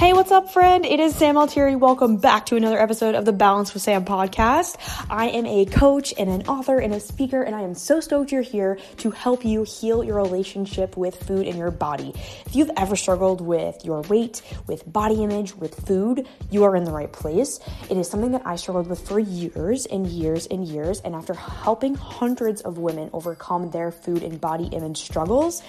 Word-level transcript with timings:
Hey, 0.00 0.14
what's 0.14 0.32
up, 0.32 0.50
friend? 0.50 0.86
It 0.86 0.98
is 0.98 1.14
Sam 1.14 1.36
Altieri. 1.36 1.76
Welcome 1.76 2.16
back 2.16 2.46
to 2.46 2.56
another 2.56 2.80
episode 2.80 3.14
of 3.14 3.26
the 3.26 3.34
Balance 3.34 3.74
with 3.74 3.82
Sam 3.82 4.06
podcast. 4.06 4.76
I 5.10 5.28
am 5.28 5.44
a 5.44 5.66
coach 5.66 6.14
and 6.18 6.30
an 6.30 6.46
author 6.46 6.78
and 6.78 6.94
a 6.94 7.00
speaker, 7.00 7.42
and 7.42 7.54
I 7.54 7.60
am 7.60 7.74
so 7.74 8.00
stoked 8.00 8.32
you're 8.32 8.40
here 8.40 8.78
to 8.96 9.10
help 9.10 9.44
you 9.44 9.62
heal 9.62 10.02
your 10.02 10.16
relationship 10.16 10.96
with 10.96 11.22
food 11.24 11.46
and 11.46 11.58
your 11.58 11.70
body. 11.70 12.14
If 12.46 12.56
you've 12.56 12.70
ever 12.78 12.96
struggled 12.96 13.42
with 13.42 13.84
your 13.84 14.00
weight, 14.00 14.40
with 14.66 14.90
body 14.90 15.22
image, 15.22 15.54
with 15.54 15.86
food, 15.86 16.26
you 16.50 16.64
are 16.64 16.74
in 16.74 16.84
the 16.84 16.92
right 16.92 17.12
place. 17.12 17.60
It 17.90 17.98
is 17.98 18.08
something 18.08 18.32
that 18.32 18.46
I 18.46 18.56
struggled 18.56 18.88
with 18.88 19.06
for 19.06 19.18
years 19.18 19.84
and 19.84 20.06
years 20.06 20.46
and 20.46 20.66
years, 20.66 21.00
and 21.02 21.14
after 21.14 21.34
helping 21.34 21.94
hundreds 21.94 22.62
of 22.62 22.78
women 22.78 23.10
overcome 23.12 23.70
their 23.70 23.92
food 23.92 24.22
and 24.22 24.40
body 24.40 24.68
image 24.68 25.02
struggles, 25.02 25.62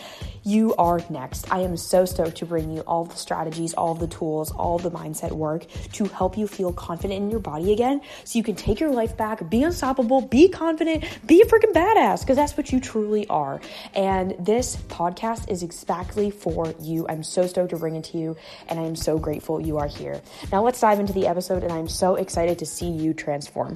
you 0.44 0.74
are 0.76 1.02
next. 1.10 1.52
I 1.52 1.60
am 1.60 1.76
so 1.76 2.06
stoked 2.06 2.38
to 2.38 2.46
bring 2.46 2.72
you 2.72 2.80
all 2.88 3.04
the 3.04 3.18
strategies, 3.18 3.74
all 3.74 3.94
the 3.94 4.08
tools, 4.08 4.21
all 4.22 4.78
the 4.78 4.92
mindset 4.92 5.32
work 5.32 5.66
to 5.94 6.06
help 6.06 6.38
you 6.38 6.48
feel 6.48 6.72
confident 6.74 7.22
in 7.22 7.32
your 7.32 7.40
body 7.40 7.74
again 7.74 8.02
so 8.24 8.38
you 8.38 8.44
can 8.44 8.56
take 8.56 8.80
your 8.80 8.92
life 8.92 9.18
back, 9.18 9.50
be 9.50 9.64
unstoppable, 9.64 10.22
be 10.22 10.48
confident, 10.48 11.04
be 11.26 11.42
a 11.42 11.46
freaking 11.46 11.74
badass 11.74 12.22
because 12.22 12.36
that's 12.36 12.56
what 12.56 12.72
you 12.72 12.80
truly 12.80 13.26
are. 13.28 13.60
And 13.96 14.36
this 14.40 14.76
podcast 14.76 15.50
is 15.50 15.64
exactly 15.64 16.30
for 16.30 16.74
you. 16.80 17.08
I'm 17.10 17.24
so 17.24 17.48
stoked 17.48 17.72
to 17.72 17.78
bring 17.78 17.96
it 17.96 18.04
to 18.06 18.18
you 18.18 18.38
and 18.68 18.80
I 18.80 18.84
am 18.84 18.96
so 18.96 19.18
grateful 19.18 19.60
you 19.60 19.78
are 19.78 19.88
here. 19.88 20.22
Now 20.52 20.64
let's 20.64 20.80
dive 20.80 21.00
into 21.00 21.14
the 21.14 21.28
episode 21.28 21.64
and 21.64 21.72
I'm 21.72 21.88
so 21.88 22.16
excited 22.16 22.60
to 22.60 22.66
see 22.66 22.90
you 22.90 23.14
transform. 23.14 23.76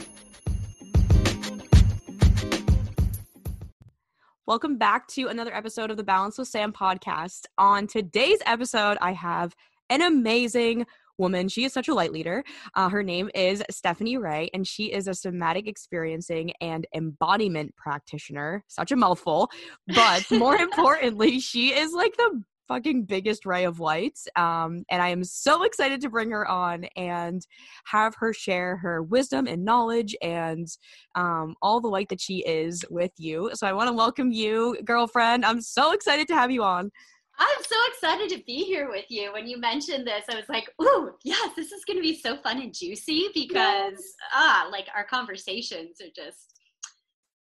Welcome 4.48 4.77
back 4.77 5.07
to 5.07 5.27
another 5.27 5.52
episode 5.55 5.90
of 5.90 5.98
the 5.98 6.04
Balance 6.04 6.38
with 6.38 6.48
Sam 6.48 6.71
podcast. 6.71 7.48
On 7.57 7.88
today's 7.88 8.38
episode, 8.46 8.96
I 9.02 9.12
have 9.13 9.55
an 9.89 10.01
amazing 10.01 10.85
woman. 11.17 11.47
She 11.47 11.63
is 11.63 11.73
such 11.73 11.87
a 11.87 11.93
light 11.93 12.11
leader. 12.11 12.43
Uh, 12.75 12.89
her 12.89 13.03
name 13.03 13.29
is 13.33 13.63
Stephanie 13.69 14.17
Rae, 14.17 14.49
and 14.53 14.67
she 14.67 14.91
is 14.91 15.07
a 15.07 15.13
somatic 15.13 15.67
experiencing 15.67 16.51
and 16.61 16.85
embodiment 16.93 17.75
practitioner. 17.75 18.63
Such 18.67 18.91
a 18.91 18.95
mouthful, 18.95 19.49
but 19.87 20.29
more 20.31 20.55
importantly, 20.57 21.39
she 21.39 21.73
is 21.73 21.93
like 21.93 22.15
the 22.17 22.43
fucking 22.67 23.03
biggest 23.03 23.45
ray 23.45 23.63
of 23.63 23.79
light. 23.79 24.17
Um, 24.35 24.83
and 24.89 25.01
I 25.01 25.09
am 25.09 25.23
so 25.23 25.63
excited 25.63 26.01
to 26.01 26.09
bring 26.09 26.31
her 26.31 26.47
on 26.47 26.85
and 26.95 27.45
have 27.85 28.15
her 28.17 28.33
share 28.33 28.77
her 28.77 29.03
wisdom 29.03 29.47
and 29.47 29.63
knowledge 29.63 30.15
and 30.21 30.67
um, 31.15 31.55
all 31.61 31.79
the 31.79 31.87
light 31.87 32.09
that 32.09 32.21
she 32.21 32.39
is 32.39 32.83
with 32.89 33.11
you. 33.17 33.51
So 33.53 33.67
I 33.67 33.73
want 33.73 33.89
to 33.89 33.93
welcome 33.93 34.31
you, 34.31 34.77
girlfriend. 34.83 35.45
I'm 35.45 35.61
so 35.61 35.93
excited 35.93 36.27
to 36.29 36.35
have 36.35 36.51
you 36.51 36.63
on. 36.63 36.91
I'm 37.37 37.63
so 37.63 37.75
excited 37.89 38.29
to 38.37 38.43
be 38.45 38.63
here 38.63 38.89
with 38.89 39.05
you. 39.09 39.33
When 39.33 39.47
you 39.47 39.57
mentioned 39.57 40.07
this, 40.07 40.23
I 40.29 40.35
was 40.35 40.47
like, 40.47 40.69
"Ooh, 40.81 41.11
yes, 41.23 41.51
this 41.55 41.71
is 41.71 41.83
going 41.85 41.97
to 41.97 42.01
be 42.03 42.17
so 42.17 42.37
fun 42.37 42.61
and 42.61 42.73
juicy 42.73 43.29
because 43.33 44.01
ah, 44.33 44.67
like 44.71 44.87
our 44.95 45.05
conversations 45.05 45.99
are 46.01 46.13
just 46.15 46.59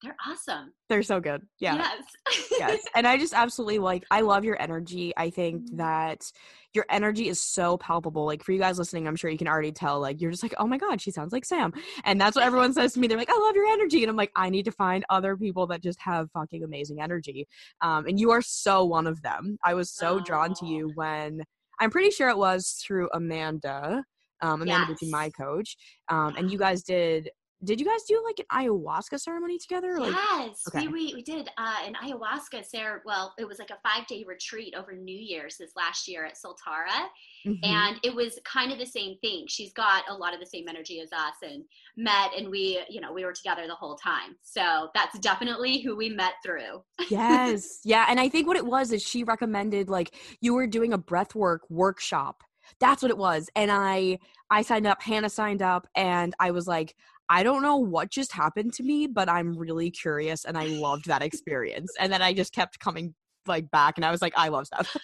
they're 0.02 0.16
awesome. 0.25 0.73
They're 0.88 1.03
so 1.03 1.19
good. 1.19 1.42
Yeah. 1.59 1.75
Yes. 1.75 2.47
yes. 2.58 2.80
And 2.95 3.05
I 3.05 3.17
just 3.17 3.33
absolutely 3.33 3.80
like 3.80 4.06
I 4.11 4.22
love 4.22 4.45
your 4.45 4.61
energy. 4.61 5.14
I 5.17 5.30
think 5.30 5.64
mm-hmm. 5.64 5.78
that 5.78 6.31
your 6.73 6.86
energy 6.89 7.28
is 7.28 7.41
so 7.41 7.78
palpable. 7.78 8.25
Like 8.25 8.44
for 8.44 8.52
you 8.53 8.59
guys 8.59 8.78
listening, 8.78 9.08
I'm 9.08 9.16
sure 9.16 9.30
you 9.30 9.38
can 9.38 9.47
already 9.47 9.72
tell 9.72 10.00
like 10.00 10.22
you're 10.22 10.31
just 10.31 10.44
like, 10.44 10.53
"Oh 10.58 10.67
my 10.67 10.78
god, 10.78 11.02
she 11.02 11.11
sounds 11.11 11.33
like 11.33 11.44
Sam." 11.44 11.73
And 12.06 12.19
that's 12.19 12.36
what 12.36 12.45
everyone 12.45 12.73
says 12.73 12.94
to 12.94 13.00
me. 13.00 13.08
They're 13.08 13.17
like, 13.17 13.30
"I 13.30 13.38
love 13.38 13.56
your 13.56 13.67
energy." 13.67 14.03
And 14.03 14.09
I'm 14.09 14.16
like, 14.16 14.31
"I 14.36 14.50
need 14.50 14.66
to 14.66 14.72
find 14.72 15.03
other 15.09 15.36
people 15.36 15.67
that 15.67 15.83
just 15.83 16.00
have 16.02 16.31
fucking 16.31 16.63
amazing 16.63 17.02
energy." 17.02 17.47
Um 17.81 18.06
and 18.06 18.19
you 18.19 18.31
are 18.31 18.41
so 18.41 18.86
one 18.86 19.08
of 19.08 19.22
them. 19.22 19.58
I 19.63 19.73
was 19.73 19.91
so 19.91 20.16
oh. 20.16 20.19
drawn 20.19 20.53
to 20.56 20.66
you 20.66 20.91
when 20.95 21.44
I'm 21.81 21.91
pretty 21.91 22.11
sure 22.11 22.30
it 22.30 22.38
was 22.38 22.81
through 22.86 23.09
Amanda 23.13 24.03
um, 24.41 24.61
Amanda 24.61 24.95
yes. 25.02 25.11
my 25.11 25.29
coach. 25.29 25.75
Um, 26.07 26.35
and 26.38 26.51
you 26.51 26.57
guys 26.57 26.84
did 26.84 27.29
did 27.64 27.80
you 27.80 27.86
guys 27.86 28.03
do 28.03 28.22
like 28.24 28.40
an 28.40 28.46
ayahuasca 28.52 29.20
ceremony 29.20 29.58
together? 29.58 30.00
Like, 30.00 30.14
yes, 30.14 30.64
okay. 30.70 30.88
we, 30.88 31.14
we, 31.14 31.22
did 31.22 31.50
uh, 31.58 31.75
an 31.86 31.94
ayahuasca 31.94 32.66
Sarah. 32.66 33.02
Well, 33.06 33.34
it 33.38 33.46
was 33.46 33.59
like 33.59 33.70
a 33.70 33.78
five 33.84 34.08
day 34.08 34.24
retreat 34.25 34.74
over 34.78 34.94
New 34.94 35.18
Year's 35.18 35.58
this 35.58 35.72
last 35.75 36.08
year 36.08 36.25
at 36.25 36.36
Soltara, 36.36 37.08
mm-hmm. 37.46 37.64
and 37.64 37.98
it 38.03 38.16
was 38.16 38.40
kind 38.46 38.72
of 38.72 38.80
the 38.80 38.86
same 38.86 39.18
thing. 39.22 39.46
She's 39.48 39.74
got 39.74 40.03
a 40.09 40.14
lot 40.14 40.34
of 40.34 40.40
the 40.40 40.46
same 40.46 40.69
energy 40.69 41.02
as 41.02 41.12
us, 41.12 41.36
and 41.42 41.64
met, 41.98 42.31
and 42.38 42.50
we, 42.50 42.80
you 42.90 43.02
know, 43.02 43.12
we 43.12 43.25
were 43.25 43.34
together 43.34 43.68
the 43.68 43.75
whole 43.75 43.96
time. 43.96 44.38
So 44.42 44.90
that's 44.96 45.19
definitely 45.19 45.81
who 45.81 45.98
we 45.98 46.09
met 46.09 46.34
through. 46.44 46.84
yes, 47.09 47.81
yeah, 47.84 48.06
and 48.08 48.22
I 48.22 48.30
think 48.30 48.48
what 48.48 48.58
it 48.58 48.66
was 48.66 48.94
is 48.94 49.03
she 49.03 49.25
recommended 49.25 49.90
like 49.90 50.16
you 50.40 50.53
were 50.53 50.68
doing 50.68 50.94
a 50.94 51.00
breathwork 51.00 51.59
workshop. 51.69 52.42
That's 52.80 53.02
what 53.02 53.12
it 53.12 53.18
was, 53.18 53.50
and 53.58 53.69
I 53.69 54.19
I 54.50 54.62
signed 54.62 54.88
up. 54.88 55.02
Hannah 55.02 55.30
signed 55.30 55.62
up, 55.62 55.88
and 55.96 56.34
I 56.40 56.52
was 56.52 56.68
like, 56.68 56.96
I 57.29 57.44
don't 57.44 57.62
know 57.62 57.78
what 57.78 58.09
just 58.09 58.34
happened 58.34 58.73
to 58.73 58.84
me, 58.84 59.07
but 59.07 59.29
I'm 59.29 59.57
really 59.57 59.91
curious 59.91 60.45
and 60.45 60.57
I 60.57 60.66
loved 60.66 61.06
that 61.06 61.22
experience. 61.22 61.91
And 62.00 62.12
then 62.12 62.22
I 62.22 62.34
just 62.34 62.53
kept 62.53 62.79
coming 62.79 63.13
like 63.45 63.69
back 63.72 63.97
and 63.97 64.06
I 64.06 64.12
was 64.12 64.22
like, 64.22 64.34
I 64.35 64.50
love 64.50 64.66
stuff. 64.67 64.95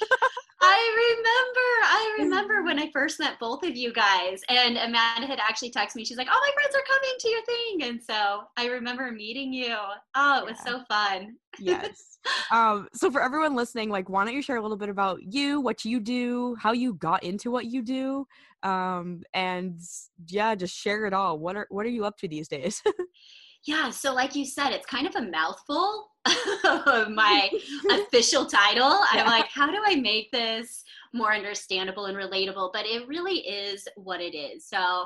I 0.66 1.14
remember. 1.18 1.66
I 1.84 2.18
remember 2.20 2.64
when 2.64 2.80
I 2.80 2.90
first 2.92 3.20
met 3.20 3.40
both 3.40 3.64
of 3.64 3.76
you 3.76 3.94
guys, 3.94 4.42
and 4.50 4.78
Amanda 4.78 5.28
had 5.28 5.40
actually 5.40 5.70
texted 5.70 5.96
me. 5.96 6.06
She's 6.06 6.18
like, 6.18 6.28
"Oh, 6.32 6.40
my 6.42 6.52
friends 6.54 6.76
are 6.76 6.84
coming 6.88 7.16
to 7.20 7.30
your 7.30 7.46
thing," 7.46 7.84
and 7.84 8.02
so 8.02 8.46
I 8.58 8.66
remember 8.68 9.12
meeting 9.12 9.54
you. 9.54 9.76
Oh, 10.16 10.40
it 10.40 10.46
was 10.46 10.58
yeah. 10.66 10.72
so 10.72 10.84
fun. 10.90 11.36
yes. 11.60 12.12
Um, 12.52 12.88
so 12.92 13.12
for 13.12 13.22
everyone 13.22 13.54
listening, 13.54 13.90
like, 13.90 14.10
why 14.10 14.26
don't 14.26 14.34
you 14.34 14.42
share 14.42 14.56
a 14.56 14.62
little 14.62 14.78
bit 14.78 14.90
about 14.90 15.22
you, 15.22 15.62
what 15.62 15.86
you 15.86 16.00
do, 16.00 16.56
how 16.60 16.72
you 16.72 16.96
got 16.96 17.24
into 17.24 17.52
what 17.52 17.66
you 17.66 17.84
do, 17.84 18.26
um, 18.66 19.24
and 19.34 19.80
yeah, 20.28 20.56
just 20.56 20.76
share 20.76 21.06
it 21.06 21.14
all. 21.14 21.40
What 21.40 21.56
are 21.56 21.68
what 21.70 21.86
are 21.86 21.90
you 21.90 22.06
up 22.06 22.18
to 22.18 22.28
these 22.28 22.48
days? 22.48 22.82
yeah. 23.64 23.90
So, 23.92 24.14
like 24.14 24.36
you 24.36 24.46
said, 24.46 24.72
it's 24.72 24.86
kind 24.86 25.08
of 25.08 25.16
a 25.16 25.22
mouthful 25.22 26.10
my 26.64 27.50
official 27.92 28.46
title. 28.46 29.00
Yeah. 29.14 29.22
I'm 29.22 29.28
like, 29.28 29.48
how 29.48 29.70
do 29.70 29.78
I 29.86 29.96
make 29.96 30.32
this 30.32 30.84
more 31.14 31.34
understandable 31.34 32.06
and 32.06 32.18
relatable? 32.18 32.72
But 32.74 32.86
it 32.86 33.08
really 33.08 33.40
is 33.40 33.88
what 33.96 34.22
it 34.22 34.36
is. 34.36 34.68
So 34.68 35.06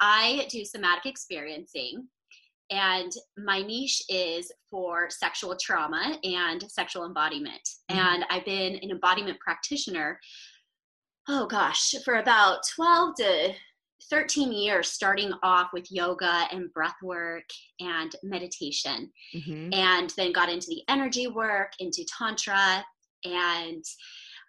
I 0.00 0.46
do 0.50 0.64
somatic 0.64 1.06
experiencing. 1.06 2.06
And 2.70 3.12
my 3.36 3.60
niche 3.60 4.02
is 4.08 4.50
for 4.70 5.10
sexual 5.10 5.56
trauma 5.60 6.18
and 6.24 6.64
sexual 6.70 7.04
embodiment. 7.04 7.68
Mm-hmm. 7.90 7.98
And 7.98 8.24
I've 8.30 8.46
been 8.46 8.76
an 8.76 8.90
embodiment 8.90 9.38
practitioner, 9.40 10.18
oh 11.28 11.46
gosh, 11.46 11.94
for 12.04 12.16
about 12.16 12.60
12 12.76 13.14
to 13.16 13.54
13 14.10 14.52
years 14.52 14.88
starting 14.88 15.32
off 15.42 15.70
with 15.72 15.90
yoga 15.90 16.46
and 16.50 16.72
breath 16.72 16.96
work 17.02 17.44
and 17.80 18.14
meditation 18.22 19.10
mm-hmm. 19.34 19.72
and 19.72 20.12
then 20.16 20.32
got 20.32 20.50
into 20.50 20.66
the 20.68 20.82
energy 20.88 21.28
work 21.28 21.72
into 21.78 22.04
tantra 22.18 22.84
and 23.24 23.84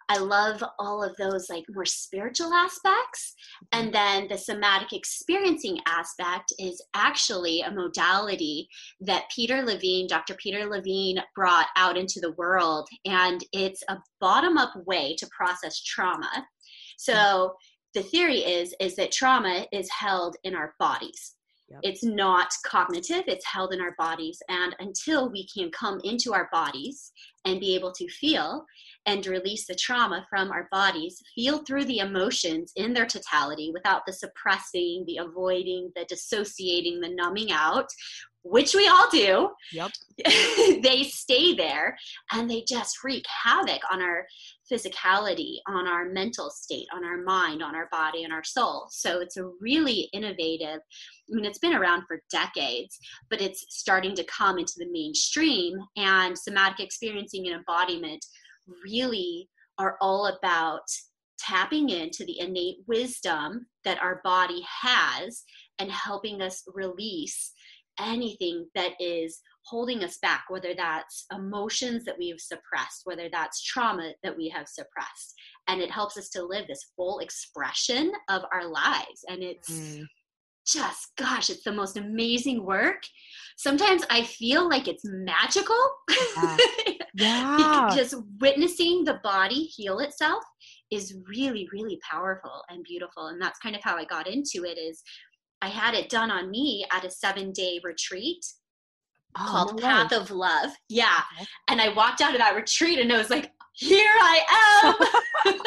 i 0.08 0.18
love 0.18 0.62
all 0.78 1.02
of 1.02 1.16
those 1.16 1.48
like 1.48 1.64
more 1.70 1.84
spiritual 1.84 2.52
aspects 2.52 3.34
mm-hmm. 3.64 3.80
and 3.80 3.94
then 3.94 4.26
the 4.28 4.36
somatic 4.36 4.92
experiencing 4.92 5.78
aspect 5.86 6.52
is 6.58 6.82
actually 6.94 7.60
a 7.60 7.70
modality 7.70 8.68
that 9.00 9.24
peter 9.34 9.62
levine 9.62 10.06
dr 10.06 10.34
peter 10.34 10.66
levine 10.66 11.18
brought 11.34 11.68
out 11.76 11.96
into 11.96 12.20
the 12.20 12.32
world 12.32 12.88
and 13.04 13.44
it's 13.52 13.82
a 13.88 13.96
bottom 14.20 14.58
up 14.58 14.74
way 14.86 15.14
to 15.16 15.28
process 15.36 15.80
trauma 15.82 16.44
so 16.96 17.54
the 17.94 18.02
theory 18.02 18.38
is 18.38 18.74
is 18.80 18.96
that 18.96 19.12
trauma 19.12 19.66
is 19.72 19.88
held 19.90 20.36
in 20.44 20.54
our 20.54 20.74
bodies 20.78 21.34
yep. 21.68 21.80
it's 21.82 22.04
not 22.04 22.52
cognitive 22.64 23.22
it's 23.26 23.46
held 23.46 23.72
in 23.72 23.80
our 23.80 23.94
bodies 23.98 24.42
and 24.48 24.74
until 24.80 25.30
we 25.30 25.46
can 25.46 25.70
come 25.70 26.00
into 26.04 26.32
our 26.32 26.48
bodies 26.52 27.12
and 27.44 27.60
be 27.60 27.74
able 27.74 27.92
to 27.92 28.08
feel 28.08 28.64
and 29.06 29.26
release 29.26 29.66
the 29.66 29.74
trauma 29.74 30.26
from 30.28 30.50
our 30.50 30.68
bodies 30.72 31.22
feel 31.34 31.58
through 31.58 31.84
the 31.84 31.98
emotions 31.98 32.72
in 32.76 32.92
their 32.92 33.06
totality 33.06 33.70
without 33.72 34.02
the 34.06 34.12
suppressing 34.12 35.04
the 35.06 35.18
avoiding 35.18 35.90
the 35.94 36.04
dissociating 36.06 37.00
the 37.00 37.08
numbing 37.08 37.52
out 37.52 37.88
which 38.44 38.74
we 38.74 38.86
all 38.88 39.08
do. 39.10 39.50
Yep. 39.72 39.90
they 40.82 41.02
stay 41.04 41.54
there 41.54 41.96
and 42.32 42.48
they 42.48 42.62
just 42.68 43.02
wreak 43.02 43.24
havoc 43.26 43.80
on 43.90 44.02
our 44.02 44.26
physicality, 44.70 45.56
on 45.66 45.88
our 45.88 46.06
mental 46.10 46.50
state, 46.50 46.86
on 46.94 47.04
our 47.04 47.22
mind, 47.22 47.62
on 47.62 47.74
our 47.74 47.88
body, 47.90 48.22
and 48.22 48.32
our 48.32 48.44
soul. 48.44 48.86
So 48.90 49.20
it's 49.20 49.38
a 49.38 49.50
really 49.60 50.08
innovative, 50.12 50.80
I 50.80 51.34
mean, 51.34 51.44
it's 51.44 51.58
been 51.58 51.74
around 51.74 52.04
for 52.06 52.22
decades, 52.30 52.98
but 53.30 53.40
it's 53.40 53.64
starting 53.70 54.14
to 54.14 54.24
come 54.24 54.58
into 54.58 54.74
the 54.76 54.90
mainstream. 54.90 55.78
And 55.96 56.38
somatic 56.38 56.80
experiencing 56.80 57.46
and 57.46 57.56
embodiment 57.56 58.24
really 58.84 59.48
are 59.78 59.96
all 60.00 60.26
about 60.26 60.84
tapping 61.38 61.90
into 61.90 62.24
the 62.24 62.38
innate 62.40 62.76
wisdom 62.86 63.66
that 63.84 64.00
our 64.00 64.20
body 64.22 64.64
has 64.82 65.42
and 65.78 65.90
helping 65.90 66.40
us 66.40 66.62
release 66.72 67.52
anything 68.00 68.66
that 68.74 68.92
is 69.00 69.40
holding 69.66 70.04
us 70.04 70.18
back, 70.18 70.44
whether 70.48 70.74
that's 70.76 71.26
emotions 71.32 72.04
that 72.04 72.18
we've 72.18 72.40
suppressed, 72.40 73.02
whether 73.04 73.28
that's 73.32 73.62
trauma 73.62 74.12
that 74.22 74.36
we 74.36 74.48
have 74.48 74.68
suppressed. 74.68 75.34
And 75.68 75.80
it 75.80 75.90
helps 75.90 76.16
us 76.16 76.28
to 76.30 76.44
live 76.44 76.66
this 76.66 76.92
full 76.96 77.20
expression 77.20 78.12
of 78.28 78.42
our 78.52 78.68
lives. 78.68 79.24
And 79.28 79.42
it's 79.42 79.70
mm. 79.70 80.04
just, 80.66 81.12
gosh, 81.16 81.48
it's 81.48 81.64
the 81.64 81.72
most 81.72 81.96
amazing 81.96 82.64
work. 82.64 83.02
Sometimes 83.56 84.04
I 84.10 84.24
feel 84.24 84.68
like 84.68 84.86
it's 84.86 85.04
magical. 85.04 85.90
Yeah. 86.36 86.56
yeah. 87.14 87.90
just 87.94 88.16
witnessing 88.40 89.04
the 89.04 89.20
body 89.22 89.62
heal 89.62 90.00
itself 90.00 90.42
is 90.90 91.16
really, 91.28 91.66
really 91.72 91.98
powerful 92.08 92.62
and 92.68 92.84
beautiful. 92.84 93.28
And 93.28 93.40
that's 93.40 93.58
kind 93.60 93.74
of 93.74 93.82
how 93.82 93.96
I 93.96 94.04
got 94.04 94.28
into 94.28 94.64
it 94.64 94.78
is 94.78 95.02
I 95.64 95.68
had 95.68 95.94
it 95.94 96.10
done 96.10 96.30
on 96.30 96.50
me 96.50 96.84
at 96.92 97.06
a 97.06 97.10
seven 97.10 97.50
day 97.50 97.80
retreat 97.82 98.44
oh, 99.38 99.46
called 99.48 99.80
no 99.80 99.82
Path 99.82 100.12
of 100.12 100.30
Love. 100.30 100.70
Yeah. 100.90 101.22
And 101.68 101.80
I 101.80 101.88
walked 101.88 102.20
out 102.20 102.34
of 102.34 102.38
that 102.38 102.54
retreat 102.54 102.98
and 102.98 103.10
I 103.10 103.16
was 103.16 103.30
like, 103.30 103.50
here 103.72 104.12
I 104.20 104.94
am. 105.46 105.54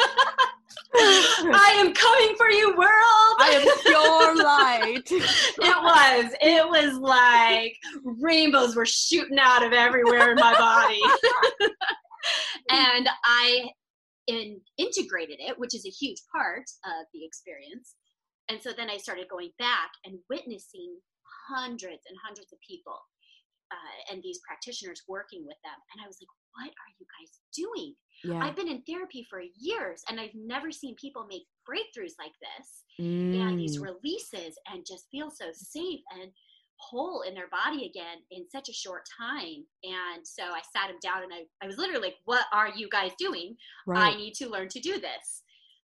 I 0.94 1.74
am 1.78 1.92
coming 1.92 2.36
for 2.36 2.48
you, 2.48 2.76
world. 2.76 3.36
I 3.40 3.50
am 3.54 3.66
pure 3.82 4.36
light. 4.44 5.10
it 5.10 5.82
was. 5.82 6.32
It 6.42 6.68
was 6.68 6.96
like 7.00 7.76
rainbows 8.04 8.76
were 8.76 8.86
shooting 8.86 9.38
out 9.40 9.66
of 9.66 9.72
everywhere 9.72 10.30
in 10.30 10.36
my 10.36 10.54
body. 10.54 11.00
and 12.70 13.08
I 13.24 13.68
in, 14.28 14.60
integrated 14.76 15.40
it, 15.40 15.58
which 15.58 15.74
is 15.74 15.84
a 15.84 15.90
huge 15.90 16.18
part 16.32 16.70
of 16.84 17.06
the 17.12 17.24
experience. 17.24 17.94
And 18.48 18.60
so 18.62 18.72
then 18.72 18.90
I 18.90 18.96
started 18.96 19.28
going 19.28 19.50
back 19.58 19.90
and 20.04 20.18
witnessing 20.30 20.96
hundreds 21.48 22.02
and 22.08 22.16
hundreds 22.24 22.52
of 22.52 22.58
people 22.66 22.98
uh, 23.70 24.12
and 24.12 24.22
these 24.22 24.40
practitioners 24.46 25.02
working 25.08 25.44
with 25.44 25.56
them. 25.64 25.76
And 25.92 26.04
I 26.04 26.06
was 26.06 26.18
like, 26.20 26.32
what 26.54 26.72
are 26.72 26.92
you 26.98 27.06
guys 27.12 27.40
doing? 27.54 27.94
Yeah. 28.24 28.44
I've 28.44 28.56
been 28.56 28.68
in 28.68 28.82
therapy 28.82 29.26
for 29.28 29.40
years 29.58 30.02
and 30.08 30.18
I've 30.18 30.34
never 30.34 30.72
seen 30.72 30.94
people 30.96 31.26
make 31.28 31.44
breakthroughs 31.68 32.16
like 32.18 32.32
this 32.40 32.84
mm. 33.00 33.40
and 33.40 33.58
these 33.58 33.78
mm. 33.78 33.84
releases 33.84 34.56
and 34.72 34.86
just 34.86 35.06
feel 35.10 35.30
so 35.30 35.46
safe 35.52 36.00
and 36.20 36.30
whole 36.80 37.22
in 37.22 37.34
their 37.34 37.48
body 37.48 37.86
again 37.86 38.18
in 38.30 38.48
such 38.50 38.68
a 38.68 38.72
short 38.72 39.02
time. 39.18 39.64
And 39.84 40.24
so 40.24 40.42
I 40.42 40.60
sat 40.76 40.90
him 40.90 40.96
down 41.02 41.24
and 41.24 41.32
I, 41.32 41.44
I 41.62 41.66
was 41.66 41.76
literally 41.76 42.08
like, 42.08 42.16
what 42.24 42.46
are 42.52 42.70
you 42.74 42.88
guys 42.90 43.12
doing? 43.18 43.56
Right. 43.86 44.14
I 44.14 44.16
need 44.16 44.34
to 44.34 44.48
learn 44.48 44.68
to 44.68 44.80
do 44.80 45.00
this. 45.00 45.42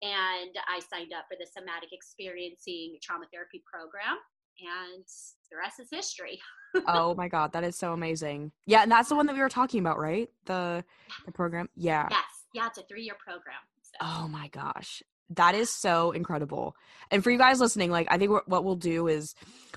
And 0.04 0.52
I 0.68 0.82
signed 0.92 1.14
up 1.14 1.26
for 1.32 1.38
the 1.40 1.48
somatic 1.48 1.90
experiencing 1.94 2.98
trauma 3.02 3.26
therapy 3.32 3.64
program 3.66 4.20
and 4.60 5.06
the 5.50 5.58
rest 5.58 5.80
is 5.80 5.88
history. 5.92 6.40
oh 6.88 7.16
my 7.16 7.28
god, 7.28 7.54
that 7.54 7.64
is 7.64 7.76
so 7.76 7.94
amazing. 7.94 8.52
Yeah, 8.66 8.84
and 8.84 8.92
that's 8.92 9.10
the 9.10 9.16
one 9.16 9.26
that 9.28 9.36
we 9.36 9.42
were 9.42 9.50
talking 9.50 9.80
about, 9.80 10.00
right? 10.00 10.30
The 10.46 10.84
the 11.26 11.32
program. 11.32 11.70
Yeah. 11.76 12.08
Yes. 12.10 12.24
Yeah, 12.54 12.68
it's 12.68 12.78
a 12.78 12.82
3-year 12.82 13.16
program. 13.26 13.56
So. 13.82 13.92
Oh 14.02 14.28
my 14.28 14.48
gosh. 14.50 15.02
That 15.32 15.56
is 15.56 15.72
so 15.72 16.12
incredible. 16.12 16.76
And 17.10 17.24
for 17.24 17.32
you 17.32 17.38
guys 17.38 17.60
listening, 17.60 17.90
like 17.90 18.08
I 18.12 18.18
think 18.18 18.32
what 18.46 18.64
we'll 18.64 18.76
do 18.76 19.08
is 19.08 19.34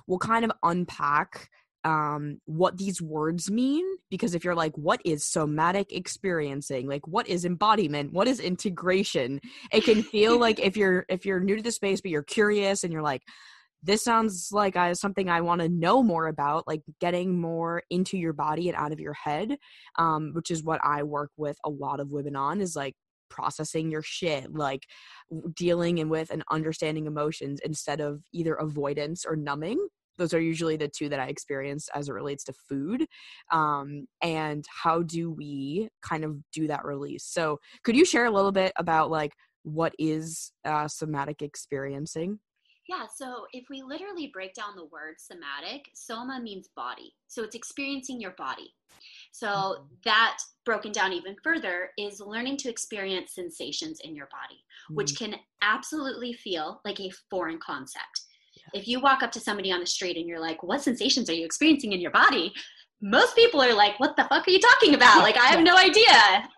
we'll 0.07 0.19
kind 0.19 0.45
of 0.45 0.53
unpack 0.63 1.51
um, 1.87 2.41
what 2.47 2.77
these 2.77 3.01
words 3.01 3.49
mean 3.49 3.87
because 4.11 4.35
if 4.35 4.45
you're 4.45 4.57
like 4.57 4.77
what 4.77 5.01
is 5.05 5.25
somatic 5.25 5.93
experiencing? 5.93 6.89
Like 6.89 7.07
what 7.07 7.29
is 7.29 7.45
embodiment? 7.45 8.13
What 8.13 8.27
is 8.27 8.41
integration? 8.41 9.41
It 9.73 9.85
can 9.85 10.03
feel 10.03 10.39
like 10.47 10.59
if 10.59 10.77
you're 10.77 11.07
if 11.09 11.25
you're 11.25 11.41
new 11.41 11.57
to 11.57 11.63
the 11.63 11.71
space 11.71 12.01
but 12.01 12.11
you're 12.11 12.25
curious 12.25 12.83
and 12.83 12.93
you're 12.93 13.03
like 13.03 13.23
this 13.83 14.03
sounds 14.03 14.49
like 14.51 14.77
I, 14.77 14.95
something 14.95 15.29
I 15.29 15.43
want 15.43 15.61
to 15.61 15.69
know 15.69 16.03
more 16.03 16.27
about, 16.27 16.67
like 16.67 16.81
getting 17.01 17.41
more 17.41 17.85
into 17.89 18.19
your 18.19 18.33
body 18.33 18.69
and 18.69 18.77
out 18.77 18.91
of 18.91 18.99
your 18.99 19.13
head, 19.13 19.59
um, 19.97 20.33
which 20.33 20.51
is 20.51 20.65
what 20.65 20.81
I 20.83 21.05
work 21.05 21.31
with 21.37 21.57
a 21.65 21.71
lot 21.71 22.01
of 22.01 22.11
women 22.11 22.35
on 22.35 22.61
is 22.61 22.75
like 22.75 22.95
processing 23.29 23.91
your 23.91 24.03
shit, 24.03 24.53
like 24.53 24.83
dealing 25.55 26.01
and 26.01 26.11
with 26.11 26.31
and 26.31 26.43
understanding 26.51 27.07
emotions 27.07 27.61
instead 27.65 28.01
of 28.01 28.23
either 28.33 28.55
avoidance 28.55 29.25
or 29.25 29.37
numbing. 29.37 29.87
Those 30.19 30.35
are 30.35 30.41
usually 30.41 30.77
the 30.77 30.89
two 30.89 31.09
that 31.09 31.21
I 31.21 31.27
experience 31.27 31.89
as 31.95 32.09
it 32.09 32.13
relates 32.13 32.45
to 32.45 32.53
food. 32.53 33.07
Um, 33.53 34.07
and 34.23 34.65
how 34.69 35.03
do 35.03 35.31
we 35.31 35.89
kind 36.03 36.25
of 36.25 36.39
do 36.53 36.67
that 36.69 36.85
release? 36.85 37.25
So, 37.25 37.59
could 37.85 37.97
you 37.97 38.05
share 38.05 38.27
a 38.27 38.31
little 38.31 38.53
bit 38.53 38.73
about 38.77 39.11
like 39.11 39.33
what 39.63 39.95
is 39.99 40.53
uh, 40.65 40.89
somatic 40.89 41.43
experiencing? 41.43 42.39
Yeah, 42.89 43.07
so 43.13 43.47
if 43.53 43.65
we 43.69 43.83
literally 43.83 44.31
break 44.33 44.55
down 44.55 44.77
the 44.77 44.85
word 44.85 45.17
somatic, 45.19 45.91
soma 45.95 46.41
means 46.41 46.69
body. 46.77 47.15
So 47.27 47.43
it's 47.43 47.57
experiencing 47.57 48.21
your 48.21 48.33
body. 48.39 48.73
So 49.33 49.49
mm-hmm. 49.49 49.85
that 50.05 50.39
broken 50.65 50.93
down 50.93 51.13
even 51.13 51.35
further 51.43 51.91
is 51.99 52.21
learning 52.21 52.59
to 52.59 52.71
experience 52.71 53.35
sensations 53.35 54.01
in 54.05 54.15
your 54.15 54.27
body, 54.27 54.63
mm. 54.91 54.97
which 54.97 55.19
can 55.19 55.35
absolutely 55.63 56.33
feel 56.33 56.81
like 56.85 57.01
a 57.01 57.11
foreign 57.29 57.59
concept. 57.59 58.23
If 58.75 58.89
you 58.89 59.01
walk 59.01 59.23
up 59.23 59.33
to 59.33 59.41
somebody 59.41 59.73
on 59.73 59.81
the 59.81 59.87
street 59.87 60.17
and 60.17 60.29
you're 60.29 60.41
like, 60.41 60.63
What 60.63 60.83
sensations 60.83 61.29
are 61.31 61.35
you 61.35 61.45
experiencing 61.45 61.93
in 61.93 62.01
your 62.01 62.11
body? 62.11 62.53
Most 63.01 63.37
people 63.37 63.61
are 63.61 63.75
like, 63.75 63.99
What 64.01 64.17
the 64.17 64.25
fuck 64.25 64.47
are 64.47 64.51
you 64.51 64.61
talking 64.61 64.95
about? 64.95 65.23
Like, 65.23 65.37
I 65.37 65.47
have 65.47 65.63
no 65.63 65.77
idea. 65.77 66.49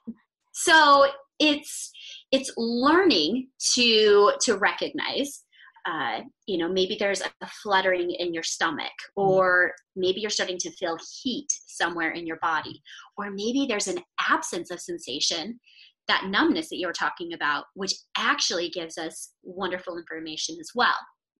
So 0.53 1.07
it's 1.39 1.91
it's 2.33 2.53
learning 2.57 3.49
to 3.75 4.33
to 4.41 4.57
recognize 4.57 5.45
uh, 5.89 6.21
you 6.47 6.59
know, 6.59 6.69
maybe 6.69 6.97
there's 6.99 7.23
a 7.23 7.49
fluttering 7.63 8.11
in 8.11 8.35
your 8.35 8.43
stomach, 8.43 8.93
mm-hmm. 9.19 9.31
or 9.31 9.73
maybe 9.97 10.21
you're 10.21 10.31
starting 10.31 10.59
to 10.59 10.71
feel 10.73 10.99
heat 11.23 11.47
somewhere 11.67 12.11
in 12.11 12.27
your 12.27 12.39
body, 12.43 12.83
or 13.17 13.31
maybe 13.31 13.67
there's 13.67 13.89
an 13.89 13.99
absence 14.29 14.71
of 14.71 14.81
sensation, 14.81 15.59
that 16.07 16.27
numbness 16.27 16.69
that 16.69 16.79
you're 16.79 16.93
talking 16.93 17.33
about, 17.33 17.65
which 17.75 17.95
actually 18.17 18.69
gives 18.69 18.99
us 18.99 19.31
wonderful 19.43 19.97
information 19.99 20.57
as 20.61 20.71
well. 20.75 20.97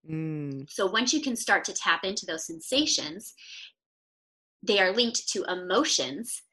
Mm. 0.07 0.69
So 0.69 0.85
once 0.85 1.13
you 1.13 1.21
can 1.21 1.35
start 1.35 1.63
to 1.65 1.73
tap 1.73 2.03
into 2.03 2.25
those 2.25 2.45
sensations, 2.45 3.33
they 4.61 4.79
are 4.79 4.91
linked 4.91 5.29
to 5.29 5.45
emotions, 5.45 6.43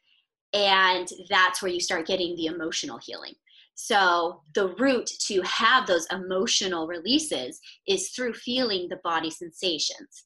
and 0.53 1.09
that's 1.29 1.61
where 1.61 1.71
you 1.71 1.81
start 1.81 2.07
getting 2.07 2.37
the 2.37 2.47
emotional 2.47 2.99
healing. 2.99 3.35
So, 3.75 4.41
the 4.55 4.69
route 4.79 5.11
to 5.27 5.43
have 5.43 5.87
those 5.87 6.07
emotional 6.11 6.87
releases 6.87 7.61
is 7.87 8.09
through 8.09 8.33
feeling 8.33 8.89
the 8.89 9.01
body 9.05 9.31
sensations. 9.31 10.25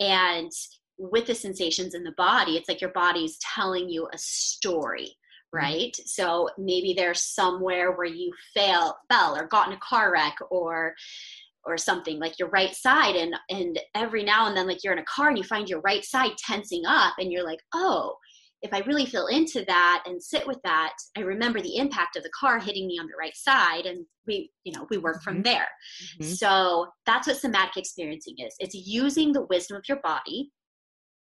And 0.00 0.50
with 0.98 1.26
the 1.26 1.34
sensations 1.34 1.94
in 1.94 2.04
the 2.04 2.12
body, 2.18 2.56
it's 2.56 2.68
like 2.68 2.82
your 2.82 2.92
body's 2.92 3.38
telling 3.54 3.88
you 3.88 4.06
a 4.12 4.18
story, 4.18 5.16
mm-hmm. 5.54 5.56
right? 5.56 5.96
So, 6.04 6.50
maybe 6.58 6.92
there's 6.92 7.22
somewhere 7.22 7.92
where 7.92 8.06
you 8.06 8.32
fail, 8.54 8.98
fell 9.10 9.34
or 9.34 9.46
got 9.46 9.68
in 9.68 9.72
a 9.72 9.80
car 9.80 10.12
wreck 10.12 10.36
or 10.50 10.94
or 11.64 11.76
something 11.76 12.18
like 12.18 12.38
your 12.38 12.48
right 12.48 12.74
side 12.74 13.16
and 13.16 13.34
and 13.48 13.78
every 13.94 14.24
now 14.24 14.46
and 14.46 14.56
then 14.56 14.66
like 14.66 14.82
you're 14.82 14.92
in 14.92 14.98
a 14.98 15.04
car 15.04 15.28
and 15.28 15.38
you 15.38 15.44
find 15.44 15.68
your 15.68 15.80
right 15.80 16.04
side 16.04 16.32
tensing 16.38 16.84
up 16.86 17.14
and 17.18 17.30
you're 17.30 17.44
like 17.44 17.60
oh 17.74 18.14
if 18.62 18.74
I 18.74 18.80
really 18.80 19.06
feel 19.06 19.26
into 19.28 19.64
that 19.66 20.02
and 20.06 20.22
sit 20.22 20.46
with 20.46 20.58
that, 20.64 20.92
I 21.16 21.20
remember 21.20 21.60
the 21.60 21.76
impact 21.76 22.16
of 22.16 22.22
the 22.22 22.30
car 22.38 22.58
hitting 22.58 22.86
me 22.86 22.98
on 22.98 23.06
the 23.06 23.16
right 23.18 23.34
side 23.34 23.86
and 23.86 24.04
we, 24.26 24.50
you 24.64 24.72
know, 24.72 24.86
we 24.90 24.98
work 24.98 25.16
mm-hmm. 25.16 25.36
from 25.36 25.42
there. 25.42 25.66
Mm-hmm. 26.20 26.32
So 26.32 26.88
that's 27.06 27.26
what 27.26 27.38
somatic 27.38 27.76
experiencing 27.76 28.34
is. 28.38 28.54
It's 28.58 28.74
using 28.74 29.32
the 29.32 29.46
wisdom 29.46 29.78
of 29.78 29.84
your 29.88 30.00
body, 30.02 30.50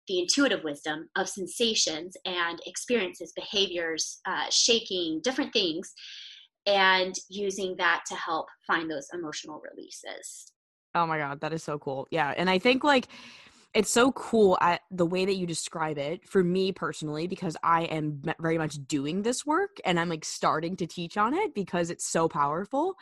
the 0.07 0.19
intuitive 0.19 0.63
wisdom 0.63 1.09
of 1.15 1.29
sensations 1.29 2.17
and 2.25 2.59
experiences, 2.65 3.33
behaviors, 3.35 4.19
uh, 4.25 4.45
shaking, 4.49 5.21
different 5.23 5.53
things, 5.53 5.93
and 6.67 7.15
using 7.29 7.75
that 7.77 8.03
to 8.07 8.15
help 8.15 8.47
find 8.67 8.91
those 8.91 9.07
emotional 9.13 9.61
releases. 9.71 10.51
Oh 10.93 11.07
my 11.07 11.17
God, 11.17 11.41
that 11.41 11.53
is 11.53 11.63
so 11.63 11.79
cool. 11.79 12.07
Yeah. 12.11 12.33
And 12.37 12.49
I 12.49 12.59
think 12.59 12.83
like, 12.83 13.07
it's 13.73 13.91
so 13.91 14.11
cool 14.13 14.57
at 14.59 14.81
the 14.89 15.05
way 15.05 15.25
that 15.25 15.35
you 15.35 15.45
describe 15.45 15.97
it 15.97 16.27
for 16.27 16.43
me 16.43 16.71
personally 16.71 17.27
because 17.27 17.57
i 17.63 17.83
am 17.83 18.21
very 18.39 18.57
much 18.57 18.77
doing 18.87 19.21
this 19.21 19.45
work 19.45 19.77
and 19.85 19.99
i'm 19.99 20.09
like 20.09 20.25
starting 20.25 20.75
to 20.75 20.87
teach 20.87 21.17
on 21.17 21.33
it 21.33 21.53
because 21.53 21.89
it's 21.89 22.07
so 22.07 22.27
powerful 22.27 22.95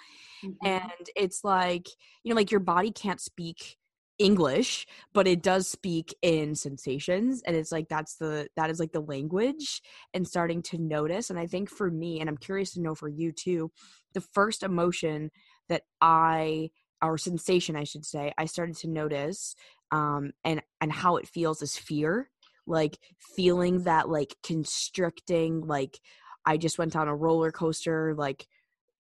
mm-hmm. 0.43 0.67
and 0.67 1.09
it's 1.15 1.43
like 1.43 1.87
you 2.23 2.29
know 2.29 2.35
like 2.35 2.51
your 2.51 2.59
body 2.59 2.91
can't 2.91 3.21
speak 3.21 3.77
english 4.17 4.85
but 5.13 5.27
it 5.27 5.43
does 5.43 5.67
speak 5.67 6.15
in 6.21 6.55
sensations 6.55 7.41
and 7.45 7.55
it's 7.55 7.71
like 7.71 7.87
that's 7.89 8.15
the 8.15 8.47
that 8.55 8.69
is 8.69 8.79
like 8.79 8.91
the 8.93 9.01
language 9.01 9.81
and 10.13 10.27
starting 10.27 10.61
to 10.61 10.77
notice 10.77 11.29
and 11.29 11.37
i 11.37 11.45
think 11.45 11.69
for 11.69 11.91
me 11.91 12.19
and 12.19 12.29
i'm 12.29 12.37
curious 12.37 12.73
to 12.73 12.81
know 12.81 12.95
for 12.95 13.09
you 13.09 13.31
too 13.31 13.69
the 14.13 14.21
first 14.21 14.63
emotion 14.63 15.29
that 15.67 15.83
i 16.01 16.69
or 17.01 17.17
sensation 17.17 17.75
i 17.75 17.83
should 17.83 18.05
say 18.05 18.33
i 18.37 18.45
started 18.45 18.75
to 18.77 18.87
notice 18.87 19.53
um 19.91 20.31
and 20.43 20.61
and 20.79 20.91
how 20.91 21.17
it 21.17 21.27
feels 21.27 21.61
is 21.61 21.77
fear 21.77 22.29
like 22.67 22.97
feeling 23.19 23.83
that 23.83 24.09
like 24.09 24.35
constricting 24.43 25.61
like 25.61 25.99
i 26.45 26.57
just 26.57 26.77
went 26.77 26.95
on 26.95 27.07
a 27.07 27.15
roller 27.15 27.51
coaster 27.51 28.15
like 28.17 28.47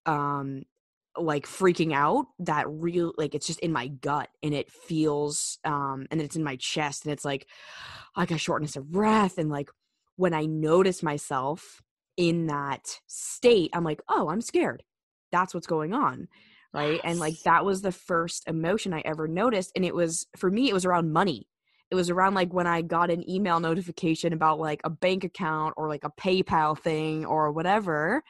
um 0.05 0.63
like 1.17 1.45
freaking 1.45 1.93
out 1.93 2.25
that 2.39 2.65
real 2.67 3.13
like 3.17 3.35
it's 3.35 3.47
just 3.47 3.59
in 3.59 3.71
my 3.71 3.87
gut 3.87 4.29
and 4.43 4.53
it 4.53 4.71
feels 4.71 5.59
um 5.63 6.05
and 6.11 6.21
it's 6.21 6.35
in 6.35 6.43
my 6.43 6.55
chest 6.57 7.05
and 7.05 7.13
it's 7.13 7.25
like 7.25 7.47
like 8.17 8.31
a 8.31 8.37
shortness 8.37 8.75
of 8.75 8.91
breath 8.91 9.37
and 9.37 9.49
like 9.49 9.69
when 10.17 10.33
i 10.33 10.45
notice 10.45 11.01
myself 11.03 11.81
in 12.17 12.47
that 12.47 12.99
state 13.07 13.69
i'm 13.73 13.83
like 13.83 14.01
oh 14.09 14.29
i'm 14.29 14.41
scared. 14.41 14.83
That's 15.31 15.53
what's 15.53 15.67
going 15.67 15.93
on 15.93 16.27
right? 16.73 16.93
Yes. 16.93 17.01
and 17.05 17.19
like 17.19 17.39
that 17.43 17.63
was 17.63 17.81
the 17.81 17.91
first 17.91 18.47
emotion 18.47 18.93
i 18.93 19.01
ever 19.05 19.27
noticed 19.27 19.71
and 19.75 19.85
it 19.85 19.95
was 19.95 20.27
for 20.37 20.51
me 20.51 20.69
it 20.69 20.73
was 20.73 20.85
around 20.85 21.13
money. 21.13 21.47
It 21.91 21.95
was 21.95 22.09
around 22.09 22.33
like 22.33 22.53
when 22.53 22.67
i 22.67 22.81
got 22.81 23.11
an 23.11 23.29
email 23.29 23.59
notification 23.59 24.33
about 24.33 24.59
like 24.59 24.81
a 24.83 24.89
bank 24.89 25.23
account 25.23 25.75
or 25.77 25.87
like 25.87 26.03
a 26.03 26.11
paypal 26.11 26.77
thing 26.77 27.25
or 27.25 27.51
whatever 27.51 28.23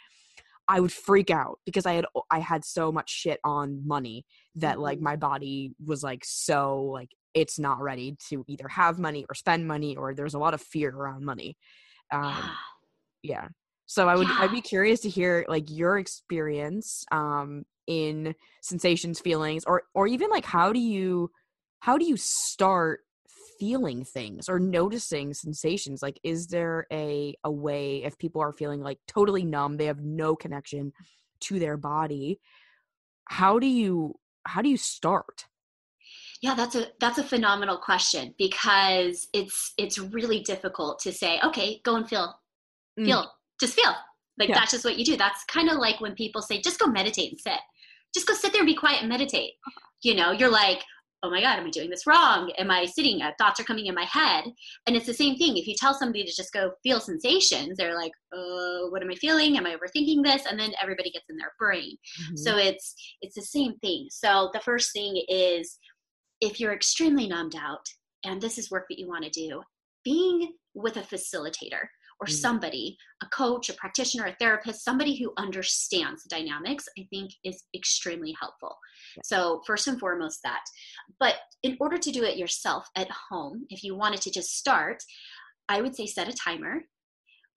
I 0.67 0.79
would 0.79 0.91
freak 0.91 1.29
out 1.29 1.59
because 1.65 1.85
I 1.85 1.93
had 1.93 2.05
I 2.31 2.39
had 2.39 2.65
so 2.65 2.91
much 2.91 3.09
shit 3.09 3.39
on 3.43 3.85
money 3.87 4.25
that 4.55 4.79
like 4.79 4.97
mm-hmm. 4.97 5.05
my 5.05 5.15
body 5.15 5.73
was 5.85 6.03
like 6.03 6.23
so 6.25 6.81
like 6.81 7.09
it's 7.33 7.59
not 7.59 7.81
ready 7.81 8.17
to 8.29 8.43
either 8.47 8.67
have 8.67 8.97
money 8.97 9.25
or 9.29 9.35
spend 9.35 9.67
money 9.67 9.95
or 9.95 10.13
there's 10.13 10.33
a 10.33 10.39
lot 10.39 10.53
of 10.53 10.61
fear 10.61 10.89
around 10.89 11.25
money. 11.25 11.57
Um, 12.11 12.51
yeah. 13.21 13.49
So 13.87 14.07
I 14.07 14.15
would 14.15 14.27
yeah. 14.27 14.37
I'd 14.39 14.51
be 14.51 14.61
curious 14.61 15.01
to 15.01 15.09
hear 15.09 15.45
like 15.47 15.69
your 15.69 15.97
experience 15.97 17.05
um 17.11 17.65
in 17.87 18.33
sensations, 18.61 19.19
feelings, 19.19 19.63
or 19.65 19.83
or 19.93 20.07
even 20.07 20.29
like 20.29 20.45
how 20.45 20.73
do 20.73 20.79
you 20.79 21.29
how 21.79 21.97
do 21.97 22.05
you 22.05 22.17
start 22.17 23.01
feeling 23.59 24.03
things 24.03 24.49
or 24.49 24.59
noticing 24.59 25.33
sensations 25.33 26.01
like 26.01 26.19
is 26.23 26.47
there 26.47 26.85
a 26.91 27.35
a 27.43 27.51
way 27.51 28.03
if 28.03 28.17
people 28.17 28.41
are 28.41 28.53
feeling 28.53 28.81
like 28.81 28.99
totally 29.07 29.43
numb 29.43 29.77
they 29.77 29.85
have 29.85 30.01
no 30.01 30.35
connection 30.35 30.91
to 31.39 31.59
their 31.59 31.77
body 31.77 32.39
how 33.29 33.59
do 33.59 33.67
you 33.67 34.13
how 34.45 34.61
do 34.61 34.69
you 34.69 34.77
start 34.77 35.45
yeah 36.41 36.53
that's 36.53 36.75
a 36.75 36.87
that's 36.99 37.17
a 37.17 37.23
phenomenal 37.23 37.77
question 37.77 38.33
because 38.37 39.27
it's 39.33 39.73
it's 39.77 39.97
really 39.97 40.41
difficult 40.41 40.99
to 40.99 41.11
say 41.11 41.39
okay 41.43 41.81
go 41.83 41.95
and 41.95 42.07
feel 42.07 42.35
mm. 42.99 43.05
feel 43.05 43.31
just 43.59 43.73
feel 43.73 43.93
like 44.37 44.49
yeah. 44.49 44.55
that's 44.55 44.71
just 44.71 44.85
what 44.85 44.97
you 44.97 45.05
do 45.05 45.17
that's 45.17 45.43
kind 45.45 45.69
of 45.69 45.77
like 45.77 45.99
when 46.01 46.13
people 46.13 46.41
say 46.41 46.61
just 46.61 46.79
go 46.79 46.87
meditate 46.87 47.31
and 47.31 47.39
sit 47.39 47.59
just 48.13 48.27
go 48.27 48.33
sit 48.33 48.51
there 48.51 48.61
and 48.61 48.67
be 48.67 48.75
quiet 48.75 48.99
and 48.99 49.09
meditate 49.09 49.53
uh-huh. 49.67 49.87
you 50.03 50.13
know 50.13 50.31
you're 50.31 50.49
like 50.49 50.81
oh 51.25 51.31
my 51.31 51.41
god 51.41 51.59
am 51.59 51.65
i 51.65 51.69
doing 51.69 51.89
this 51.89 52.05
wrong? 52.05 52.51
Am 52.57 52.69
i 52.69 52.85
sitting 52.85 53.21
uh, 53.21 53.31
thoughts 53.37 53.59
are 53.59 53.63
coming 53.63 53.87
in 53.87 53.95
my 53.95 54.05
head. 54.05 54.45
And 54.85 54.95
it's 54.95 55.05
the 55.05 55.13
same 55.13 55.35
thing. 55.35 55.57
If 55.57 55.67
you 55.67 55.75
tell 55.75 55.93
somebody 55.93 56.23
to 56.23 56.35
just 56.35 56.53
go 56.53 56.71
feel 56.83 56.99
sensations 56.99 57.77
they're 57.77 57.95
like 57.95 58.11
oh 58.33 58.87
what 58.91 59.01
am 59.01 59.09
i 59.11 59.15
feeling? 59.15 59.57
Am 59.57 59.65
i 59.65 59.75
overthinking 59.75 60.23
this? 60.23 60.45
And 60.45 60.59
then 60.59 60.73
everybody 60.81 61.11
gets 61.11 61.25
in 61.29 61.37
their 61.37 61.53
brain. 61.59 61.97
Mm-hmm. 62.21 62.35
so 62.37 62.57
it's 62.57 62.95
it's 63.21 63.35
the 63.35 63.41
same 63.41 63.75
thing. 63.79 64.07
So 64.09 64.49
the 64.53 64.59
first 64.59 64.93
thing 64.93 65.21
is 65.27 65.77
if 66.41 66.59
you're 66.59 66.73
extremely 66.73 67.27
numbed 67.27 67.55
out 67.59 67.85
and 68.23 68.41
this 68.41 68.57
is 68.57 68.71
work 68.71 68.85
that 68.89 68.99
you 68.99 69.07
want 69.07 69.23
to 69.23 69.29
do 69.29 69.61
being 70.03 70.53
with 70.73 70.97
a 70.97 71.01
facilitator 71.01 71.87
or 72.21 72.27
mm. 72.27 72.31
somebody, 72.31 72.97
a 73.21 73.27
coach, 73.27 73.69
a 73.69 73.73
practitioner, 73.73 74.25
a 74.25 74.35
therapist, 74.35 74.83
somebody 74.83 75.15
who 75.17 75.33
understands 75.37 76.23
the 76.23 76.29
dynamics, 76.29 76.87
I 76.97 77.07
think 77.09 77.31
is 77.43 77.63
extremely 77.75 78.35
helpful. 78.39 78.75
So, 79.23 79.61
first 79.65 79.87
and 79.87 79.99
foremost, 79.99 80.39
that. 80.43 80.63
But 81.19 81.35
in 81.63 81.77
order 81.79 81.97
to 81.97 82.11
do 82.11 82.23
it 82.23 82.37
yourself 82.37 82.87
at 82.95 83.09
home, 83.29 83.65
if 83.69 83.83
you 83.83 83.95
wanted 83.95 84.21
to 84.21 84.31
just 84.31 84.57
start, 84.57 85.03
I 85.69 85.81
would 85.81 85.95
say 85.95 86.05
set 86.05 86.29
a 86.29 86.33
timer, 86.33 86.83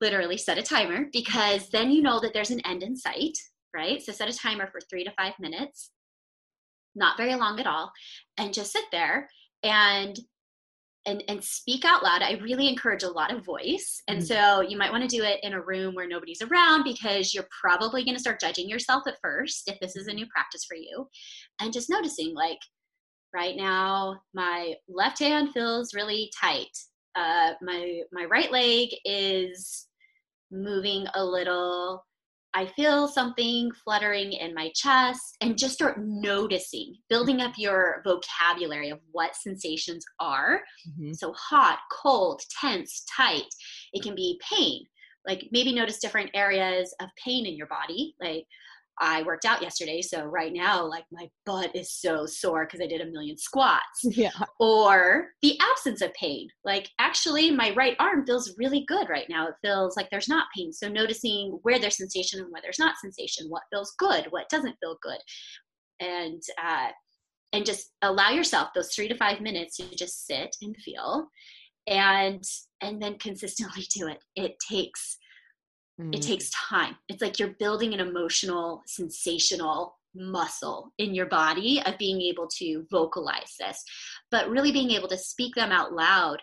literally 0.01 0.39
set 0.39 0.59
a 0.59 0.63
timer, 0.63 1.07
because 1.13 1.69
then 1.71 1.91
you 1.91 2.03
know 2.03 2.21
that 2.21 2.33
there's 2.33 2.51
an 2.51 2.65
end 2.67 2.83
in 2.83 2.97
sight, 2.97 3.37
right? 3.75 4.03
So, 4.03 4.13
set 4.13 4.29
a 4.29 4.37
timer 4.37 4.69
for 4.71 4.81
three 4.81 5.05
to 5.05 5.13
five 5.13 5.35
minutes, 5.39 5.91
not 6.95 7.17
very 7.17 7.35
long 7.35 7.61
at 7.61 7.67
all, 7.67 7.93
and 8.37 8.55
just 8.55 8.73
sit 8.73 8.85
there 8.93 9.29
and 9.63 10.19
and, 11.09 11.25
and 11.29 11.43
speak 11.43 11.85
out 11.87 12.03
loud. 12.03 12.23
I 12.23 12.39
really 12.43 12.69
encourage 12.69 13.03
a 13.03 13.11
lot 13.11 13.33
of 13.33 13.45
voice. 13.45 14.03
And 14.09 14.19
mm-hmm. 14.19 14.27
so 14.27 14.61
you 14.61 14.77
might 14.77 14.93
want 14.93 15.09
to 15.09 15.17
do 15.17 15.25
it 15.25 15.41
in 15.43 15.55
a 15.55 15.61
room 15.61 15.95
where 15.95 16.07
nobody's 16.07 16.43
around 16.43 16.85
because 16.85 17.35
you're 17.35 17.49
probably 17.61 18.05
going 18.05 18.15
to 18.15 18.21
start 18.21 18.41
judging 18.41 18.69
yourself 18.69 19.05
at 19.07 19.17
first 19.23 19.69
if 19.69 19.81
this 19.81 19.97
is 19.97 20.07
a 20.07 20.13
new 20.13 20.27
practice 20.27 20.65
for 20.67 20.77
you. 20.77 21.09
And 21.61 21.73
just 21.73 21.89
noticing, 21.89 22.35
like, 22.35 22.59
right 23.35 23.57
now, 23.57 24.21
my 24.35 24.75
left 24.89 25.19
hand 25.19 25.53
feels 25.53 25.95
really 25.95 26.31
tight. 26.39 26.77
Uh, 27.15 27.53
my 27.63 28.03
my 28.13 28.27
right 28.27 28.53
leg 28.53 28.91
is 29.05 29.87
moving 30.51 31.07
a 31.15 31.25
little 31.25 32.05
I 32.59 32.67
feel 32.67 33.07
something 33.07 33.71
fluttering 33.85 34.33
in 34.33 34.53
my 34.53 34.73
chest, 34.75 35.37
and 35.41 35.57
just 35.57 35.75
start 35.75 36.01
noticing, 36.01 36.97
building 37.09 37.41
up 37.41 37.53
your 37.57 38.03
vocabulary 38.05 38.91
of 38.91 38.99
what 39.13 39.37
sensations 39.37 40.05
are. 40.19 40.63
Mm-hmm. 40.91 41.13
So, 41.13 41.33
hot, 41.35 41.79
cold, 41.93 42.43
tense, 42.61 43.05
tight. 43.17 43.47
It 43.93 44.03
can 44.03 44.17
be 44.17 44.41
pain. 44.53 44.85
Like 45.25 45.47
maybe 45.53 45.73
notice 45.73 46.01
different 46.01 46.31
areas 46.35 46.93
of 47.01 47.11
pain 47.25 47.47
in 47.47 47.55
your 47.55 47.69
body. 47.69 48.17
Like 48.21 48.45
I 49.01 49.23
worked 49.23 49.45
out 49.45 49.63
yesterday, 49.63 50.03
so 50.03 50.25
right 50.25 50.53
now, 50.53 50.85
like 50.85 51.05
my 51.13 51.29
butt 51.47 51.75
is 51.75 51.93
so 51.93 52.27
sore 52.27 52.67
because 52.67 52.81
I 52.81 52.87
did 52.87 53.01
a 53.01 53.11
million 53.11 53.37
squats. 53.37 54.01
Yeah. 54.03 54.31
Or 54.59 55.29
the 55.43 55.59
absence 55.61 56.01
of 56.01 56.13
pain. 56.15 56.49
Like 56.65 56.89
actually, 56.99 57.51
my 57.51 57.73
right 57.75 57.97
arm 57.99 58.27
feels 58.27 58.55
really 58.59 58.85
good 58.89 59.09
right 59.09 59.27
now. 59.29 59.49
It 59.49 59.55
feels 59.63 59.97
like 59.97 60.09
there's 60.11 60.29
not 60.29 60.49
pain. 60.57 60.73
So 60.73 60.89
noticing 60.89 61.59
where 61.63 61.79
there's 61.79 61.97
sensation 61.97 62.41
and 62.41 62.51
where 62.51 62.63
there's 62.63 62.79
not 62.79 62.97
sensation, 62.99 63.49
what 63.49 63.63
feels 63.73 63.95
good, 63.99 64.27
what 64.31 64.49
doesn't 64.49 64.77
feel 64.81 64.97
good, 65.03 65.19
and 66.01 66.43
uh, 66.63 66.89
and 67.53 67.65
just 67.65 67.93
allow 68.03 68.31
yourself 68.31 68.69
those 68.75 68.93
three 68.95 69.09
to 69.09 69.17
five 69.17 69.41
minutes 69.41 69.77
to 69.77 69.95
just 69.95 70.27
sit 70.27 70.55
and 70.63 70.77
feel, 70.77 71.29
and 71.87 72.43
and 72.81 73.01
then 73.01 73.19
consistently 73.19 73.85
do 73.95 74.09
it. 74.09 74.23
It 74.37 74.57
takes 74.71 75.19
Mm. 76.01 76.15
It 76.15 76.23
takes 76.23 76.51
time. 76.51 76.97
It's 77.09 77.23
like 77.23 77.39
you're 77.39 77.55
building 77.59 77.95
an 77.95 78.01
emotional, 78.01 78.83
sensational 78.87 79.97
muscle 80.15 80.93
in 80.99 81.15
your 81.15 81.27
body 81.27 81.83
of 81.85 81.99
being 81.99 82.21
able 82.23 82.49
to 82.59 82.87
vocalize 82.91 83.55
this, 83.59 83.83
but 84.31 84.49
really 84.49 84.73
being 84.73 84.91
able 84.91 85.09
to 85.09 85.19
speak 85.19 85.55
them 85.55 85.73
out 85.73 85.93
loud. 85.93 86.41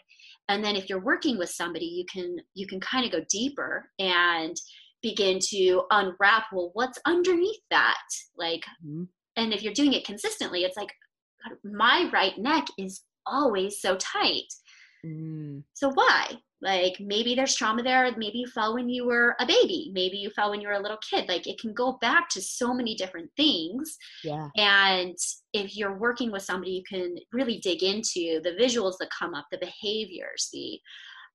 And 0.47 0.63
then 0.63 0.75
if 0.75 0.89
you're 0.89 0.99
working 0.99 1.37
with 1.37 1.49
somebody, 1.49 1.85
you 1.85 2.05
can 2.05 2.37
you 2.53 2.67
can 2.67 2.79
kind 2.79 3.05
of 3.05 3.11
go 3.11 3.25
deeper 3.29 3.89
and 3.97 4.55
begin 5.01 5.39
to 5.39 5.83
unwrap 5.91 6.45
well 6.51 6.71
what's 6.73 6.97
underneath 7.05 7.61
that 7.69 8.07
like 8.37 8.63
mm 8.85 9.07
and 9.37 9.53
if 9.53 9.63
you're 9.63 9.73
doing 9.73 9.93
it 9.93 10.05
consistently 10.05 10.63
it's 10.63 10.77
like 10.77 10.93
my 11.63 12.09
right 12.13 12.37
neck 12.37 12.65
is 12.77 13.01
always 13.25 13.81
so 13.81 13.95
tight 13.97 14.47
mm. 15.05 15.61
so 15.73 15.91
why 15.93 16.31
like 16.65 16.97
maybe 16.99 17.35
there's 17.35 17.55
trauma 17.55 17.83
there. 17.83 18.11
Maybe 18.17 18.39
you 18.39 18.47
fell 18.47 18.73
when 18.73 18.89
you 18.89 19.05
were 19.05 19.35
a 19.39 19.45
baby. 19.45 19.91
Maybe 19.93 20.17
you 20.17 20.31
fell 20.31 20.49
when 20.49 20.59
you 20.59 20.67
were 20.67 20.73
a 20.73 20.81
little 20.81 20.97
kid. 21.07 21.29
Like 21.29 21.45
it 21.45 21.59
can 21.59 21.73
go 21.73 21.97
back 22.01 22.27
to 22.29 22.41
so 22.41 22.73
many 22.73 22.95
different 22.95 23.29
things. 23.37 23.95
Yeah. 24.23 24.49
And 24.57 25.15
if 25.53 25.77
you're 25.77 25.97
working 25.97 26.31
with 26.31 26.41
somebody 26.41 26.71
you 26.71 26.83
can 26.83 27.17
really 27.31 27.59
dig 27.59 27.83
into 27.83 28.41
the 28.41 28.57
visuals 28.59 28.95
that 28.99 29.09
come 29.17 29.33
up 29.35 29.45
the 29.51 29.57
behaviors 29.59 30.49
the 30.51 30.79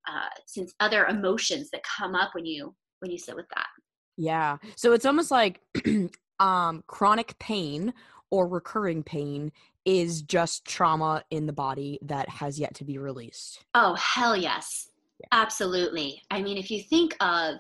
uh, 0.09 0.29
since 0.47 0.75
other 0.81 1.07
emotions 1.07 1.71
that 1.71 1.83
come 1.85 2.15
up 2.15 2.35
when 2.35 2.45
you 2.45 2.75
when 2.99 3.11
you 3.11 3.19
sit 3.19 3.37
with 3.37 3.47
that. 3.55 3.69
Yeah. 4.17 4.59
So 4.77 4.93
it's 4.93 5.07
almost 5.07 5.31
like 5.31 5.61
um 6.41 6.83
chronic 6.89 7.39
pain 7.39 7.95
or 8.31 8.49
recurring 8.49 9.03
pain 9.03 9.53
is 9.85 10.23
just 10.23 10.65
trauma 10.65 11.25
in 11.31 11.47
the 11.47 11.53
body 11.53 11.99
that 12.03 12.29
has 12.29 12.59
yet 12.59 12.75
to 12.77 12.85
be 12.85 12.99
released. 12.99 13.65
Oh, 13.75 13.95
hell 13.95 14.37
yes. 14.37 14.90
Absolutely. 15.33 16.23
I 16.31 16.43
mean, 16.43 16.57
if 16.57 16.71
you 16.71 16.83
think 16.83 17.15
of 17.21 17.57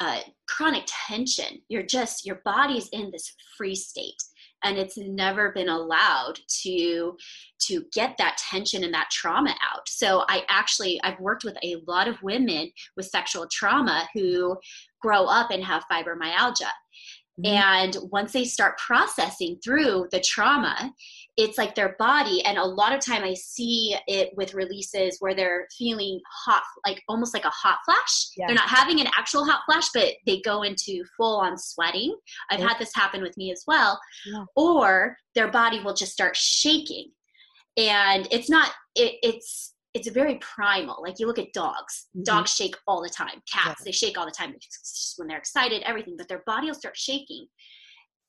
uh, 0.00 0.20
chronic 0.48 0.84
tension, 0.86 1.60
you're 1.68 1.82
just, 1.82 2.26
your 2.26 2.40
body's 2.44 2.88
in 2.88 3.10
this 3.10 3.32
free 3.56 3.74
state 3.74 4.22
and 4.64 4.78
it's 4.78 4.96
never 4.96 5.52
been 5.52 5.68
allowed 5.68 6.38
to 6.62 7.16
to 7.60 7.84
get 7.92 8.16
that 8.18 8.36
tension 8.38 8.82
and 8.82 8.92
that 8.94 9.10
trauma 9.10 9.50
out. 9.50 9.86
So 9.86 10.24
i 10.28 10.42
actually 10.48 11.00
i've 11.04 11.20
worked 11.20 11.44
with 11.44 11.56
a 11.62 11.76
lot 11.86 12.08
of 12.08 12.20
women 12.22 12.70
with 12.96 13.06
sexual 13.06 13.46
trauma 13.52 14.08
who 14.14 14.56
grow 15.00 15.26
up 15.26 15.50
and 15.50 15.62
have 15.62 15.84
fibromyalgia 15.90 16.70
Mm-hmm. 17.42 17.52
And 17.52 17.96
once 18.10 18.32
they 18.32 18.44
start 18.44 18.78
processing 18.78 19.58
through 19.62 20.06
the 20.12 20.20
trauma, 20.20 20.92
it's 21.36 21.58
like 21.58 21.74
their 21.74 21.96
body. 21.98 22.44
And 22.44 22.58
a 22.58 22.64
lot 22.64 22.92
of 22.92 23.00
time 23.00 23.24
I 23.24 23.34
see 23.34 23.96
it 24.06 24.30
with 24.36 24.54
releases 24.54 25.16
where 25.18 25.34
they're 25.34 25.66
feeling 25.76 26.20
hot, 26.44 26.62
like 26.86 27.02
almost 27.08 27.34
like 27.34 27.44
a 27.44 27.50
hot 27.50 27.78
flash. 27.84 28.28
Yeah. 28.36 28.46
They're 28.46 28.54
not 28.54 28.68
having 28.68 29.00
an 29.00 29.08
actual 29.18 29.44
hot 29.44 29.62
flash, 29.66 29.88
but 29.92 30.12
they 30.26 30.40
go 30.42 30.62
into 30.62 31.02
full 31.16 31.40
on 31.40 31.58
sweating. 31.58 32.14
I've 32.50 32.60
yeah. 32.60 32.68
had 32.68 32.78
this 32.78 32.94
happen 32.94 33.20
with 33.20 33.36
me 33.36 33.50
as 33.50 33.64
well. 33.66 33.98
Yeah. 34.26 34.44
Or 34.54 35.16
their 35.34 35.50
body 35.50 35.80
will 35.80 35.94
just 35.94 36.12
start 36.12 36.36
shaking. 36.36 37.10
And 37.76 38.28
it's 38.30 38.48
not, 38.48 38.70
it, 38.94 39.16
it's, 39.22 39.73
it's 39.94 40.08
very 40.08 40.36
primal. 40.40 41.00
Like 41.02 41.18
you 41.18 41.26
look 41.26 41.38
at 41.38 41.52
dogs, 41.52 42.08
mm-hmm. 42.16 42.24
dogs 42.24 42.52
shake 42.52 42.76
all 42.86 43.02
the 43.02 43.08
time. 43.08 43.40
Cats, 43.50 43.80
yeah. 43.80 43.84
they 43.86 43.92
shake 43.92 44.18
all 44.18 44.26
the 44.26 44.32
time 44.32 44.54
when 45.16 45.28
they're 45.28 45.38
excited, 45.38 45.82
everything, 45.84 46.16
but 46.18 46.28
their 46.28 46.42
body 46.46 46.66
will 46.66 46.74
start 46.74 46.96
shaking. 46.96 47.46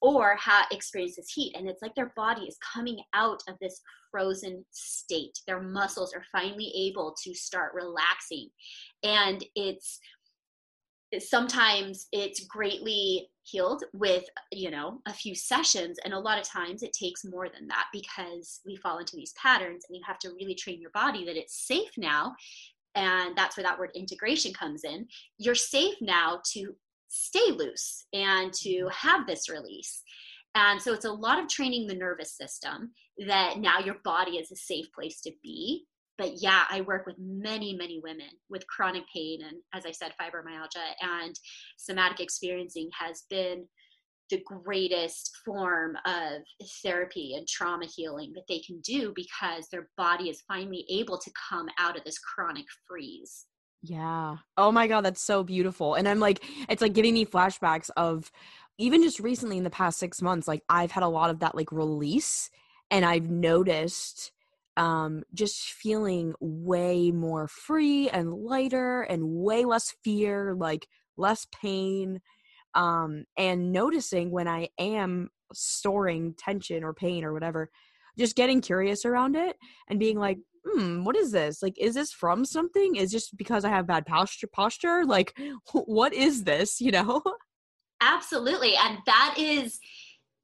or 0.01 0.35
ha- 0.39 0.67
experiences 0.71 1.31
heat 1.33 1.55
and 1.57 1.67
it's 1.67 1.81
like 1.81 1.95
their 1.95 2.13
body 2.15 2.43
is 2.43 2.57
coming 2.73 2.99
out 3.13 3.41
of 3.47 3.55
this 3.59 3.81
frozen 4.11 4.63
state 4.71 5.31
their 5.47 5.61
muscles 5.61 6.13
are 6.13 6.23
finally 6.31 6.71
able 6.75 7.15
to 7.23 7.33
start 7.33 7.73
relaxing 7.73 8.49
and 9.03 9.43
it's 9.55 9.99
sometimes 11.19 12.07
it's 12.11 12.45
greatly 12.45 13.29
healed 13.47 13.83
with 13.93 14.25
you 14.51 14.71
know 14.71 14.99
a 15.05 15.13
few 15.13 15.35
sessions 15.35 15.99
and 16.03 16.13
a 16.13 16.19
lot 16.19 16.39
of 16.39 16.47
times 16.47 16.81
it 16.81 16.91
takes 16.93 17.23
more 17.23 17.47
than 17.47 17.67
that 17.67 17.85
because 17.93 18.59
we 18.65 18.75
fall 18.75 18.97
into 18.97 19.15
these 19.15 19.33
patterns 19.41 19.85
and 19.87 19.95
you 19.95 20.01
have 20.05 20.17
to 20.17 20.31
really 20.39 20.55
train 20.55 20.81
your 20.81 20.89
body 20.91 21.23
that 21.25 21.37
it's 21.37 21.67
safe 21.67 21.91
now 21.95 22.35
and 22.95 23.35
that's 23.35 23.57
where 23.57 23.63
that 23.63 23.77
word 23.77 23.91
integration 23.93 24.53
comes 24.53 24.83
in. 24.83 25.07
You're 25.37 25.55
safe 25.55 25.95
now 26.01 26.39
to 26.53 26.75
stay 27.09 27.51
loose 27.51 28.05
and 28.13 28.51
to 28.53 28.69
mm-hmm. 28.69 29.07
have 29.07 29.27
this 29.27 29.49
release. 29.49 30.01
And 30.55 30.81
so 30.81 30.93
it's 30.93 31.05
a 31.05 31.11
lot 31.11 31.39
of 31.39 31.49
training 31.49 31.85
the 31.85 31.95
nervous 31.95 32.35
system 32.35 32.91
that 33.27 33.59
now 33.59 33.79
your 33.79 33.97
body 34.05 34.37
is 34.37 34.51
a 34.51 34.55
safe 34.55 34.91
place 34.93 35.19
to 35.21 35.31
be 35.43 35.85
but 36.17 36.41
yeah, 36.41 36.63
I 36.69 36.81
work 36.81 37.05
with 37.05 37.15
many, 37.19 37.75
many 37.75 37.99
women 38.03 38.29
with 38.49 38.67
chronic 38.67 39.03
pain 39.13 39.41
and, 39.41 39.57
as 39.73 39.85
I 39.85 39.91
said, 39.91 40.13
fibromyalgia. 40.19 40.93
And 41.01 41.35
somatic 41.77 42.19
experiencing 42.19 42.89
has 42.99 43.23
been 43.29 43.65
the 44.29 44.41
greatest 44.45 45.37
form 45.45 45.95
of 46.05 46.41
therapy 46.81 47.35
and 47.35 47.47
trauma 47.47 47.85
healing 47.85 48.33
that 48.33 48.45
they 48.49 48.59
can 48.59 48.79
do 48.81 49.13
because 49.15 49.67
their 49.69 49.89
body 49.97 50.29
is 50.29 50.43
finally 50.47 50.85
able 50.89 51.17
to 51.17 51.31
come 51.49 51.67
out 51.77 51.97
of 51.97 52.03
this 52.03 52.17
chronic 52.17 52.65
freeze. 52.87 53.45
Yeah. 53.83 54.37
Oh 54.57 54.71
my 54.71 54.87
God, 54.87 55.01
that's 55.01 55.21
so 55.21 55.43
beautiful. 55.43 55.93
And 55.93 56.07
I'm 56.07 56.19
like, 56.19 56.43
it's 56.69 56.81
like 56.81 56.93
giving 56.93 57.13
me 57.13 57.25
flashbacks 57.25 57.91
of 57.95 58.31
even 58.79 59.03
just 59.03 59.19
recently 59.19 59.57
in 59.57 59.63
the 59.63 59.69
past 59.69 59.99
six 59.99 60.21
months, 60.21 60.47
like 60.47 60.63
I've 60.69 60.91
had 60.91 61.03
a 61.03 61.07
lot 61.07 61.29
of 61.29 61.39
that 61.39 61.55
like 61.55 61.71
release 61.71 62.49
and 62.89 63.05
I've 63.05 63.29
noticed 63.29 64.31
um, 64.77 65.23
just 65.33 65.57
feeling 65.57 66.33
way 66.39 67.11
more 67.11 67.47
free 67.47 68.09
and 68.09 68.33
lighter 68.33 69.03
and 69.03 69.23
way 69.25 69.65
less 69.65 69.95
fear, 70.03 70.55
like 70.57 70.87
less 71.17 71.47
pain, 71.51 72.19
um, 72.73 73.23
and 73.37 73.71
noticing 73.71 74.31
when 74.31 74.47
I 74.47 74.69
am 74.77 75.29
storing 75.53 76.33
tension 76.37 76.83
or 76.83 76.93
pain 76.93 77.23
or 77.23 77.33
whatever, 77.33 77.69
just 78.17 78.35
getting 78.35 78.61
curious 78.61 79.05
around 79.05 79.35
it 79.35 79.55
and 79.89 79.99
being 79.99 80.19
like, 80.19 80.39
hmm, 80.65 81.03
what 81.03 81.15
is 81.15 81.31
this? 81.31 81.61
Like, 81.61 81.77
is 81.79 81.95
this 81.95 82.11
from 82.11 82.43
something? 82.43 82.95
Is 82.95 83.11
just 83.11 83.37
because 83.37 83.63
I 83.63 83.69
have 83.69 83.87
bad 83.87 84.05
posture? 84.05 84.47
Posture? 84.47 85.05
Like, 85.05 85.37
what 85.71 86.13
is 86.13 86.43
this? 86.43 86.81
You 86.85 86.91
know? 86.91 87.23
Absolutely, 88.01 88.75
and 88.75 88.99
that 89.05 89.35
is 89.39 89.79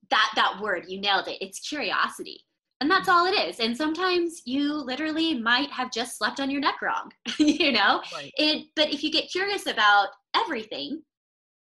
that 0.10 0.32
that 0.36 0.60
word. 0.62 0.86
You 0.88 1.02
nailed 1.02 1.28
it. 1.28 1.38
It's 1.42 1.60
curiosity 1.60 2.46
and 2.82 2.92
that's 2.92 3.08
all 3.08 3.26
it 3.26 3.38
is. 3.48 3.60
And 3.60 3.76
sometimes 3.76 4.42
you 4.46 4.74
literally 4.74 5.40
might 5.40 5.72
have 5.72 5.92
just 5.92 6.18
slept 6.18 6.40
on 6.42 6.52
your 6.52 6.60
neck 6.60 6.82
wrong 6.82 7.12
you 7.40 7.72
know? 7.72 8.02
Right. 8.14 8.32
it 8.38 8.68
but 8.76 8.94
if 8.94 9.04
you 9.04 9.12
get 9.12 9.32
curious 9.32 9.68
about 9.68 10.10
everything 10.36 11.02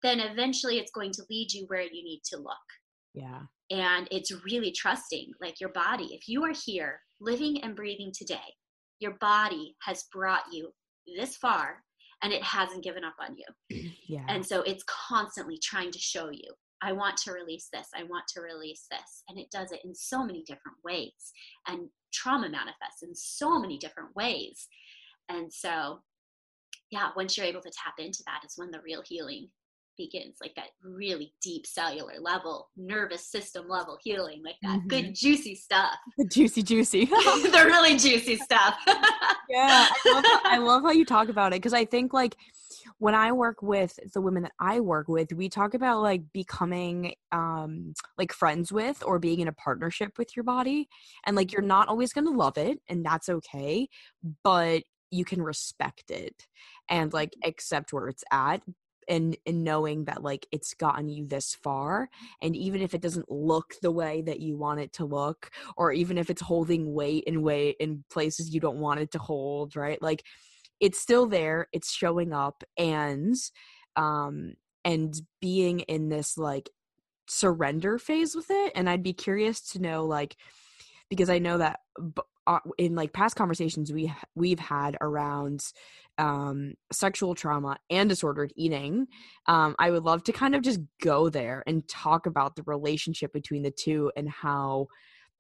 then 0.04 0.20
eventually 0.20 0.78
it's 0.78 0.92
going 0.92 1.10
to 1.10 1.24
lead 1.28 1.52
you 1.52 1.64
where 1.66 1.82
you 1.82 2.04
need 2.04 2.20
to 2.26 2.36
look. 2.36 2.54
Yeah. 3.14 3.40
And 3.70 4.06
it's 4.12 4.32
really 4.44 4.70
trusting 4.70 5.32
like 5.40 5.60
your 5.60 5.70
body. 5.70 6.10
If 6.12 6.28
you 6.28 6.44
are 6.44 6.54
here 6.64 7.00
living 7.20 7.60
and 7.64 7.74
breathing 7.74 8.12
today 8.16 8.54
your 9.00 9.12
body 9.20 9.76
has 9.82 10.04
brought 10.12 10.42
you 10.52 10.70
this 11.16 11.36
far 11.36 11.82
and 12.22 12.32
it 12.32 12.42
hasn't 12.42 12.84
given 12.84 13.04
up 13.04 13.14
on 13.20 13.36
you. 13.36 13.90
Yeah. 14.08 14.24
And 14.26 14.44
so 14.44 14.62
it's 14.62 14.82
constantly 14.84 15.58
trying 15.62 15.90
to 15.90 15.98
show 15.98 16.30
you 16.30 16.50
I 16.82 16.92
want 16.92 17.16
to 17.18 17.32
release 17.32 17.68
this. 17.72 17.88
I 17.94 18.04
want 18.04 18.24
to 18.34 18.40
release 18.40 18.86
this. 18.90 19.22
And 19.28 19.38
it 19.38 19.50
does 19.50 19.72
it 19.72 19.80
in 19.84 19.94
so 19.94 20.24
many 20.24 20.42
different 20.46 20.78
ways. 20.84 21.32
And 21.66 21.88
trauma 22.12 22.48
manifests 22.48 23.02
in 23.02 23.14
so 23.14 23.58
many 23.58 23.78
different 23.78 24.14
ways. 24.14 24.68
And 25.28 25.52
so, 25.52 26.00
yeah, 26.90 27.10
once 27.16 27.36
you're 27.36 27.46
able 27.46 27.60
to 27.60 27.70
tap 27.70 27.94
into 27.98 28.22
that 28.26 28.42
is 28.46 28.54
when 28.56 28.70
the 28.70 28.80
real 28.84 29.02
healing 29.04 29.48
begins, 29.98 30.36
like 30.40 30.54
that 30.54 30.68
really 30.82 31.34
deep 31.42 31.66
cellular 31.66 32.14
level, 32.20 32.70
nervous 32.76 33.26
system 33.26 33.68
level 33.68 33.98
healing, 34.02 34.42
like 34.44 34.54
that 34.62 34.78
mm-hmm. 34.78 34.88
good, 34.88 35.14
juicy 35.14 35.54
stuff. 35.54 35.96
The 36.16 36.24
juicy, 36.24 36.62
juicy. 36.62 37.04
the 37.06 37.62
really 37.66 37.96
juicy 37.98 38.36
stuff. 38.36 38.76
yeah. 39.50 39.88
I 40.06 40.12
love, 40.14 40.24
I 40.44 40.58
love 40.58 40.82
how 40.82 40.92
you 40.92 41.04
talk 41.04 41.28
about 41.28 41.52
it 41.52 41.56
because 41.56 41.74
I 41.74 41.84
think, 41.84 42.12
like, 42.12 42.36
when 42.98 43.14
I 43.14 43.32
work 43.32 43.62
with 43.62 43.98
the 44.14 44.20
women 44.20 44.42
that 44.44 44.52
I 44.60 44.80
work 44.80 45.08
with, 45.08 45.32
we 45.32 45.48
talk 45.48 45.74
about 45.74 46.02
like 46.02 46.22
becoming 46.32 47.14
um 47.32 47.92
like 48.16 48.32
friends 48.32 48.72
with 48.72 49.02
or 49.04 49.18
being 49.18 49.40
in 49.40 49.48
a 49.48 49.52
partnership 49.52 50.18
with 50.18 50.34
your 50.36 50.44
body. 50.44 50.88
And 51.26 51.36
like 51.36 51.52
you're 51.52 51.62
not 51.62 51.88
always 51.88 52.12
going 52.12 52.26
to 52.26 52.32
love 52.32 52.58
it 52.58 52.78
and 52.88 53.04
that's 53.04 53.28
okay, 53.28 53.88
but 54.42 54.82
you 55.10 55.24
can 55.24 55.42
respect 55.42 56.10
it 56.10 56.46
and 56.90 57.12
like 57.12 57.34
accept 57.44 57.92
where 57.92 58.08
it's 58.08 58.24
at 58.30 58.62
and, 59.08 59.36
and 59.46 59.64
knowing 59.64 60.04
that 60.04 60.22
like 60.22 60.46
it's 60.52 60.74
gotten 60.74 61.08
you 61.08 61.26
this 61.26 61.56
far 61.62 62.10
and 62.42 62.54
even 62.54 62.82
if 62.82 62.94
it 62.94 63.00
doesn't 63.00 63.30
look 63.30 63.74
the 63.80 63.90
way 63.90 64.22
that 64.22 64.40
you 64.40 64.56
want 64.56 64.80
it 64.80 64.92
to 64.92 65.04
look 65.04 65.50
or 65.76 65.92
even 65.92 66.18
if 66.18 66.28
it's 66.28 66.42
holding 66.42 66.92
weight 66.92 67.24
in 67.26 67.42
way 67.42 67.74
in 67.80 68.04
places 68.10 68.52
you 68.52 68.60
don't 68.60 68.78
want 68.78 69.00
it 69.00 69.10
to 69.10 69.18
hold 69.18 69.76
right 69.76 70.02
like 70.02 70.22
it's 70.80 71.00
still 71.00 71.26
there 71.26 71.68
it's 71.72 71.92
showing 71.92 72.32
up 72.32 72.62
and 72.76 73.34
um 73.96 74.54
and 74.84 75.20
being 75.40 75.80
in 75.80 76.08
this 76.08 76.38
like 76.38 76.70
surrender 77.26 77.98
phase 77.98 78.34
with 78.34 78.46
it 78.50 78.72
and 78.74 78.88
i'd 78.88 79.02
be 79.02 79.12
curious 79.12 79.60
to 79.60 79.80
know 79.80 80.04
like 80.04 80.36
because 81.10 81.28
i 81.28 81.38
know 81.38 81.58
that 81.58 81.80
uh, 82.46 82.60
in 82.78 82.94
like 82.94 83.12
past 83.12 83.36
conversations 83.36 83.92
we 83.92 84.12
we've 84.34 84.58
had 84.58 84.96
around 85.02 85.62
um 86.16 86.72
sexual 86.90 87.34
trauma 87.34 87.76
and 87.90 88.08
disordered 88.08 88.52
eating 88.56 89.06
um 89.46 89.76
i 89.78 89.90
would 89.90 90.04
love 90.04 90.22
to 90.24 90.32
kind 90.32 90.54
of 90.54 90.62
just 90.62 90.80
go 91.02 91.28
there 91.28 91.62
and 91.66 91.86
talk 91.86 92.24
about 92.24 92.56
the 92.56 92.62
relationship 92.64 93.32
between 93.32 93.62
the 93.62 93.70
two 93.70 94.10
and 94.16 94.28
how 94.28 94.86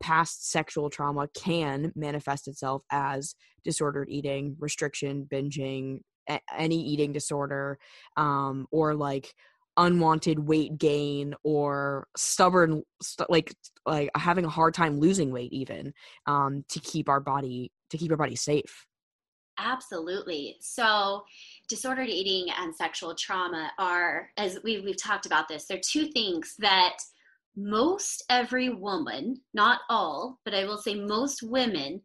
past 0.00 0.50
sexual 0.50 0.90
trauma 0.90 1.28
can 1.34 1.92
manifest 1.94 2.48
itself 2.48 2.82
as 2.90 3.34
disordered 3.64 4.08
eating, 4.10 4.56
restriction, 4.58 5.26
binging, 5.30 6.00
a- 6.28 6.40
any 6.56 6.80
eating 6.80 7.12
disorder, 7.12 7.78
um, 8.16 8.66
or 8.70 8.94
like 8.94 9.34
unwanted 9.78 10.40
weight 10.40 10.76
gain 10.76 11.34
or 11.44 12.08
stubborn 12.16 12.82
st- 13.00 13.30
like 13.30 13.54
like 13.86 14.10
having 14.16 14.44
a 14.44 14.48
hard 14.50 14.74
time 14.74 14.98
losing 14.98 15.30
weight 15.30 15.52
even 15.52 15.94
um, 16.26 16.64
to 16.68 16.80
keep 16.80 17.08
our 17.08 17.20
body 17.20 17.70
to 17.90 17.96
keep 17.96 18.10
our 18.10 18.16
body 18.16 18.36
safe. 18.36 18.86
Absolutely. 19.60 20.56
So 20.60 21.22
disordered 21.68 22.08
eating 22.08 22.52
and 22.60 22.74
sexual 22.74 23.14
trauma 23.14 23.72
are 23.78 24.30
as 24.36 24.58
we, 24.62 24.80
we've 24.80 25.00
talked 25.02 25.26
about 25.26 25.48
this 25.48 25.66
they're 25.66 25.80
two 25.80 26.06
things 26.06 26.54
that 26.58 26.96
most 27.58 28.24
every 28.30 28.70
woman, 28.70 29.40
not 29.52 29.80
all, 29.90 30.38
but 30.44 30.54
I 30.54 30.64
will 30.64 30.78
say 30.78 30.94
most 30.94 31.42
women 31.42 32.00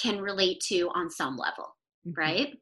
can 0.00 0.20
relate 0.20 0.60
to 0.68 0.90
on 0.94 1.08
some 1.10 1.36
level, 1.36 1.76
mm-hmm. 2.06 2.20
right? 2.20 2.54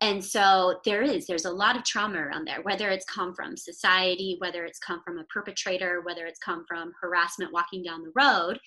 And 0.00 0.24
so 0.24 0.80
there 0.84 1.02
is, 1.02 1.26
there's 1.26 1.44
a 1.44 1.52
lot 1.52 1.76
of 1.76 1.84
trauma 1.84 2.18
around 2.18 2.46
there, 2.46 2.62
whether 2.62 2.88
it's 2.88 3.04
come 3.04 3.34
from 3.34 3.56
society, 3.56 4.36
whether 4.38 4.64
it's 4.64 4.78
come 4.78 5.02
from 5.04 5.18
a 5.18 5.24
perpetrator, 5.24 6.00
whether 6.02 6.26
it's 6.26 6.38
come 6.38 6.64
from 6.66 6.92
harassment 7.00 7.52
walking 7.52 7.82
down 7.82 8.02
the 8.02 8.12
road. 8.14 8.58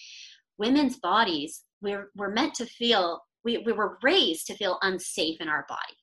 Women's 0.58 0.98
bodies, 0.98 1.64
we're, 1.82 2.10
we're 2.16 2.30
meant 2.30 2.54
to 2.56 2.66
feel, 2.66 3.24
we, 3.44 3.58
we 3.60 3.72
were 3.72 3.98
raised 4.04 4.48
to 4.48 4.56
feel 4.56 4.78
unsafe 4.82 5.42
in 5.42 5.50
our 5.50 5.66
body 5.68 5.98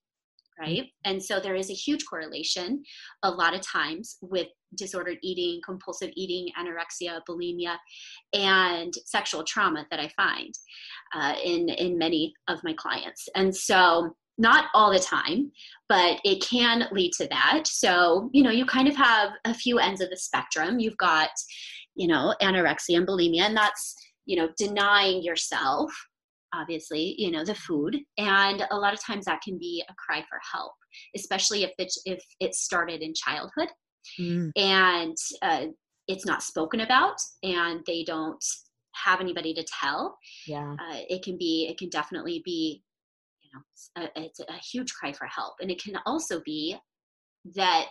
right? 0.61 0.87
And 1.05 1.23
so 1.23 1.41
there 1.41 1.55
is 1.55 1.71
a 1.71 1.75
huge 1.75 2.05
correlation 2.05 2.83
a 3.23 3.31
lot 3.31 3.55
of 3.55 3.63
times 3.63 4.19
with 4.21 4.49
disordered 4.75 5.19
eating, 5.23 5.61
compulsive 5.65 6.11
eating, 6.15 6.53
anorexia, 6.59 7.21
bulimia, 7.29 7.77
and 8.35 8.93
sexual 9.07 9.43
trauma 9.45 9.87
that 9.91 10.01
I 10.01 10.09
find 10.17 10.53
uh, 11.15 11.35
in, 11.43 11.69
in 11.71 11.99
many 11.99 12.33
of 12.49 12.61
my 12.63 12.75
clients. 12.75 13.29
And 13.35 13.55
so 13.55 14.15
not 14.39 14.67
all 14.75 14.93
the 14.93 14.99
time, 14.99 15.51
but 15.89 16.19
it 16.25 16.43
can 16.43 16.87
lead 16.93 17.13
to 17.15 17.27
that. 17.29 17.65
So, 17.67 18.31
you 18.33 18.43
know, 18.43 18.51
you 18.51 18.65
kind 18.65 18.89
of 18.89 18.97
have 18.97 19.33
a 19.45 19.55
few 19.55 19.79
ends 19.79 20.01
of 20.01 20.11
the 20.11 20.17
spectrum. 20.17 20.79
You've 20.79 20.97
got, 20.97 21.31
you 21.95 22.07
know, 22.07 22.35
anorexia 22.41 22.97
and 22.97 23.07
bulimia, 23.07 23.43
and 23.43 23.57
that's, 23.57 23.95
you 24.27 24.37
know, 24.37 24.49
denying 24.57 25.23
yourself 25.23 25.91
obviously 26.55 27.15
you 27.19 27.31
know 27.31 27.45
the 27.45 27.55
food 27.55 27.97
and 28.19 28.67
a 28.71 28.77
lot 28.77 28.93
of 28.93 29.05
times 29.05 29.25
that 29.25 29.41
can 29.43 29.59
be 29.59 29.83
a 29.89 29.95
cry 29.95 30.25
for 30.29 30.39
help 30.53 30.73
especially 31.15 31.63
if 31.63 31.73
it 31.79 31.93
if 32.05 32.23
it 32.41 32.55
started 32.55 33.03
in 33.03 33.13
childhood 33.15 33.69
mm. 34.19 34.51
and 34.57 35.17
uh, 35.43 35.67
it's 36.09 36.27
not 36.27 36.43
spoken 36.43 36.81
about 36.81 37.17
and 37.43 37.81
they 37.87 38.03
don't 38.05 38.45
have 38.95 39.21
anybody 39.21 39.55
to 39.55 39.65
tell 39.81 40.17
yeah 40.47 40.73
uh, 40.73 40.99
it 41.09 41.23
can 41.23 41.37
be 41.39 41.69
it 41.71 41.79
can 41.79 41.89
definitely 41.89 42.43
be 42.45 42.83
you 43.43 43.51
know 43.55 44.03
a, 44.05 44.25
it's 44.25 44.41
a 44.41 44.53
huge 44.73 44.93
cry 44.95 45.13
for 45.13 45.27
help 45.27 45.55
and 45.61 45.71
it 45.71 45.83
can 45.83 45.97
also 46.07 46.41
be 46.45 46.77
that 47.55 47.91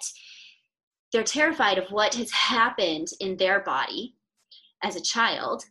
they're 1.11 1.23
terrified 1.23 1.77
of 1.77 1.89
what 1.89 2.13
has 2.15 2.31
happened 2.31 3.07
in 3.19 3.35
their 3.37 3.61
body 3.61 4.15
as 4.83 4.95
a 4.95 5.01
child 5.01 5.63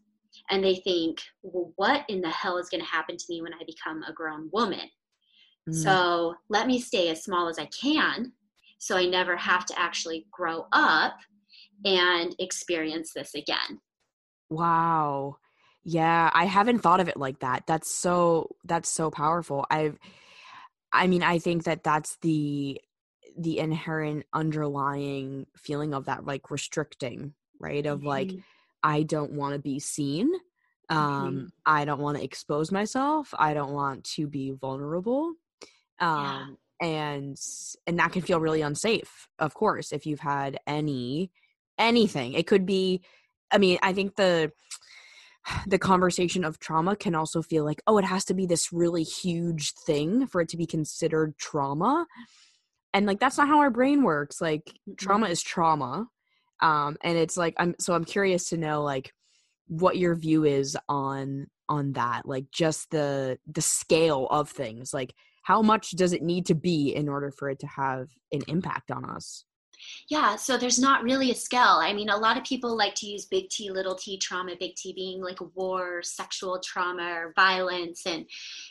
and 0.51 0.63
they 0.63 0.77
think 0.77 1.21
well 1.43 1.73
what 1.77 2.05
in 2.09 2.21
the 2.21 2.31
hell 2.31 2.59
is 2.59 2.69
going 2.69 2.83
to 2.83 2.91
happen 2.91 3.17
to 3.17 3.25
me 3.29 3.43
when 3.43 3.55
i 3.55 3.63
become 3.67 4.03
a 4.05 4.13
grown 4.13 4.49
woman? 4.53 4.81
Mm-hmm. 5.69 5.73
so 5.73 6.35
let 6.49 6.67
me 6.67 6.81
stay 6.81 7.09
as 7.09 7.23
small 7.23 7.49
as 7.49 7.59
i 7.59 7.67
can 7.67 8.33
so 8.79 8.97
i 8.97 9.07
never 9.07 9.37
have 9.37 9.67
to 9.67 9.79
actually 9.79 10.27
grow 10.33 10.67
up 10.73 11.17
and 11.85 12.35
experience 12.39 13.13
this 13.15 13.35
again. 13.35 13.81
Wow. 14.51 15.37
Yeah 15.85 16.31
i 16.33 16.45
haven't 16.45 16.81
thought 16.81 17.01
of 17.01 17.09
it 17.09 17.17
like 17.17 17.41
that. 17.41 17.65
That's 17.67 17.95
so 17.95 18.57
that's 18.65 18.89
so 18.89 19.11
powerful. 19.11 19.67
I've 19.71 19.99
i 20.93 21.07
mean 21.07 21.23
i 21.23 21.39
think 21.39 21.65
that 21.65 21.85
that's 21.85 22.17
the 22.23 22.81
the 23.39 23.59
inherent 23.59 24.25
underlying 24.33 25.47
feeling 25.57 25.95
of 25.95 26.07
that 26.07 26.25
like 26.25 26.51
restricting 26.51 27.35
right 27.61 27.87
of 27.87 27.99
mm-hmm. 27.99 28.09
like 28.09 28.33
I 28.83 29.03
don't 29.03 29.33
want 29.33 29.55
to 29.55 29.59
be 29.59 29.79
seen. 29.79 30.31
Um, 30.91 30.99
mm-hmm. 30.99 31.47
I 31.67 31.85
don't 31.85 32.01
want 32.01 32.17
to 32.19 32.25
expose 32.25 32.73
myself. 32.73 33.35
I 33.39 33.55
don't 33.55 33.73
want 33.73 34.05
to 34.15 34.27
be 34.27 34.53
vulnerable. 34.53 35.35
Um, 36.01 36.59
yeah. 36.81 36.89
and 36.89 37.37
and 37.87 37.99
that 37.99 38.13
can 38.13 38.23
feel 38.23 38.41
really 38.41 38.63
unsafe, 38.63 39.29
of 39.39 39.55
course, 39.55 39.93
if 39.93 40.07
you've 40.07 40.21
had 40.21 40.59
any 40.67 41.31
anything. 41.79 42.35
It 42.35 42.47
could 42.47 42.65
be 42.67 43.03
I 43.51 43.59
mean, 43.59 43.79
I 43.83 43.93
think 43.93 44.17
the 44.17 44.53
the 45.67 45.79
conversation 45.79 46.45
of 46.45 46.59
trauma 46.59 46.97
can 46.97 47.15
also 47.15 47.43
feel 47.43 47.65
like, 47.65 47.81
oh, 47.87 47.99
it 47.99 48.05
has 48.05 48.25
to 48.27 48.35
be 48.35 48.47
this 48.47 48.73
really 48.73 49.03
huge 49.03 49.73
thing 49.73 50.27
for 50.27 50.41
it 50.41 50.49
to 50.51 50.57
be 50.57 50.67
considered 50.67 51.37
trauma. 51.39 52.07
And 52.93 53.07
like 53.07 53.21
that's 53.21 53.39
not 53.39 53.49
how 53.49 53.59
our 53.59 53.71
brain 53.71 54.03
works. 54.03 54.41
Like 54.41 54.67
mm-hmm. 54.67 54.95
trauma 54.97 55.29
is 55.29 55.43
trauma 55.43 56.09
um 56.61 56.97
and 57.03 57.17
it's 57.17 57.37
like 57.37 57.55
i'm 57.59 57.75
so 57.79 57.95
i'm 57.95 58.05
curious 58.05 58.49
to 58.49 58.57
know 58.57 58.83
like 58.83 59.13
what 59.69 59.97
your 59.97 60.15
view 60.15 60.45
is 60.45 60.77
on 60.89 61.47
on 61.69 61.93
that 61.93 62.27
like 62.27 62.47
just 62.51 62.91
the 62.91 63.39
the 63.47 63.63
scale 63.63 64.27
of 64.31 64.49
things 64.49 64.95
like 64.95 65.15
how 65.43 65.63
much 65.63 65.93
does 65.93 66.13
it 66.13 66.23
need 66.23 66.47
to 66.47 66.55
be 66.55 66.95
in 66.95 67.09
order 67.09 67.31
for 67.31 67.49
it 67.51 67.59
to 67.59 67.67
have 67.67 68.09
an 68.33 68.43
impact 68.49 68.91
on 68.91 69.05
us 69.05 69.45
yeah, 70.09 70.37
so 70.37 70.57
there's 70.57 70.79
not 70.79 71.03
really 71.03 71.31
a 71.31 71.35
scale. 71.35 71.79
I 71.81 71.93
mean, 71.93 72.09
a 72.09 72.17
lot 72.17 72.37
of 72.37 72.45
people 72.45 72.77
like 72.77 72.95
to 72.97 73.07
use 73.07 73.27
big 73.27 73.49
T, 73.51 73.71
little 73.71 73.95
t 73.95 74.19
trauma, 74.19 74.55
big 74.59 74.75
T 74.77 74.93
being 74.93 75.23
like 75.23 75.39
war, 75.55 76.03
sexual 76.03 76.61
trauma, 76.65 77.27
violence, 77.37 78.03
and 78.07 78.27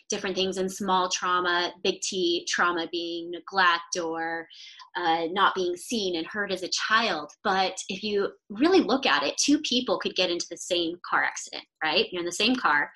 different 0.09 0.35
things, 0.35 0.57
and 0.57 0.71
small 0.71 1.09
trauma, 1.09 1.73
big 1.83 2.01
T 2.01 2.45
trauma 2.49 2.87
being 2.91 3.31
neglect 3.31 3.97
or 4.01 4.47
uh, 4.95 5.25
not 5.31 5.55
being 5.55 5.75
seen 5.75 6.15
and 6.15 6.25
heard 6.27 6.51
as 6.51 6.63
a 6.63 6.69
child. 6.69 7.31
But 7.43 7.77
if 7.89 8.03
you 8.03 8.31
really 8.49 8.81
look 8.81 9.05
at 9.05 9.23
it, 9.23 9.37
two 9.37 9.59
people 9.59 9.99
could 9.99 10.15
get 10.15 10.31
into 10.31 10.47
the 10.49 10.57
same 10.57 10.97
car 11.07 11.23
accident, 11.23 11.63
right? 11.83 12.05
You're 12.11 12.21
in 12.21 12.25
the 12.25 12.31
same 12.31 12.55
car 12.55 12.91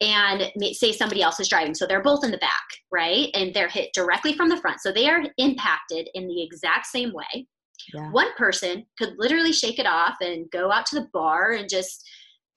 and 0.00 0.50
say 0.72 0.92
somebody 0.92 1.22
else 1.22 1.40
is 1.40 1.48
driving. 1.48 1.74
So 1.74 1.86
they're 1.86 2.02
both 2.02 2.24
in 2.24 2.30
the 2.30 2.38
back, 2.38 2.64
right? 2.92 3.28
And 3.34 3.54
they're 3.54 3.68
hit 3.68 3.90
directly 3.94 4.34
from 4.34 4.48
the 4.48 4.56
front. 4.56 4.80
So 4.80 4.92
they 4.92 5.08
are 5.08 5.22
impacted 5.38 6.08
in 6.14 6.26
the 6.26 6.42
exact 6.42 6.86
same 6.86 7.12
way. 7.12 7.46
Yeah. 7.92 8.10
One 8.10 8.32
person 8.36 8.86
could 8.98 9.14
literally 9.18 9.52
shake 9.52 9.78
it 9.78 9.86
off 9.86 10.16
and 10.20 10.50
go 10.50 10.70
out 10.70 10.86
to 10.86 11.00
the 11.00 11.08
bar 11.12 11.52
and 11.52 11.68
just 11.68 12.06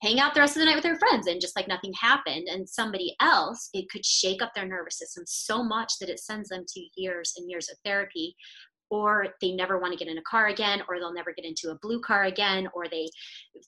hang 0.04 0.20
out 0.20 0.34
the 0.34 0.40
rest 0.40 0.56
of 0.56 0.60
the 0.60 0.66
night 0.66 0.76
with 0.76 0.84
their 0.84 1.00
friends 1.00 1.28
and 1.28 1.42
just 1.42 1.56
like 1.56 1.68
nothing 1.68 1.94
happened. 2.00 2.48
And 2.48 2.70
somebody 2.70 3.16
else, 3.20 3.70
it 3.74 3.90
could 3.90 4.06
shake 4.06 4.42
up 4.42 4.52
their 4.54 4.68
nervous 4.68 5.00
system 5.00 5.24
so 5.26 5.64
much 5.64 5.94
that 6.00 6.10
it 6.10 6.20
sends 6.20 6.50
them 6.50 6.66
to 6.68 6.86
years 6.96 7.34
and 7.38 7.50
years 7.50 7.70
of 7.70 7.78
therapy 7.84 8.36
or 8.90 9.28
they 9.42 9.52
never 9.52 9.80
want 9.80 9.92
to 9.92 9.98
get 9.98 10.12
in 10.12 10.18
a 10.18 10.24
car 10.24 10.48
again 10.48 10.82
or 10.88 11.00
they'll 11.00 11.14
never 11.14 11.34
get 11.34 11.46
into 11.46 11.70
a 11.70 11.78
blue 11.82 12.00
car 12.00 12.24
again 12.24 12.68
or 12.74 12.88
they 12.88 13.08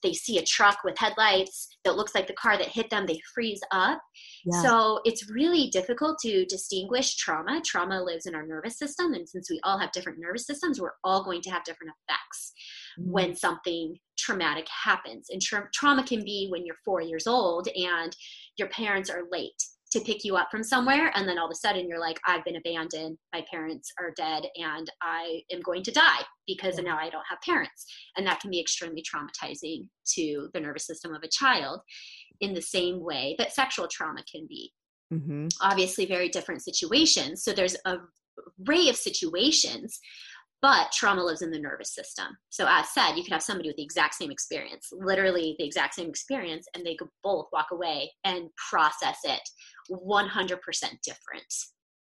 they 0.02 0.12
see 0.12 0.38
a 0.38 0.44
truck 0.44 0.78
with 0.84 0.98
headlights 0.98 1.68
that 1.84 1.96
looks 1.96 2.14
like 2.14 2.26
the 2.26 2.32
car 2.34 2.56
that 2.56 2.68
hit 2.68 2.88
them 2.90 3.06
they 3.06 3.20
freeze 3.34 3.60
up 3.72 4.00
yeah. 4.44 4.62
so 4.62 5.00
it's 5.04 5.30
really 5.30 5.68
difficult 5.70 6.18
to 6.20 6.44
distinguish 6.46 7.16
trauma 7.16 7.60
trauma 7.64 8.02
lives 8.02 8.26
in 8.26 8.34
our 8.34 8.46
nervous 8.46 8.78
system 8.78 9.12
and 9.12 9.28
since 9.28 9.50
we 9.50 9.60
all 9.64 9.78
have 9.78 9.92
different 9.92 10.18
nervous 10.18 10.46
systems 10.46 10.80
we're 10.80 10.90
all 11.04 11.24
going 11.24 11.40
to 11.42 11.50
have 11.50 11.64
different 11.64 11.92
effects 12.08 12.52
mm-hmm. 12.98 13.10
when 13.10 13.36
something 13.36 13.96
traumatic 14.18 14.66
happens 14.68 15.26
and 15.30 15.40
tra- 15.40 15.68
trauma 15.72 16.04
can 16.04 16.22
be 16.24 16.48
when 16.50 16.64
you're 16.64 16.76
4 16.84 17.02
years 17.02 17.26
old 17.26 17.68
and 17.68 18.16
your 18.56 18.68
parents 18.68 19.10
are 19.10 19.22
late 19.30 19.62
to 19.90 20.00
pick 20.00 20.24
you 20.24 20.36
up 20.36 20.48
from 20.50 20.62
somewhere 20.62 21.10
and 21.14 21.28
then 21.28 21.38
all 21.38 21.46
of 21.46 21.50
a 21.50 21.54
sudden 21.54 21.88
you're 21.88 22.00
like 22.00 22.18
i've 22.26 22.44
been 22.44 22.56
abandoned 22.56 23.16
my 23.32 23.44
parents 23.50 23.92
are 23.98 24.12
dead 24.16 24.44
and 24.56 24.90
i 25.02 25.40
am 25.52 25.60
going 25.60 25.82
to 25.82 25.90
die 25.90 26.22
because 26.46 26.76
yeah. 26.76 26.84
now 26.84 26.98
i 26.98 27.10
don't 27.10 27.24
have 27.28 27.40
parents 27.44 27.86
and 28.16 28.26
that 28.26 28.40
can 28.40 28.50
be 28.50 28.60
extremely 28.60 29.02
traumatizing 29.02 29.86
to 30.06 30.48
the 30.54 30.60
nervous 30.60 30.86
system 30.86 31.14
of 31.14 31.22
a 31.22 31.28
child 31.28 31.80
in 32.40 32.54
the 32.54 32.62
same 32.62 33.02
way 33.02 33.34
that 33.38 33.52
sexual 33.52 33.88
trauma 33.88 34.22
can 34.30 34.46
be 34.48 34.72
mm-hmm. 35.12 35.48
obviously 35.60 36.06
very 36.06 36.28
different 36.28 36.62
situations 36.62 37.42
so 37.42 37.52
there's 37.52 37.76
a 37.86 37.96
array 38.66 38.88
of 38.88 38.96
situations 38.96 39.98
but 40.62 40.92
trauma 40.92 41.24
lives 41.24 41.42
in 41.42 41.50
the 41.50 41.58
nervous 41.58 41.94
system. 41.94 42.26
So, 42.50 42.66
as 42.68 42.92
said, 42.92 43.14
you 43.14 43.22
could 43.22 43.32
have 43.32 43.42
somebody 43.42 43.68
with 43.68 43.76
the 43.76 43.82
exact 43.82 44.14
same 44.14 44.30
experience, 44.30 44.88
literally 44.92 45.56
the 45.58 45.64
exact 45.64 45.94
same 45.94 46.08
experience, 46.08 46.66
and 46.74 46.84
they 46.84 46.94
could 46.94 47.08
both 47.22 47.46
walk 47.52 47.68
away 47.72 48.10
and 48.24 48.50
process 48.70 49.18
it 49.24 49.40
100% 49.90 50.58
different. 51.02 51.54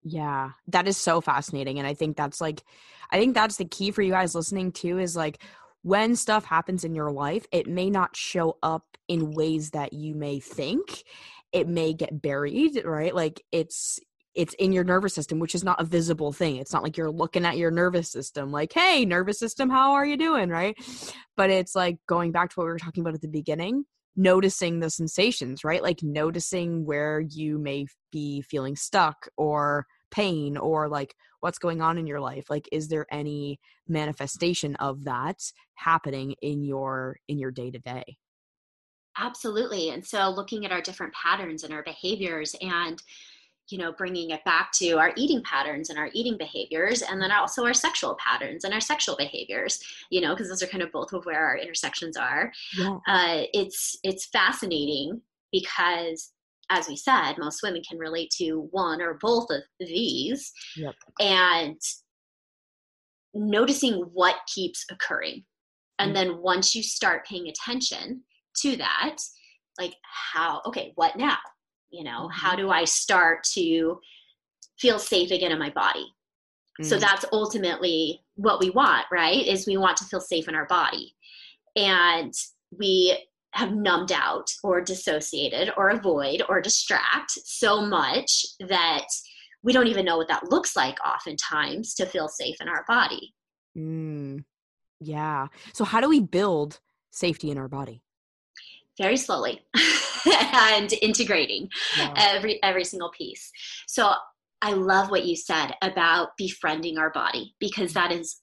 Yeah, 0.03 0.51
that 0.67 0.87
is 0.87 0.97
so 0.97 1.21
fascinating. 1.21 1.77
And 1.77 1.87
I 1.87 1.93
think 1.93 2.15
that's 2.15 2.39
like, 2.39 2.63
I 3.11 3.19
think 3.19 3.33
that's 3.33 3.57
the 3.57 3.65
key 3.65 3.91
for 3.91 4.01
you 4.01 4.11
guys 4.11 4.35
listening 4.35 4.71
too 4.71 4.99
is 4.99 5.15
like, 5.15 5.43
when 5.81 6.15
stuff 6.15 6.45
happens 6.45 6.83
in 6.83 6.93
your 6.93 7.11
life, 7.11 7.45
it 7.51 7.67
may 7.67 7.89
not 7.89 8.15
show 8.15 8.57
up 8.61 8.85
in 9.07 9.31
ways 9.31 9.71
that 9.71 9.93
you 9.93 10.13
may 10.13 10.39
think. 10.39 11.03
It 11.51 11.67
may 11.67 11.93
get 11.93 12.21
buried, 12.21 12.83
right? 12.85 13.15
Like 13.15 13.41
it's 13.51 13.99
it's 14.35 14.53
in 14.55 14.71
your 14.71 14.83
nervous 14.83 15.13
system, 15.13 15.39
which 15.39 15.55
is 15.55 15.63
not 15.63 15.81
a 15.81 15.85
visible 15.85 16.31
thing. 16.31 16.57
It's 16.57 16.73
not 16.73 16.83
like 16.83 16.97
you're 16.97 17.11
looking 17.11 17.45
at 17.45 17.57
your 17.57 17.71
nervous 17.71 18.11
system, 18.11 18.51
like, 18.51 18.71
hey, 18.73 19.05
nervous 19.05 19.39
system, 19.39 19.69
how 19.69 19.93
are 19.93 20.05
you 20.05 20.17
doing? 20.17 20.49
Right. 20.49 20.77
But 21.35 21.49
it's 21.49 21.75
like 21.75 21.97
going 22.07 22.31
back 22.31 22.49
to 22.49 22.55
what 22.55 22.65
we 22.65 22.71
were 22.71 22.79
talking 22.79 23.01
about 23.01 23.15
at 23.15 23.21
the 23.21 23.27
beginning, 23.27 23.85
noticing 24.15 24.79
the 24.79 24.89
sensations, 24.89 25.63
right? 25.63 25.81
Like 25.81 26.03
noticing 26.03 26.85
where 26.85 27.19
you 27.19 27.57
may 27.57 27.87
be 28.11 28.41
feeling 28.41 28.75
stuck 28.75 29.27
or 29.37 29.85
pain 30.11 30.57
or 30.57 30.87
like 30.87 31.15
what's 31.39 31.59
going 31.59 31.81
on 31.81 31.97
in 31.97 32.07
your 32.07 32.19
life 32.19 32.45
like 32.49 32.67
is 32.71 32.87
there 32.87 33.05
any 33.11 33.59
manifestation 33.87 34.75
of 34.77 35.03
that 35.03 35.37
happening 35.75 36.35
in 36.41 36.63
your 36.63 37.17
in 37.27 37.39
your 37.39 37.51
day 37.51 37.71
to 37.71 37.79
day 37.79 38.03
absolutely 39.17 39.89
and 39.89 40.05
so 40.05 40.29
looking 40.29 40.65
at 40.65 40.71
our 40.71 40.81
different 40.81 41.13
patterns 41.13 41.63
and 41.63 41.73
our 41.73 41.83
behaviors 41.83 42.55
and 42.61 43.01
you 43.71 43.77
know 43.77 43.91
bringing 43.91 44.31
it 44.31 44.43
back 44.45 44.71
to 44.73 44.93
our 44.93 45.11
eating 45.15 45.41
patterns 45.43 45.89
and 45.89 45.99
our 45.99 46.09
eating 46.13 46.37
behaviors 46.37 47.01
and 47.01 47.21
then 47.21 47.31
also 47.31 47.65
our 47.65 47.73
sexual 47.73 48.15
patterns 48.15 48.63
and 48.63 48.73
our 48.73 48.81
sexual 48.81 49.15
behaviors 49.15 49.79
you 50.09 50.21
know 50.21 50.33
because 50.33 50.49
those 50.49 50.63
are 50.63 50.67
kind 50.67 50.83
of 50.83 50.91
both 50.91 51.13
of 51.13 51.25
where 51.25 51.45
our 51.45 51.57
intersections 51.57 52.17
are 52.17 52.51
yeah. 52.77 52.97
uh, 53.07 53.43
it's 53.53 53.97
it's 54.03 54.27
fascinating 54.27 55.21
because 55.51 56.31
as 56.69 56.87
we 56.87 56.95
said 56.95 57.33
most 57.37 57.61
women 57.63 57.81
can 57.87 57.97
relate 57.97 58.29
to 58.29 58.67
one 58.71 59.01
or 59.01 59.17
both 59.21 59.49
of 59.49 59.61
these 59.79 60.51
yep. 60.75 60.95
and 61.19 61.79
noticing 63.33 63.95
what 64.13 64.35
keeps 64.53 64.85
occurring 64.91 65.43
and 65.99 66.15
mm-hmm. 66.15 66.29
then 66.29 66.41
once 66.41 66.75
you 66.75 66.83
start 66.83 67.25
paying 67.27 67.47
attention 67.47 68.23
to 68.55 68.75
that 68.75 69.17
like 69.79 69.93
how 70.33 70.61
okay 70.65 70.91
what 70.95 71.15
now 71.15 71.37
you 71.91 72.03
know 72.03 72.27
mm-hmm. 72.27 72.31
how 72.31 72.55
do 72.55 72.69
i 72.69 72.83
start 72.83 73.43
to 73.43 73.99
feel 74.79 74.99
safe 74.99 75.31
again 75.31 75.51
in 75.51 75.59
my 75.59 75.69
body 75.71 76.05
mm. 76.81 76.85
so 76.85 76.97
that's 76.97 77.25
ultimately 77.31 78.21
what 78.35 78.59
we 78.59 78.69
want 78.69 79.05
right 79.11 79.45
is 79.45 79.67
we 79.67 79.77
want 79.77 79.97
to 79.97 80.05
feel 80.05 80.21
safe 80.21 80.47
in 80.47 80.55
our 80.55 80.65
body 80.67 81.13
and 81.75 82.33
we 82.77 83.17
have 83.53 83.73
numbed 83.73 84.11
out 84.11 84.47
or 84.63 84.79
dissociated 84.79 85.71
or 85.75 85.89
avoid 85.89 86.43
or 86.47 86.61
distract 86.61 87.31
so 87.31 87.81
much 87.81 88.45
that 88.59 89.05
we 89.63 89.73
don't 89.73 89.87
even 89.87 90.05
know 90.05 90.17
what 90.17 90.27
that 90.27 90.49
looks 90.51 90.75
like 90.75 90.97
oftentimes 91.05 91.93
to 91.95 92.05
feel 92.05 92.27
safe 92.27 92.55
in 92.61 92.67
our 92.67 92.85
body 92.87 93.33
mm. 93.77 94.43
yeah 94.99 95.47
so 95.73 95.83
how 95.83 95.99
do 95.99 96.07
we 96.07 96.19
build 96.19 96.79
safety 97.11 97.49
in 97.49 97.57
our 97.57 97.67
body 97.67 98.03
very 98.97 99.17
slowly 99.17 99.61
and 100.53 100.93
integrating 101.01 101.69
yeah. 101.97 102.13
every 102.17 102.61
every 102.63 102.83
single 102.83 103.11
piece 103.11 103.51
so 103.87 104.13
i 104.61 104.73
love 104.73 105.09
what 105.09 105.25
you 105.25 105.35
said 105.35 105.73
about 105.81 106.29
befriending 106.37 106.97
our 106.97 107.11
body 107.11 107.53
because 107.59 107.93
that 107.93 108.11
is 108.11 108.41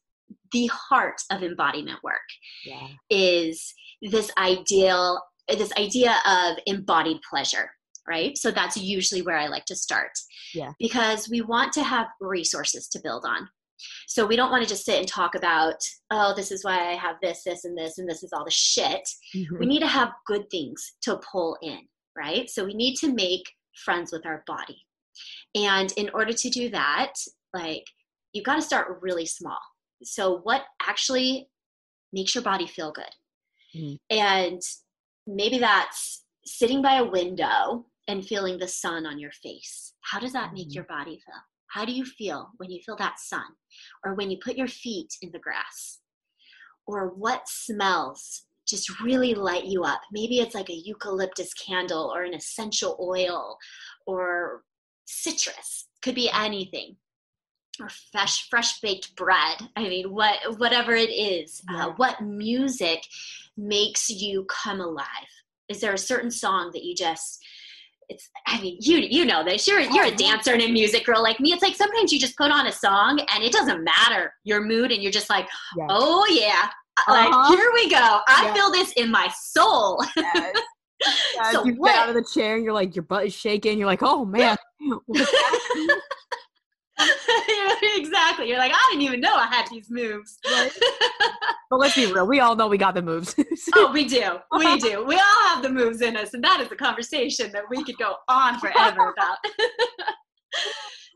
the 0.52 0.66
heart 0.66 1.20
of 1.30 1.42
embodiment 1.42 1.98
work 2.02 2.20
yeah. 2.64 2.88
is 3.10 3.74
this 4.02 4.30
ideal 4.38 5.20
this 5.48 5.72
idea 5.78 6.16
of 6.26 6.56
embodied 6.66 7.18
pleasure 7.28 7.70
right 8.08 8.36
so 8.36 8.50
that's 8.50 8.76
usually 8.76 9.22
where 9.22 9.36
i 9.36 9.46
like 9.46 9.64
to 9.64 9.76
start 9.76 10.10
yeah 10.54 10.72
because 10.78 11.28
we 11.28 11.40
want 11.40 11.72
to 11.72 11.82
have 11.82 12.06
resources 12.20 12.88
to 12.88 13.00
build 13.02 13.24
on 13.24 13.48
So 14.06 14.26
we 14.26 14.36
don't 14.36 14.50
want 14.50 14.62
to 14.62 14.68
just 14.68 14.84
sit 14.84 14.98
and 14.98 15.08
talk 15.08 15.34
about, 15.34 15.76
oh, 16.10 16.34
this 16.34 16.50
is 16.50 16.64
why 16.64 16.90
I 16.90 16.94
have 16.94 17.16
this, 17.22 17.42
this, 17.44 17.64
and 17.64 17.76
this, 17.76 17.98
and 17.98 18.08
this 18.08 18.22
is 18.22 18.32
all 18.32 18.44
the 18.44 18.50
shit. 18.50 19.08
Mm-hmm. 19.34 19.58
We 19.58 19.66
need 19.66 19.80
to 19.80 19.86
have 19.86 20.12
good 20.26 20.48
things 20.50 20.94
to 21.02 21.18
pull 21.18 21.56
in, 21.62 21.80
right? 22.16 22.48
So 22.48 22.64
we 22.64 22.74
need 22.74 22.96
to 22.96 23.12
make 23.12 23.42
friends 23.84 24.12
with 24.12 24.26
our 24.26 24.42
body. 24.46 24.78
And 25.54 25.92
in 25.96 26.10
order 26.12 26.32
to 26.32 26.50
do 26.50 26.70
that, 26.70 27.12
like, 27.54 27.84
you've 28.32 28.44
got 28.44 28.56
to 28.56 28.62
start 28.62 28.98
really 29.00 29.26
small. 29.26 29.58
So, 30.02 30.40
what 30.42 30.62
actually 30.86 31.48
makes 32.12 32.34
your 32.34 32.44
body 32.44 32.66
feel 32.66 32.92
good? 32.92 33.04
Mm-hmm. 33.74 34.16
And 34.16 34.60
maybe 35.26 35.58
that's 35.58 36.24
sitting 36.44 36.82
by 36.82 36.96
a 36.96 37.04
window 37.04 37.86
and 38.08 38.24
feeling 38.24 38.58
the 38.58 38.68
sun 38.68 39.06
on 39.06 39.18
your 39.18 39.32
face. 39.42 39.94
How 40.02 40.20
does 40.20 40.32
that 40.34 40.52
make 40.52 40.68
mm-hmm. 40.68 40.74
your 40.74 40.84
body 40.84 41.20
feel? 41.24 41.34
How 41.68 41.84
do 41.84 41.92
you 41.92 42.04
feel 42.04 42.50
when 42.56 42.70
you 42.70 42.80
feel 42.84 42.96
that 42.96 43.18
sun? 43.18 43.44
Or 44.04 44.14
when 44.14 44.30
you 44.30 44.38
put 44.42 44.56
your 44.56 44.68
feet 44.68 45.14
in 45.22 45.30
the 45.32 45.38
grass? 45.38 46.00
Or 46.86 47.08
what 47.08 47.48
smells 47.48 48.42
just 48.66 49.00
really 49.00 49.34
light 49.34 49.64
you 49.64 49.84
up? 49.84 50.00
Maybe 50.12 50.38
it's 50.38 50.54
like 50.54 50.70
a 50.70 50.82
eucalyptus 50.84 51.52
candle 51.54 52.12
or 52.14 52.22
an 52.22 52.34
essential 52.34 52.96
oil 53.00 53.58
or 54.06 54.62
citrus. 55.06 55.88
Could 56.02 56.14
be 56.14 56.30
anything. 56.30 56.96
Or 57.80 57.88
fresh, 58.10 58.48
fresh 58.48 58.80
baked 58.80 59.14
bread. 59.16 59.58
I 59.76 59.82
mean, 59.88 60.12
what, 60.12 60.58
whatever 60.58 60.94
it 60.94 61.10
is. 61.10 61.62
Uh, 61.68 61.74
yeah. 61.74 61.86
Uh, 61.86 61.92
what 61.96 62.22
music 62.22 63.02
makes 63.56 64.08
you 64.08 64.44
come 64.44 64.80
alive? 64.80 65.06
Is 65.68 65.80
there 65.80 65.92
a 65.92 65.98
certain 65.98 66.30
song 66.30 66.70
that 66.72 66.84
you 66.84 66.94
just 66.94 67.44
it's 68.08 68.30
I 68.46 68.60
mean 68.60 68.76
you 68.80 68.98
you 68.98 69.24
know 69.24 69.44
this 69.44 69.66
you're 69.66 69.80
you're 69.80 70.04
a 70.04 70.12
oh, 70.12 70.16
dancer 70.16 70.52
and 70.52 70.62
a 70.62 70.70
music 70.70 71.04
girl 71.04 71.22
like 71.22 71.40
me 71.40 71.52
it's 71.52 71.62
like 71.62 71.74
sometimes 71.74 72.12
you 72.12 72.18
just 72.18 72.36
put 72.36 72.50
on 72.50 72.66
a 72.66 72.72
song 72.72 73.20
and 73.34 73.42
it 73.42 73.52
doesn't 73.52 73.82
matter 73.82 74.32
your 74.44 74.60
mood 74.60 74.92
and 74.92 75.02
you're 75.02 75.12
just 75.12 75.30
like 75.30 75.48
yes. 75.76 75.86
oh 75.90 76.26
yeah 76.30 76.68
uh, 77.08 77.12
uh-huh. 77.12 77.36
like 77.36 77.58
here 77.58 77.70
we 77.74 77.90
go 77.90 78.20
I 78.28 78.44
yes. 78.44 78.56
feel 78.56 78.70
this 78.70 78.92
in 78.92 79.10
my 79.10 79.28
soul 79.36 80.02
yes. 80.16 80.54
so 81.52 81.64
you 81.64 81.74
what? 81.74 81.92
get 81.92 81.98
out 81.98 82.08
of 82.08 82.14
the 82.14 82.24
chair 82.24 82.56
and 82.56 82.64
you're 82.64 82.72
like 82.72 82.94
your 82.94 83.02
butt 83.02 83.26
is 83.26 83.34
shaking 83.34 83.78
you're 83.78 83.86
like 83.86 84.02
oh 84.02 84.24
man 84.24 84.56
exactly. 87.96 88.48
You're 88.48 88.58
like, 88.58 88.72
I 88.72 88.88
didn't 88.90 89.02
even 89.02 89.20
know 89.20 89.34
I 89.34 89.46
had 89.46 89.66
these 89.70 89.90
moves. 89.90 90.38
Right? 90.50 90.72
but 91.70 91.78
let's 91.78 91.94
be 91.94 92.12
real. 92.12 92.26
We 92.26 92.40
all 92.40 92.56
know 92.56 92.68
we 92.68 92.78
got 92.78 92.94
the 92.94 93.02
moves. 93.02 93.34
oh, 93.74 93.92
we 93.92 94.06
do. 94.06 94.38
We 94.56 94.78
do. 94.78 95.04
We 95.04 95.14
all 95.16 95.48
have 95.48 95.62
the 95.62 95.70
moves 95.70 96.00
in 96.00 96.16
us, 96.16 96.34
and 96.34 96.42
that 96.44 96.60
is 96.60 96.70
a 96.72 96.76
conversation 96.76 97.52
that 97.52 97.64
we 97.68 97.84
could 97.84 97.98
go 97.98 98.16
on 98.28 98.58
forever 98.58 99.12
about. 99.16 99.38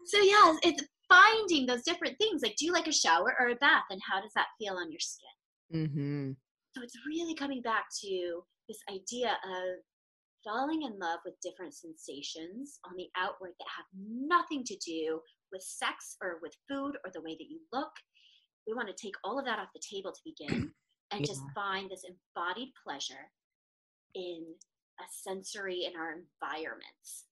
so 0.06 0.18
yeah, 0.18 0.54
it's 0.62 0.84
finding 1.08 1.66
those 1.66 1.82
different 1.82 2.16
things. 2.18 2.42
Like, 2.42 2.56
do 2.56 2.66
you 2.66 2.72
like 2.72 2.86
a 2.86 2.92
shower 2.92 3.34
or 3.38 3.48
a 3.48 3.56
bath, 3.56 3.84
and 3.90 4.00
how 4.08 4.20
does 4.20 4.32
that 4.34 4.46
feel 4.58 4.74
on 4.74 4.90
your 4.90 5.00
skin? 5.00 5.86
Mm-hmm. 5.88 6.32
So 6.76 6.82
it's 6.82 6.96
really 7.06 7.34
coming 7.34 7.62
back 7.62 7.84
to 8.02 8.42
this 8.68 8.78
idea 8.92 9.30
of 9.30 9.80
falling 10.44 10.82
in 10.82 10.98
love 10.98 11.20
with 11.24 11.34
different 11.42 11.74
sensations 11.74 12.78
on 12.84 12.96
the 12.96 13.08
outward 13.16 13.52
that 13.58 13.66
have 13.76 13.86
nothing 13.96 14.64
to 14.64 14.76
do 14.76 15.20
with 15.52 15.62
sex 15.62 16.16
or 16.22 16.38
with 16.42 16.54
food 16.68 16.96
or 17.04 17.10
the 17.12 17.20
way 17.20 17.36
that 17.38 17.48
you 17.48 17.60
look. 17.72 17.92
We 18.66 18.74
want 18.74 18.88
to 18.88 18.94
take 18.94 19.14
all 19.24 19.38
of 19.38 19.44
that 19.46 19.58
off 19.58 19.68
the 19.74 19.80
table 19.80 20.12
to 20.12 20.20
begin 20.24 20.72
and 21.12 21.20
yeah. 21.20 21.26
just 21.26 21.42
find 21.54 21.90
this 21.90 22.04
embodied 22.04 22.70
pleasure 22.84 23.30
in 24.14 24.44
a 25.00 25.04
sensory 25.10 25.84
in 25.84 25.98
our 25.98 26.12
environments. 26.12 27.26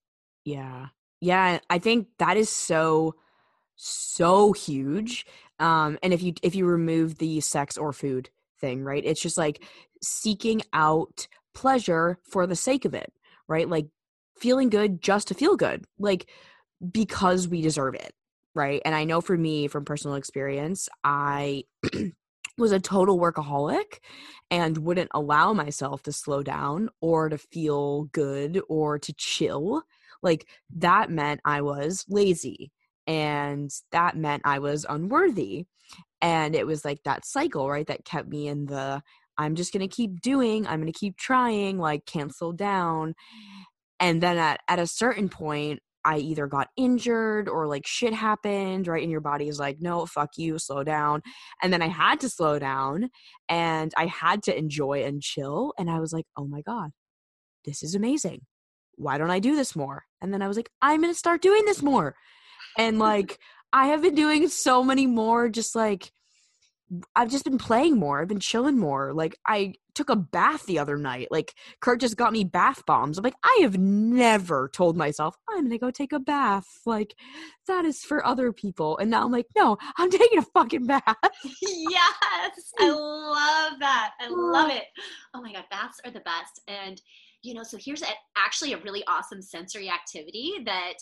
Yeah. 0.44 0.87
Yeah, 1.20 1.59
I 1.68 1.78
think 1.78 2.09
that 2.18 2.37
is 2.37 2.48
so 2.48 3.14
so 3.76 4.52
huge. 4.52 5.26
Um 5.59 5.98
and 6.02 6.12
if 6.12 6.22
you 6.22 6.35
if 6.42 6.54
you 6.54 6.66
remove 6.66 7.18
the 7.18 7.40
sex 7.40 7.76
or 7.76 7.92
food 7.92 8.31
thing, 8.61 8.83
right? 8.85 9.04
It's 9.04 9.20
just 9.20 9.38
like 9.38 9.62
seeking 10.02 10.62
out 10.72 11.26
pleasure 11.54 12.18
for 12.22 12.46
the 12.46 12.57
sake 12.57 12.85
of 12.85 12.94
it, 12.94 13.12
right? 13.48 13.68
Like 13.68 13.87
feeling 14.38 14.68
good 14.68 15.02
just 15.02 15.28
to 15.28 15.35
feel 15.35 15.57
good. 15.57 15.85
Like 15.98 16.28
because 16.93 17.49
we 17.49 17.61
deserve 17.61 17.95
it, 17.95 18.12
right? 18.55 18.81
And 18.85 18.95
I 18.95 19.05
know 19.05 19.21
for 19.21 19.37
me, 19.37 19.69
from 19.69 19.85
personal 19.85 20.17
experience, 20.17 20.88
I 21.05 21.64
was 22.59 22.73
a 22.73 22.81
total 22.81 23.19
workaholic 23.19 24.01
and 24.51 24.79
wouldn't 24.79 25.11
allow 25.14 25.53
myself 25.53 26.03
to 26.03 26.12
slow 26.12 26.43
down 26.43 26.88
or 27.01 27.29
to 27.29 27.38
feel 27.38 28.05
good 28.05 28.61
or 28.69 28.99
to 28.99 29.12
chill. 29.14 29.83
Like 30.23 30.47
that 30.77 31.11
meant 31.11 31.41
I 31.45 31.62
was 31.62 32.05
lazy 32.09 32.73
and 33.07 33.71
that 33.93 34.17
meant 34.17 34.43
I 34.45 34.59
was 34.59 34.85
unworthy. 34.88 35.67
And 36.21 36.57
it 36.57 36.67
was 36.67 36.85
like 36.85 37.03
that 37.05 37.25
cycle, 37.25 37.71
right? 37.71 37.87
That 37.87 38.05
kept 38.05 38.29
me 38.29 38.49
in 38.49 38.67
the 38.67 39.03
I'm 39.38 39.55
just 39.55 39.73
going 39.73 39.88
to 39.88 39.95
keep 39.95 40.21
doing, 40.21 40.67
I'm 40.67 40.81
going 40.81 40.93
to 40.93 40.99
keep 40.99 41.17
trying, 41.17 41.79
like 41.79 42.05
cancel 42.07 42.53
down. 42.53 43.14
And 44.01 44.21
then 44.21 44.37
at, 44.37 44.61
at 44.67 44.81
a 44.81 44.87
certain 44.87 45.29
point, 45.29 45.81
I 46.05 46.19
either 46.19 46.47
got 46.47 46.69
injured 46.77 47.49
or 47.49 47.67
like 47.67 47.87
shit 47.87 48.15
happened, 48.15 48.87
right? 48.87 49.03
And 49.03 49.11
your 49.11 49.21
body 49.21 49.49
is 49.49 49.59
like, 49.59 49.81
no, 49.81 50.07
fuck 50.07 50.31
you, 50.37 50.59
slow 50.59 50.85
down. 50.85 51.23
And 51.63 51.73
then 51.73 51.83
I 51.83 51.89
had 51.89 52.21
to 52.21 52.29
slow 52.29 52.59
down 52.59 53.11
and 53.49 53.93
I 53.97 54.07
had 54.07 54.43
to 54.45 54.57
enjoy 54.57 55.05
and 55.05 55.21
chill. 55.21 55.75
And 55.79 55.91
I 55.91 56.01
was 56.01 56.13
like, 56.13 56.27
oh 56.37 56.47
my 56.47 56.63
God, 56.63 56.91
this 57.65 57.83
is 57.83 57.95
amazing. 57.95 58.43
Why 58.97 59.19
don't 59.19 59.31
I 59.31 59.39
do 59.39 59.55
this 59.55 59.77
more? 59.77 60.05
And 60.21 60.33
then 60.33 60.43
I 60.43 60.49
was 60.49 60.57
like, 60.57 60.71
I'm 60.83 61.01
going 61.01 61.13
to 61.13 61.19
start 61.19 61.43
doing 61.43 61.65
this 61.65 61.83
more. 61.83 62.15
And 62.77 62.99
like, 62.99 63.39
I 63.73 63.89
have 63.89 64.03
been 64.03 64.15
doing 64.15 64.49
so 64.49 64.83
many 64.83 65.07
more 65.07 65.49
just 65.49 65.75
like 65.75 66.11
I've 67.14 67.31
just 67.31 67.44
been 67.44 67.59
playing 67.59 67.98
more. 67.98 68.20
I've 68.20 68.29
been 68.29 68.40
chilling 68.40 68.79
more. 68.79 69.12
Like 69.12 69.37
I 69.46 69.74
took 69.94 70.09
a 70.09 70.16
bath 70.16 70.64
the 70.66 70.79
other 70.79 70.96
night. 70.96 71.29
Like 71.31 71.55
Kurt 71.81 72.01
just 72.01 72.16
got 72.16 72.33
me 72.33 72.44
bath 72.44 72.87
bombs. 72.87 73.18
I'm 73.18 73.24
like, 73.24 73.35
I 73.42 73.59
have 73.62 73.77
never 73.79 74.70
told 74.72 74.96
myself 74.96 75.37
I'm 75.48 75.64
gonna 75.64 75.79
go 75.79 75.90
take 75.90 76.12
a 76.12 76.18
bath. 76.18 76.66
Like 76.87 77.14
that 77.66 77.85
is 77.85 78.03
for 78.03 78.24
other 78.24 78.53
people. 78.53 78.96
And 78.98 79.11
now 79.11 79.24
I'm 79.24 79.33
like, 79.33 79.46
no, 79.57 79.77
I'm 79.96 80.11
taking 80.11 80.38
a 80.38 80.42
fucking 80.42 80.87
bath. 80.87 81.03
yes, 81.62 82.72
I 82.79 82.90
love 82.90 83.79
that. 83.81 84.12
I 84.20 84.29
love 84.29 84.70
it. 84.70 84.85
Oh 85.35 85.42
my 85.42 85.53
god, 85.53 85.64
baths 85.70 86.01
are 86.05 86.11
the 86.11 86.20
best. 86.20 86.62
And 86.68 87.01
you 87.42 87.55
know, 87.55 87.62
so 87.62 87.79
here's 87.79 88.03
a, 88.03 88.09
actually 88.37 88.72
a 88.72 88.79
really 88.79 89.05
awesome 89.07 89.42
sensory 89.42 89.90
activity 89.90 90.55
that 90.64 90.94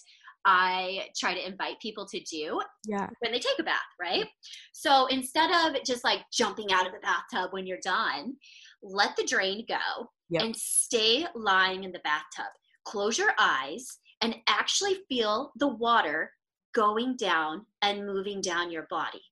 I 0.46 1.08
try 1.18 1.34
to 1.34 1.44
invite 1.46 1.80
people 1.80 2.06
to 2.06 2.20
do 2.20 2.60
yeah. 2.86 3.08
when 3.18 3.32
they 3.32 3.40
take 3.40 3.58
a 3.58 3.64
bath, 3.64 3.80
right? 4.00 4.26
So 4.72 5.06
instead 5.06 5.50
of 5.50 5.82
just 5.84 6.04
like 6.04 6.20
jumping 6.32 6.72
out 6.72 6.86
of 6.86 6.92
the 6.92 7.00
bathtub 7.00 7.52
when 7.52 7.66
you're 7.66 7.78
done, 7.82 8.34
let 8.80 9.16
the 9.16 9.24
drain 9.24 9.64
go 9.68 10.06
yep. 10.30 10.44
and 10.44 10.54
stay 10.54 11.26
lying 11.34 11.82
in 11.82 11.90
the 11.90 12.00
bathtub. 12.00 12.52
Close 12.84 13.18
your 13.18 13.32
eyes 13.40 13.98
and 14.20 14.36
actually 14.46 14.98
feel 15.08 15.52
the 15.56 15.68
water 15.68 16.30
going 16.74 17.16
down 17.16 17.66
and 17.82 18.06
moving 18.06 18.40
down 18.40 18.70
your 18.70 18.86
body. 18.88 19.22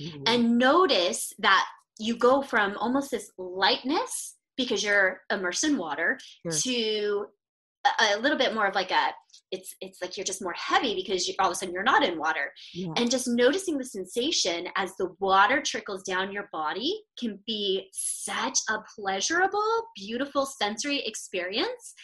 Mm-hmm. 0.00 0.22
And 0.26 0.58
notice 0.58 1.32
that 1.38 1.64
you 2.00 2.16
go 2.16 2.42
from 2.42 2.76
almost 2.78 3.12
this 3.12 3.30
lightness 3.38 4.34
because 4.56 4.82
you're 4.82 5.20
immersed 5.30 5.62
in 5.62 5.78
water 5.78 6.18
sure. 6.42 6.60
to 6.62 7.26
a, 7.84 8.16
a 8.16 8.20
little 8.20 8.38
bit 8.38 8.54
more 8.54 8.66
of 8.66 8.74
like 8.74 8.90
a 8.90 9.12
it's 9.54 9.74
it's 9.80 10.02
like 10.02 10.16
you're 10.16 10.24
just 10.24 10.42
more 10.42 10.54
heavy 10.54 10.94
because 10.94 11.26
you, 11.26 11.34
all 11.38 11.46
of 11.46 11.52
a 11.52 11.54
sudden 11.54 11.72
you're 11.72 11.82
not 11.82 12.04
in 12.04 12.18
water 12.18 12.52
yeah. 12.74 12.92
and 12.96 13.10
just 13.10 13.28
noticing 13.28 13.78
the 13.78 13.84
sensation 13.84 14.66
as 14.76 14.94
the 14.96 15.08
water 15.20 15.62
trickles 15.62 16.02
down 16.02 16.32
your 16.32 16.48
body 16.52 17.00
can 17.18 17.38
be 17.46 17.88
such 17.92 18.58
a 18.68 18.78
pleasurable 18.94 19.72
beautiful 19.96 20.44
sensory 20.44 21.00
experience 21.06 21.94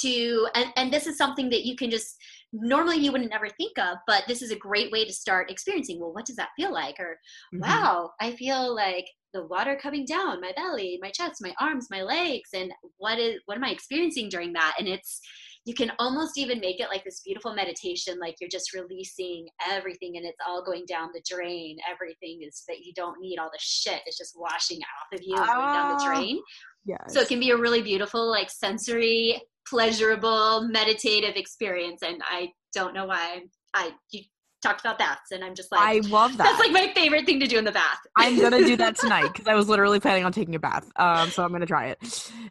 to 0.00 0.48
and, 0.54 0.72
and 0.76 0.92
this 0.92 1.06
is 1.06 1.16
something 1.16 1.48
that 1.50 1.64
you 1.64 1.76
can 1.76 1.90
just 1.90 2.16
normally 2.52 2.96
you 2.96 3.12
wouldn't 3.12 3.34
ever 3.34 3.48
think 3.48 3.78
of 3.78 3.98
but 4.06 4.24
this 4.26 4.42
is 4.42 4.50
a 4.50 4.56
great 4.56 4.90
way 4.90 5.04
to 5.04 5.12
start 5.12 5.50
experiencing 5.50 6.00
well 6.00 6.12
what 6.12 6.24
does 6.24 6.36
that 6.36 6.50
feel 6.56 6.72
like 6.72 6.96
or 6.98 7.18
mm-hmm. 7.54 7.60
wow 7.60 8.10
i 8.20 8.30
feel 8.32 8.74
like 8.74 9.06
the 9.34 9.46
water 9.46 9.78
coming 9.80 10.04
down 10.06 10.40
my 10.40 10.52
belly 10.56 10.98
my 11.02 11.10
chest 11.10 11.42
my 11.42 11.54
arms 11.60 11.88
my 11.90 12.02
legs 12.02 12.50
and 12.54 12.72
what 12.98 13.18
is 13.18 13.40
what 13.46 13.56
am 13.56 13.64
i 13.64 13.70
experiencing 13.70 14.28
during 14.28 14.52
that 14.52 14.74
and 14.78 14.88
it's 14.88 15.20
you 15.66 15.74
can 15.74 15.92
almost 15.98 16.38
even 16.38 16.60
make 16.60 16.80
it 16.80 16.88
like 16.88 17.04
this 17.04 17.20
beautiful 17.24 17.52
meditation 17.52 18.18
like 18.20 18.36
you're 18.40 18.48
just 18.48 18.72
releasing 18.72 19.46
everything 19.68 20.16
and 20.16 20.24
it's 20.24 20.38
all 20.46 20.64
going 20.64 20.84
down 20.86 21.10
the 21.12 21.22
drain. 21.28 21.76
Everything 21.90 22.40
is 22.46 22.62
that 22.68 22.78
you 22.84 22.92
don't 22.94 23.20
need 23.20 23.38
all 23.38 23.50
the 23.52 23.58
shit 23.60 24.00
It's 24.06 24.16
just 24.16 24.34
washing 24.38 24.78
off 24.78 25.18
of 25.18 25.20
you 25.22 25.36
and 25.36 25.46
going 25.46 25.72
down 25.74 25.98
the 25.98 26.04
ah, 26.04 26.14
drain. 26.14 26.40
Yeah 26.84 26.96
so 27.08 27.20
it 27.20 27.28
can 27.28 27.40
be 27.40 27.50
a 27.50 27.56
really 27.56 27.82
beautiful 27.82 28.28
like 28.28 28.50
sensory 28.50 29.40
pleasurable 29.68 30.68
meditative 30.68 31.34
experience 31.36 32.02
and 32.02 32.20
i 32.28 32.48
don't 32.74 32.94
know 32.94 33.06
why 33.06 33.42
i 33.74 33.90
you 34.10 34.22
talked 34.66 34.80
about 34.80 34.98
baths 34.98 35.30
and 35.32 35.44
i'm 35.44 35.54
just 35.54 35.70
like 35.72 35.80
i 35.80 36.06
love 36.08 36.36
that 36.36 36.44
that's 36.44 36.58
like 36.58 36.72
my 36.72 36.92
favorite 36.94 37.26
thing 37.26 37.40
to 37.40 37.46
do 37.46 37.58
in 37.58 37.64
the 37.64 37.72
bath. 37.72 37.98
I'm 38.16 38.38
gonna 38.38 38.64
do 38.64 38.76
that 38.76 38.96
tonight 39.00 39.32
because 39.32 39.46
i 39.46 39.54
was 39.54 39.68
literally 39.68 40.00
planning 40.00 40.24
on 40.24 40.32
taking 40.32 40.54
a 40.54 40.58
bath 40.58 40.90
um 40.96 41.30
so 41.30 41.44
i'm 41.44 41.52
gonna 41.52 41.66
try 41.66 41.88
it. 41.88 41.98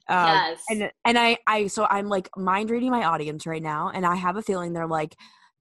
Um, 0.08 0.28
yes. 0.28 0.64
and 0.70 0.92
and 1.04 1.18
i 1.18 1.38
i 1.48 1.68
so 1.68 1.88
i'm 1.90 2.08
like 2.08 2.30
mind 2.38 2.70
reading 2.70 2.92
my 2.92 3.04
audience 3.04 3.46
right 3.46 3.64
now 3.64 3.92
and 3.94 4.06
i 4.06 4.16
have 4.16 4.38
a 4.38 4.42
feeling 4.42 4.74
they're 4.74 4.88
like 4.88 5.16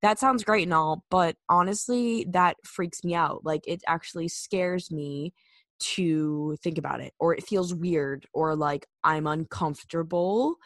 that 0.04 0.18
sounds 0.18 0.44
great 0.44 0.64
and 0.64 0.74
all, 0.74 1.02
but 1.10 1.34
honestly, 1.48 2.26
that 2.28 2.58
freaks 2.62 3.02
me 3.04 3.14
out. 3.14 3.40
Like 3.42 3.62
it 3.66 3.80
actually 3.86 4.28
scares 4.28 4.90
me 4.90 5.32
to 5.80 6.58
think 6.62 6.76
about 6.76 7.00
it, 7.00 7.14
or 7.18 7.34
it 7.34 7.46
feels 7.46 7.74
weird, 7.74 8.26
or 8.34 8.54
like 8.54 8.86
I'm 9.02 9.26
uncomfortable 9.26 10.56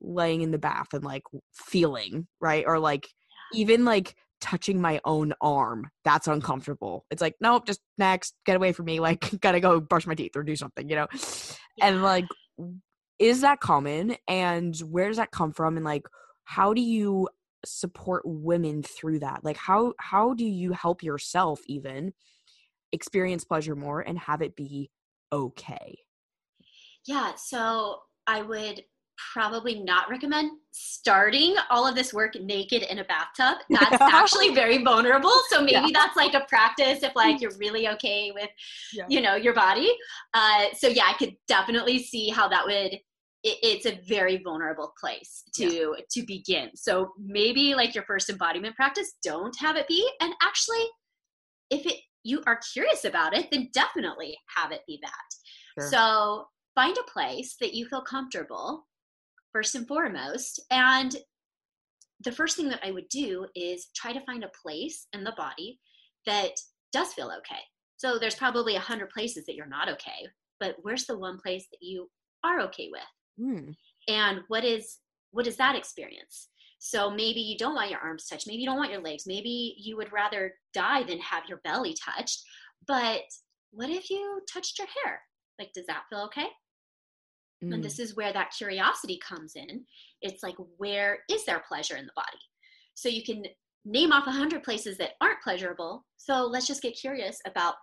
laying 0.00 0.40
in 0.40 0.52
the 0.52 0.58
bath 0.58 0.94
and 0.94 1.04
like 1.04 1.24
feeling, 1.52 2.26
right? 2.40 2.64
Or 2.66 2.78
like 2.78 3.06
even 3.52 3.84
like 3.84 4.16
touching 4.42 4.80
my 4.80 5.00
own 5.04 5.32
arm. 5.40 5.88
That's 6.04 6.26
uncomfortable. 6.26 7.06
It's 7.10 7.22
like, 7.22 7.36
nope, 7.40 7.66
just 7.66 7.80
next, 7.96 8.34
get 8.44 8.56
away 8.56 8.72
from 8.72 8.84
me. 8.84 9.00
Like, 9.00 9.30
gotta 9.40 9.60
go 9.60 9.80
brush 9.80 10.06
my 10.06 10.14
teeth 10.14 10.36
or 10.36 10.42
do 10.42 10.56
something, 10.56 10.88
you 10.88 10.96
know? 10.96 11.06
Yeah. 11.78 11.86
And 11.86 12.02
like, 12.02 12.26
is 13.18 13.40
that 13.40 13.60
common? 13.60 14.16
And 14.28 14.76
where 14.80 15.08
does 15.08 15.16
that 15.16 15.30
come 15.30 15.52
from? 15.52 15.76
And 15.76 15.84
like, 15.84 16.06
how 16.44 16.74
do 16.74 16.82
you 16.82 17.28
support 17.64 18.22
women 18.24 18.82
through 18.82 19.20
that 19.20 19.44
like 19.44 19.56
how 19.56 19.92
how 20.00 20.34
do 20.34 20.44
you 20.44 20.72
help 20.72 21.02
yourself 21.02 21.60
even 21.66 22.12
experience 22.92 23.44
pleasure 23.44 23.76
more 23.76 24.00
and 24.00 24.18
have 24.18 24.42
it 24.42 24.56
be 24.56 24.90
okay 25.32 25.96
yeah 27.06 27.32
so 27.36 28.00
i 28.26 28.42
would 28.42 28.82
probably 29.32 29.80
not 29.80 30.08
recommend 30.10 30.50
starting 30.72 31.54
all 31.70 31.86
of 31.86 31.94
this 31.94 32.14
work 32.14 32.34
naked 32.40 32.82
in 32.82 32.98
a 32.98 33.04
bathtub 33.04 33.58
that's 33.70 34.00
actually 34.00 34.54
very 34.54 34.82
vulnerable 34.82 35.32
so 35.48 35.60
maybe 35.60 35.72
yeah. 35.72 35.86
that's 35.92 36.16
like 36.16 36.34
a 36.34 36.44
practice 36.48 37.02
if 37.02 37.14
like 37.14 37.40
you're 37.40 37.56
really 37.58 37.88
okay 37.88 38.32
with 38.32 38.48
yeah. 38.92 39.04
you 39.08 39.20
know 39.20 39.34
your 39.34 39.54
body 39.54 39.90
uh, 40.34 40.64
so 40.74 40.88
yeah 40.88 41.04
i 41.06 41.14
could 41.14 41.34
definitely 41.46 42.02
see 42.02 42.28
how 42.28 42.48
that 42.48 42.64
would 42.64 42.98
it, 43.44 43.58
it's 43.62 43.86
a 43.86 44.00
very 44.08 44.40
vulnerable 44.42 44.92
place 44.98 45.42
to 45.54 45.94
yeah. 45.96 46.04
to 46.10 46.26
begin 46.26 46.70
so 46.74 47.12
maybe 47.18 47.74
like 47.74 47.94
your 47.94 48.04
first 48.04 48.30
embodiment 48.30 48.74
practice 48.76 49.14
don't 49.22 49.54
have 49.58 49.76
it 49.76 49.86
be 49.88 50.08
and 50.20 50.32
actually 50.42 50.84
if 51.70 51.84
it 51.86 51.96
you 52.24 52.42
are 52.46 52.60
curious 52.72 53.04
about 53.04 53.36
it 53.36 53.48
then 53.50 53.68
definitely 53.74 54.36
have 54.56 54.72
it 54.72 54.80
be 54.86 54.98
that 55.02 55.82
sure. 55.82 55.90
so 55.90 56.44
find 56.74 56.96
a 56.96 57.10
place 57.10 57.56
that 57.60 57.74
you 57.74 57.86
feel 57.86 58.02
comfortable 58.02 58.86
first 59.52 59.74
and 59.74 59.86
foremost 59.86 60.60
and 60.70 61.16
the 62.24 62.32
first 62.32 62.56
thing 62.56 62.68
that 62.68 62.80
i 62.84 62.90
would 62.90 63.08
do 63.08 63.46
is 63.54 63.88
try 63.94 64.12
to 64.12 64.24
find 64.24 64.44
a 64.44 64.50
place 64.62 65.06
in 65.12 65.24
the 65.24 65.34
body 65.36 65.78
that 66.26 66.52
does 66.92 67.12
feel 67.12 67.32
okay 67.36 67.60
so 67.96 68.18
there's 68.18 68.34
probably 68.34 68.76
a 68.76 68.80
hundred 68.80 69.10
places 69.10 69.44
that 69.46 69.54
you're 69.54 69.66
not 69.66 69.88
okay 69.88 70.26
but 70.60 70.76
where's 70.82 71.06
the 71.06 71.18
one 71.18 71.38
place 71.38 71.66
that 71.70 71.82
you 71.82 72.08
are 72.44 72.60
okay 72.60 72.88
with 72.90 73.02
Mm. 73.40 73.74
And 74.08 74.40
what 74.48 74.64
is 74.64 74.98
what 75.30 75.46
is 75.46 75.56
that 75.56 75.76
experience? 75.76 76.48
So 76.78 77.10
maybe 77.10 77.40
you 77.40 77.56
don't 77.56 77.74
want 77.74 77.90
your 77.90 78.00
arms 78.00 78.26
touched, 78.26 78.46
maybe 78.46 78.60
you 78.60 78.66
don't 78.66 78.78
want 78.78 78.90
your 78.90 79.00
legs, 79.00 79.24
maybe 79.26 79.76
you 79.78 79.96
would 79.96 80.12
rather 80.12 80.52
die 80.74 81.04
than 81.04 81.18
have 81.20 81.44
your 81.48 81.60
belly 81.64 81.94
touched. 81.94 82.42
But 82.86 83.22
what 83.70 83.88
if 83.88 84.10
you 84.10 84.40
touched 84.52 84.78
your 84.78 84.88
hair? 85.02 85.20
Like, 85.58 85.72
does 85.72 85.86
that 85.86 86.02
feel 86.10 86.20
okay? 86.22 86.46
Mm. 87.62 87.74
And 87.74 87.84
this 87.84 87.98
is 87.98 88.16
where 88.16 88.32
that 88.32 88.52
curiosity 88.56 89.20
comes 89.26 89.54
in. 89.56 89.84
It's 90.20 90.42
like, 90.42 90.56
where 90.76 91.18
is 91.30 91.44
there 91.44 91.62
pleasure 91.66 91.96
in 91.96 92.06
the 92.06 92.12
body? 92.14 92.38
So 92.94 93.08
you 93.08 93.22
can 93.22 93.44
name 93.84 94.12
off 94.12 94.26
a 94.26 94.32
hundred 94.32 94.62
places 94.62 94.98
that 94.98 95.12
aren't 95.20 95.42
pleasurable. 95.42 96.04
So 96.16 96.46
let's 96.46 96.66
just 96.66 96.82
get 96.82 96.98
curious 96.98 97.40
about 97.46 97.74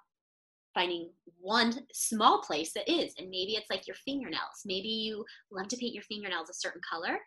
finding 0.74 1.10
one 1.40 1.74
small 1.94 2.42
place 2.42 2.74
that 2.74 2.90
is 2.90 3.14
and 3.18 3.30
maybe 3.30 3.54
it's 3.54 3.70
like 3.70 3.88
your 3.88 3.96
fingernails 4.06 4.62
maybe 4.66 4.88
you 4.88 5.26
love 5.52 5.68
to 5.68 5.78
paint 5.78 5.94
your 5.94 6.04
fingernails 6.04 6.50
a 6.50 6.54
certain 6.54 6.82
color 6.90 7.18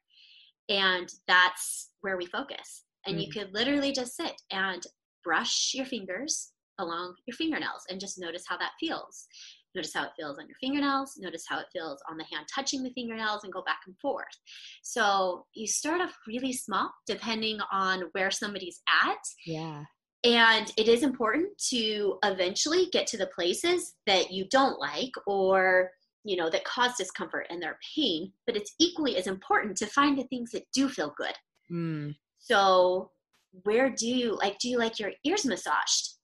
and 0.68 1.08
that's 1.26 1.90
where 2.02 2.16
we 2.16 2.26
focus 2.26 2.84
and 3.06 3.16
mm. 3.16 3.26
you 3.26 3.32
could 3.32 3.52
literally 3.52 3.92
just 3.92 4.16
sit 4.16 4.40
and 4.50 4.86
brush 5.24 5.72
your 5.74 5.86
fingers 5.86 6.52
along 6.78 7.14
your 7.26 7.36
fingernails 7.36 7.84
and 7.90 8.00
just 8.00 8.18
notice 8.18 8.44
how 8.46 8.56
that 8.56 8.72
feels 8.78 9.26
notice 9.74 9.92
how 9.94 10.04
it 10.04 10.12
feels 10.16 10.38
on 10.38 10.46
your 10.46 10.56
fingernails. 10.60 11.14
Notice 11.18 11.44
how 11.48 11.58
it 11.58 11.66
feels 11.72 12.02
on 12.10 12.16
the 12.16 12.24
hand 12.32 12.46
touching 12.52 12.82
the 12.82 12.92
fingernails 12.92 13.44
and 13.44 13.52
go 13.52 13.62
back 13.62 13.80
and 13.86 13.96
forth. 14.00 14.26
So 14.82 15.46
you 15.54 15.66
start 15.66 16.00
off 16.00 16.16
really 16.26 16.52
small 16.52 16.92
depending 17.06 17.58
on 17.70 18.04
where 18.12 18.30
somebody's 18.30 18.80
at. 19.04 19.18
Yeah. 19.46 19.84
And 20.24 20.72
it 20.76 20.88
is 20.88 21.02
important 21.02 21.58
to 21.70 22.18
eventually 22.24 22.88
get 22.92 23.06
to 23.08 23.18
the 23.18 23.26
places 23.34 23.94
that 24.06 24.30
you 24.30 24.46
don't 24.50 24.78
like 24.78 25.10
or 25.26 25.90
you 26.24 26.36
know 26.36 26.48
that 26.48 26.64
cause 26.64 26.92
discomfort 26.96 27.48
and 27.50 27.60
their 27.60 27.76
pain 27.96 28.32
but 28.46 28.56
it's 28.56 28.76
equally 28.78 29.16
as 29.16 29.26
important 29.26 29.76
to 29.76 29.86
find 29.86 30.16
the 30.16 30.22
things 30.24 30.52
that 30.52 30.62
do 30.72 30.88
feel 30.88 31.12
good. 31.16 31.34
Mm. 31.72 32.14
so 32.38 33.10
where 33.64 33.90
do 33.90 34.06
you 34.06 34.36
like 34.36 34.58
do 34.58 34.68
you 34.68 34.78
like 34.78 34.98
your 34.98 35.12
ears 35.24 35.44
massaged? 35.44 36.14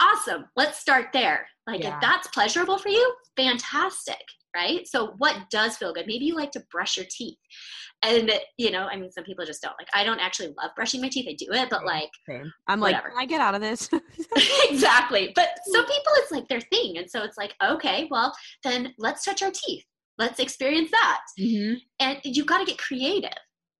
Awesome. 0.00 0.46
Let's 0.56 0.78
start 0.78 1.08
there 1.12 1.46
like 1.70 1.82
yeah. 1.82 1.94
if 1.94 2.00
that's 2.00 2.28
pleasurable 2.28 2.78
for 2.78 2.88
you 2.88 3.14
fantastic 3.36 4.18
right? 4.54 4.86
So 4.86 5.14
what 5.18 5.36
does 5.50 5.76
feel 5.76 5.92
good? 5.92 6.06
Maybe 6.06 6.24
you 6.24 6.34
like 6.34 6.50
to 6.52 6.64
brush 6.70 6.96
your 6.96 7.06
teeth. 7.10 7.38
And 8.02 8.32
you 8.56 8.70
know 8.70 8.86
i 8.90 8.96
mean 8.96 9.12
some 9.12 9.24
people 9.24 9.44
just 9.44 9.60
don't. 9.60 9.74
Like 9.78 9.88
i 9.92 10.04
don't 10.04 10.20
actually 10.20 10.54
love 10.56 10.70
brushing 10.74 11.02
my 11.02 11.08
teeth. 11.08 11.26
I 11.28 11.34
do 11.34 11.48
it 11.50 11.68
but 11.68 11.84
like 11.84 12.08
Same. 12.26 12.50
i'm 12.66 12.80
whatever. 12.80 13.10
like 13.14 13.24
i 13.24 13.26
get 13.26 13.42
out 13.42 13.54
of 13.54 13.60
this? 13.60 13.90
Exactly. 14.70 15.32
But 15.34 15.50
some 15.66 15.84
people 15.84 16.12
it's 16.16 16.32
like 16.32 16.48
their 16.48 16.62
thing. 16.62 16.96
And 16.96 17.10
so 17.10 17.22
it's 17.22 17.36
like 17.36 17.54
okay 17.62 18.08
well 18.10 18.34
then 18.64 18.94
let's 18.98 19.24
touch 19.24 19.42
our 19.42 19.50
teeth. 19.52 19.84
Let's 20.16 20.40
experience 20.40 20.90
that. 20.90 21.20
Mm-hmm. 21.38 21.74
and 22.00 22.18
you've 22.24 22.46
got 22.46 22.58
to 22.58 22.64
get 22.64 22.78
creative 22.78 23.30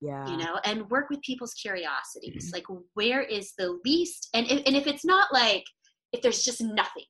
yeah. 0.03 0.27
you 0.27 0.37
know 0.37 0.59
and 0.65 0.91
work 0.91 1.09
with 1.09 1.23
people's 1.23 1.55
curiosities. 1.55 2.47
Mm-hmm. 2.47 2.55
like 2.55 2.81
where 2.93 3.23
is 3.23 3.55
the 3.57 3.79
least? 3.87 4.29
And 4.35 4.47
if, 4.51 4.63
and 4.67 4.77
if 4.77 4.87
it's 4.87 5.05
not 5.05 5.33
like 5.33 5.65
if 6.13 6.21
there's 6.21 6.43
just 6.43 6.61
nothing 6.61 7.05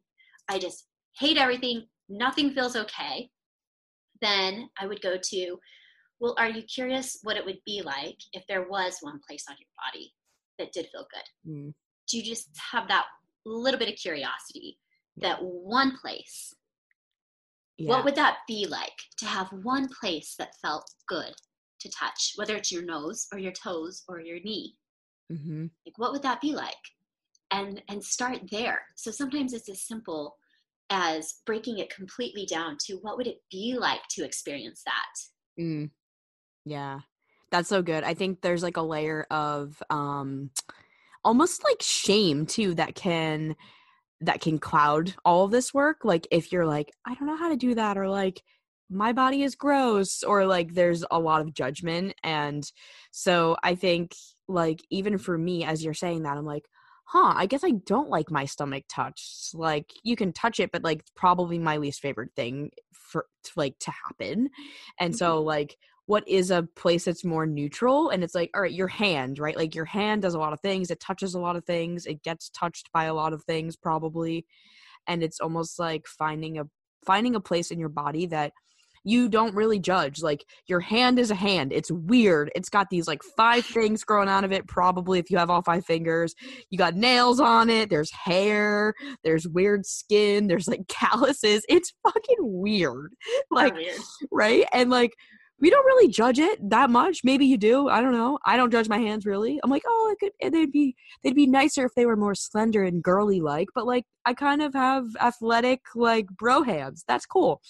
i 0.49 0.59
just 0.59 0.87
hate 1.19 1.37
everything 1.37 1.85
nothing 2.09 2.51
feels 2.51 2.77
okay 2.77 3.29
then 4.21 4.69
i 4.79 4.87
would 4.87 5.01
go 5.03 5.17
to 5.23 5.57
well, 6.21 6.35
are 6.39 6.51
you 6.51 6.63
curious 6.63 7.19
what 7.23 7.39
it 7.39 7.47
would 7.47 7.59
be 7.65 7.81
like 7.83 8.19
if 8.35 8.45
there 8.47 8.69
was 8.69 8.99
one 9.01 9.21
place 9.27 9.47
on 9.49 9.57
your 9.59 9.69
body 9.91 10.13
that 10.59 10.73
did 10.73 10.89
feel 10.93 11.07
good? 11.11 11.51
Mm. 11.51 11.75
Do 12.09 12.19
you 12.19 12.23
just 12.23 12.51
have 12.73 12.89
that 12.89 13.07
little 13.47 13.79
bit 13.79 13.89
of 13.89 13.97
curiosity 13.97 14.79
that 15.17 15.39
one 15.41 15.97
place? 15.97 16.55
Yeah. 17.79 17.89
What 17.89 18.05
would 18.05 18.17
that 18.17 18.39
be 18.47 18.67
like 18.69 18.93
to 19.19 19.27
have 19.27 19.49
one 19.63 19.89
place 19.99 20.35
that 20.39 20.57
felt 20.61 20.85
good 21.09 21.33
to 21.81 21.91
touch, 21.99 22.35
whether 22.37 22.55
it's 22.55 22.71
your 22.71 22.85
nose 22.85 23.27
or 23.33 23.39
your 23.39 23.53
toes 23.53 24.03
or 24.07 24.21
your 24.21 24.41
knee? 24.41 24.77
Mm-hmm. 25.33 25.67
Like, 25.87 25.97
what 25.97 26.13
would 26.13 26.23
that 26.23 26.43
be 26.43 26.53
like? 26.53 26.75
And 27.53 27.83
and 27.89 28.03
start 28.03 28.41
there. 28.51 28.83
So 28.97 29.11
sometimes 29.11 29.53
it's 29.53 29.69
as 29.69 29.83
simple 29.83 30.37
as 30.91 31.41
breaking 31.47 31.79
it 31.79 31.95
completely 31.95 32.47
down 32.47 32.77
to 32.87 32.95
what 33.03 33.17
would 33.17 33.27
it 33.27 33.39
be 33.51 33.77
like 33.79 34.01
to 34.11 34.25
experience 34.25 34.83
that. 34.85 35.63
Mm. 35.63 35.91
Yeah. 36.65 37.01
That's 37.51 37.69
so 37.69 37.83
good. 37.83 38.05
I 38.05 38.15
think 38.15 38.41
there's 38.41 38.63
like 38.63 38.77
a 38.77 38.83
layer 38.83 39.27
of 39.31 39.83
um 39.91 40.51
almost 41.25 41.65
like 41.65 41.83
shame 41.83 42.47
too 42.47 42.75
that 42.75 42.95
can 42.95 43.57
that 44.21 44.41
can 44.41 44.59
cloud 44.59 45.15
all 45.25 45.45
of 45.45 45.51
this 45.51 45.73
work 45.73 45.99
like 46.05 46.27
if 46.31 46.53
you're 46.53 46.67
like 46.67 46.93
I 47.07 47.15
don't 47.15 47.27
know 47.27 47.37
how 47.37 47.49
to 47.51 47.57
do 47.57 47.75
that 47.75 47.99
or 47.99 48.09
like 48.09 48.43
my 48.91 49.13
body 49.13 49.43
is 49.43 49.55
gross 49.55 50.23
or 50.23 50.47
like 50.47 50.75
there's 50.75 51.05
a 51.11 51.19
lot 51.19 51.41
of 51.41 51.55
judgment 51.55 52.15
and 52.23 52.65
so 53.13 53.57
I 53.63 53.75
think 53.75 54.15
like 54.49 54.81
even 54.91 55.19
for 55.19 55.37
me 55.39 55.65
as 55.65 55.85
you're 55.85 55.95
saying 55.95 56.25
that 56.25 56.37
I'm 56.37 56.45
like 56.45 56.65
huh, 57.13 57.33
I 57.35 57.47
guess 57.47 57.65
I 57.65 57.73
don't 57.73 58.09
like 58.09 58.31
my 58.31 58.45
stomach 58.45 58.85
touched. 58.89 59.53
Like 59.53 59.93
you 60.05 60.15
can 60.15 60.33
touch 60.33 60.61
it, 60.61 60.71
but 60.71 60.85
like 60.85 61.05
probably 61.17 61.59
my 61.59 61.77
least 61.77 62.01
favorite 62.01 62.31
thing 62.37 62.71
for 62.93 63.27
like 63.57 63.77
to 63.81 63.91
happen. 63.91 64.49
And 65.01 65.17
so 65.17 65.39
mm-hmm. 65.39 65.47
like 65.47 65.77
what 66.07 66.27
is 66.29 66.53
a 66.53 66.69
place 66.77 67.07
that's 67.07 67.25
more 67.25 67.47
neutral 67.47 68.11
and 68.11 68.25
it's 68.25 68.35
like 68.35 68.51
all 68.55 68.63
right 68.63 68.73
your 68.73 68.89
hand 68.89 69.39
right 69.39 69.57
like 69.57 69.77
your 69.77 69.85
hand 69.85 70.23
does 70.23 70.35
a 70.35 70.39
lot 70.41 70.53
of 70.53 70.59
things 70.59 70.91
it 70.91 70.99
touches 70.99 71.35
a 71.35 71.39
lot 71.39 71.55
of 71.55 71.65
things 71.65 72.05
it 72.05 72.21
gets 72.25 72.51
touched 72.51 72.91
by 72.93 73.05
a 73.05 73.15
lot 73.15 73.33
of 73.33 73.45
things 73.45 73.77
probably 73.77 74.45
and 75.07 75.23
it's 75.23 75.39
almost 75.39 75.79
like 75.79 76.09
finding 76.09 76.59
a 76.59 76.65
finding 77.07 77.37
a 77.37 77.41
place 77.41 77.71
in 77.71 77.79
your 77.79 77.89
body 77.89 78.27
that 78.27 78.53
you 79.05 79.29
don't 79.29 79.55
really 79.55 79.79
judge 79.79 80.23
like 80.23 80.45
your 80.67 80.81
hand 80.81 81.19
is 81.19 81.31
a 81.31 81.35
hand 81.35 81.73
it's 81.73 81.91
weird 81.91 82.51
it's 82.55 82.69
got 82.69 82.89
these 82.91 83.07
like 83.07 83.23
five 83.37 83.65
things 83.65 84.05
growing 84.05 84.29
out 84.29 84.45
of 84.45 84.53
it 84.53 84.67
probably 84.67 85.19
if 85.19 85.31
you 85.31 85.39
have 85.39 85.51
all 85.51 85.63
five 85.63 85.85
fingers 85.85 86.35
you 86.71 86.79
got 86.79 86.95
nails 86.95 87.41
on 87.41 87.71
it 87.71 87.91
there's 87.91 88.11
hair 88.13 88.95
there's 89.25 89.49
weird 89.49 89.85
skin 89.87 90.47
there's 90.47 90.69
like 90.69 90.81
calluses 90.89 91.65
it's 91.69 91.93
fucking 92.03 92.39
weird 92.41 93.15
like 93.51 93.75
weird. 93.75 94.01
right 94.31 94.67
and 94.73 94.91
like 94.91 95.13
we 95.61 95.69
don't 95.69 95.85
really 95.85 96.09
judge 96.09 96.39
it 96.39 96.59
that 96.71 96.91
much. 96.91 97.21
Maybe 97.23 97.45
you 97.45 97.59
do. 97.59 97.89
I 97.89 98.01
don't 98.01 98.13
know. 98.13 98.39
I 98.47 98.57
don't 98.57 98.71
judge 98.71 98.89
my 98.89 98.99
hands 98.99 99.27
really. 99.27 99.61
I'm 99.63 99.71
like, 99.71 99.83
oh, 99.87 100.11
it 100.13 100.19
could, 100.19 100.33
eh, 100.41 100.49
they'd 100.49 100.73
be 100.73 100.97
they'd 101.23 101.35
be 101.35 101.47
nicer 101.47 101.85
if 101.85 101.95
they 101.95 102.07
were 102.07 102.17
more 102.17 102.35
slender 102.35 102.83
and 102.83 103.03
girly 103.03 103.41
like. 103.41 103.69
But 103.75 103.87
like, 103.87 104.05
I 104.25 104.33
kind 104.33 104.63
of 104.63 104.73
have 104.73 105.05
athletic 105.21 105.81
like 105.95 106.27
bro 106.29 106.63
hands. 106.63 107.05
That's 107.07 107.27
cool. 107.27 107.61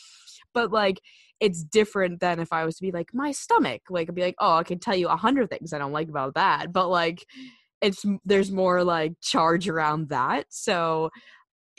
But 0.54 0.72
like, 0.72 1.00
it's 1.40 1.64
different 1.64 2.20
than 2.20 2.40
if 2.40 2.52
I 2.52 2.64
was 2.64 2.76
to 2.76 2.82
be 2.82 2.92
like 2.92 3.10
my 3.14 3.32
stomach. 3.32 3.82
Like, 3.88 4.08
I'd 4.08 4.14
be 4.14 4.22
like, 4.22 4.36
oh, 4.38 4.56
I 4.56 4.62
can 4.62 4.78
tell 4.78 4.96
you 4.96 5.08
a 5.08 5.16
hundred 5.16 5.50
things 5.50 5.72
I 5.72 5.78
don't 5.78 5.92
like 5.92 6.08
about 6.08 6.34
that. 6.34 6.72
But 6.72 6.88
like, 6.88 7.24
it's 7.80 8.04
there's 8.24 8.50
more 8.50 8.84
like 8.84 9.14
charge 9.22 9.68
around 9.68 10.10
that. 10.10 10.46
So 10.50 11.10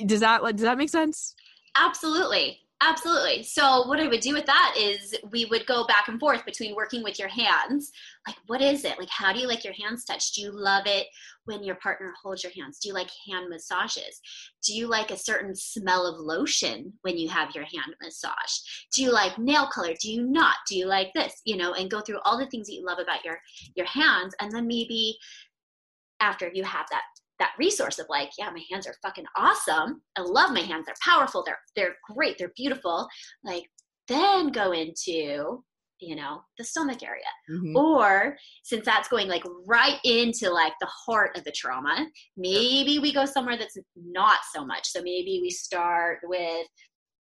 does 0.06 0.22
that 0.22 0.42
does 0.42 0.62
that 0.62 0.78
make 0.78 0.90
sense? 0.90 1.36
Absolutely. 1.76 2.60
Absolutely. 2.84 3.44
So, 3.44 3.88
what 3.88 4.00
I 4.00 4.08
would 4.08 4.22
do 4.22 4.34
with 4.34 4.48
that 4.48 4.74
is 4.76 5.16
we 5.32 5.46
would 5.46 5.68
go 5.68 5.86
back 5.86 6.08
and 6.08 6.20
forth 6.20 6.44
between 6.46 6.76
working 6.76 7.04
with 7.04 7.20
your 7.20 7.28
hands. 7.28 7.92
Like, 8.26 8.38
what 8.48 8.60
is 8.60 8.86
it? 8.86 8.98
Like, 8.98 9.10
how 9.10 9.32
do 9.32 9.40
you 9.40 9.48
like 9.48 9.64
your 9.64 9.76
hands 9.80 10.04
touched? 10.04 10.34
Do 10.34 10.42
you 10.42 10.52
love 10.52 10.88
it 10.88 11.06
when 11.46 11.64
your 11.64 11.76
partner 11.76 12.12
holds 12.22 12.44
your 12.44 12.52
hands? 12.54 12.80
Do 12.80 12.88
you 12.88 12.96
like 12.96 13.10
hand 13.30 13.50
massages? 13.50 14.20
Do 14.66 14.74
you 14.74 14.88
like 14.88 15.12
a 15.12 15.18
certain 15.18 15.54
smell 15.56 16.08
of 16.08 16.20
lotion 16.20 16.92
when 17.04 17.20
you 17.20 17.30
have 17.30 17.54
your 17.54 17.66
hand 17.66 17.96
massaged? 18.02 18.88
Do 18.96 19.04
you 19.04 19.12
like 19.12 19.38
nail 19.38 19.68
color? 19.68 19.94
Do 20.02 20.12
you 20.12 20.24
not? 20.24 20.56
Do 20.68 20.76
you 20.76 20.88
like 20.88 21.12
this? 21.14 21.40
You 21.46 21.58
know, 21.58 21.74
and 21.74 21.92
go 21.92 22.02
through 22.02 22.20
all 22.26 22.40
the 22.40 22.48
things 22.48 22.66
that 22.66 22.74
you 22.74 22.84
love 22.84 23.00
about 23.00 23.24
your 23.24 23.40
your 23.76 23.86
hands, 23.86 24.34
and 24.42 24.52
then 24.52 24.66
maybe 24.66 25.18
after 26.20 26.50
you 26.52 26.64
have 26.64 26.88
that 26.90 27.04
that 27.42 27.54
resource 27.58 27.98
of 28.00 28.06
like, 28.08 28.30
yeah, 28.38 28.50
my 28.52 28.62
hands 28.72 28.88
are 28.88 28.96
fucking 29.02 29.26
awesome. 29.36 30.02
I 30.16 30.22
love 30.22 30.52
my 30.52 30.62
hands. 30.62 30.86
They're 30.86 30.96
powerful. 31.04 31.44
They're 31.44 31.60
they're 31.76 31.96
great. 32.14 32.38
They're 32.38 32.54
beautiful. 32.56 33.08
Like 33.44 33.64
then 34.08 34.50
go 34.50 34.72
into 34.72 35.64
you 36.00 36.16
know 36.16 36.42
the 36.58 36.64
stomach 36.64 37.04
area 37.04 37.24
mm-hmm. 37.50 37.78
or 37.78 38.36
since 38.64 38.84
that's 38.84 39.08
going 39.08 39.28
like 39.28 39.44
right 39.68 40.00
into 40.04 40.50
like 40.50 40.74
the 40.82 40.88
heart 40.88 41.38
of 41.38 41.44
the 41.44 41.52
trauma 41.52 42.08
maybe 42.36 42.98
we 42.98 43.14
go 43.14 43.24
somewhere 43.24 43.56
that's 43.56 43.78
not 43.96 44.40
so 44.54 44.66
much 44.66 44.88
so 44.88 45.00
maybe 45.04 45.40
we 45.44 45.50
start 45.52 46.18
with 46.24 46.66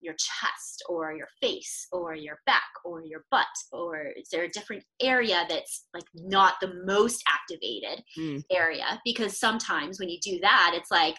your 0.00 0.14
chest 0.14 0.82
or 0.88 1.12
your 1.12 1.28
face 1.40 1.86
or 1.92 2.14
your 2.14 2.38
back 2.46 2.70
or 2.84 3.02
your 3.04 3.24
butt 3.30 3.46
or 3.72 4.06
is 4.16 4.28
there 4.30 4.44
a 4.44 4.48
different 4.48 4.82
area 5.00 5.44
that's 5.48 5.86
like 5.94 6.04
not 6.14 6.54
the 6.60 6.72
most 6.84 7.22
activated 7.28 8.02
mm. 8.18 8.42
area? 8.50 9.00
Because 9.04 9.38
sometimes 9.38 9.98
when 9.98 10.08
you 10.08 10.18
do 10.22 10.38
that 10.40 10.72
it's 10.74 10.90
like 10.90 11.16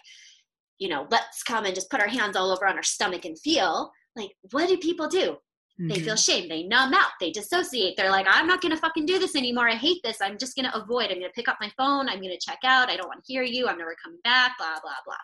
you 0.78 0.88
know 0.88 1.06
let's 1.10 1.42
come 1.42 1.64
and 1.64 1.74
just 1.74 1.90
put 1.90 2.00
our 2.00 2.08
hands 2.08 2.36
all 2.36 2.50
over 2.50 2.66
on 2.66 2.76
our 2.76 2.82
stomach 2.82 3.24
and 3.24 3.38
feel 3.38 3.90
like 4.16 4.30
what 4.50 4.68
do 4.68 4.76
people 4.78 5.08
do? 5.08 5.36
Mm-hmm. 5.80 5.88
they 5.88 6.00
feel 6.00 6.14
mm-hmm. 6.14 6.40
shame. 6.40 6.48
They 6.48 6.64
numb 6.64 6.92
out. 6.92 7.12
They 7.18 7.30
dissociate. 7.30 7.94
They're 7.96 8.10
like 8.10 8.26
i'm 8.28 8.46
not 8.46 8.60
gonna 8.60 8.76
fucking 8.76 9.06
do 9.06 9.18
this 9.18 9.34
anymore. 9.34 9.68
I 9.68 9.74
hate 9.74 10.00
this. 10.04 10.18
I'm 10.20 10.36
just 10.36 10.54
gonna 10.54 10.72
avoid. 10.74 11.10
I'm 11.10 11.18
gonna 11.18 11.32
pick 11.34 11.48
up 11.48 11.56
my 11.60 11.72
phone. 11.78 12.08
I'm 12.08 12.20
gonna 12.20 12.38
check 12.40 12.58
out. 12.64 12.90
I 12.90 12.96
don't 12.96 13.08
want 13.08 13.24
to 13.24 13.32
hear 13.32 13.42
you. 13.42 13.66
I'm 13.68 13.78
never 13.78 13.96
coming 14.02 14.20
back. 14.22 14.58
Blah 14.58 14.80
blah 14.82 14.92
blah. 15.06 15.14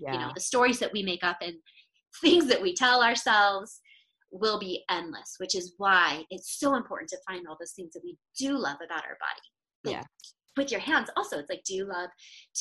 Yeah. 0.00 0.12
you 0.12 0.18
know 0.18 0.32
the 0.34 0.40
stories 0.40 0.78
that 0.80 0.92
we 0.92 1.02
make 1.02 1.24
up 1.24 1.38
and 1.40 1.54
things 2.20 2.46
that 2.46 2.60
we 2.60 2.74
tell 2.74 3.02
ourselves 3.02 3.80
will 4.30 4.58
be 4.58 4.84
endless, 4.90 5.36
which 5.38 5.54
is 5.54 5.74
why 5.78 6.24
it's 6.30 6.58
so 6.58 6.74
important 6.74 7.08
to 7.10 7.18
find 7.26 7.46
all 7.46 7.56
those 7.58 7.72
things 7.72 7.92
that 7.92 8.02
we 8.02 8.16
do 8.38 8.58
love 8.58 8.78
about 8.84 9.04
our 9.04 9.16
body. 9.20 9.84
Like, 9.84 9.94
yeah. 9.96 10.02
With 10.56 10.70
your 10.70 10.80
hands, 10.80 11.10
also, 11.16 11.38
it's 11.38 11.50
like, 11.50 11.64
do 11.64 11.74
you 11.74 11.84
love 11.84 12.10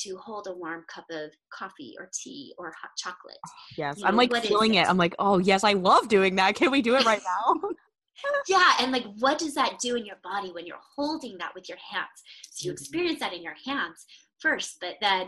to 0.01 0.17
hold 0.17 0.47
a 0.47 0.53
warm 0.53 0.83
cup 0.87 1.05
of 1.11 1.29
coffee 1.51 1.93
or 1.99 2.09
tea 2.11 2.53
or 2.57 2.73
hot 2.81 2.89
chocolate? 2.97 3.37
Yes, 3.77 3.99
you 3.99 4.05
I'm 4.05 4.15
like 4.15 4.33
feeling 4.35 4.75
it? 4.75 4.81
it. 4.81 4.89
I'm 4.89 4.97
like, 4.97 5.15
oh, 5.19 5.37
yes, 5.39 5.63
I 5.63 5.73
love 5.73 6.07
doing 6.07 6.35
that. 6.35 6.55
Can 6.55 6.71
we 6.71 6.81
do 6.81 6.95
it 6.95 7.05
right 7.05 7.21
now? 7.45 7.69
yeah, 8.47 8.73
and 8.79 8.91
like, 8.91 9.05
what 9.19 9.37
does 9.37 9.53
that 9.55 9.79
do 9.79 9.95
in 9.95 10.05
your 10.05 10.17
body 10.23 10.51
when 10.51 10.65
you're 10.65 10.77
holding 10.95 11.37
that 11.39 11.53
with 11.55 11.69
your 11.69 11.77
hands? 11.77 12.07
So 12.51 12.65
you 12.65 12.71
mm-hmm. 12.71 12.81
experience 12.81 13.19
that 13.19 13.33
in 13.33 13.41
your 13.41 13.55
hands 13.65 14.05
first, 14.39 14.77
but 14.81 14.95
then 15.01 15.27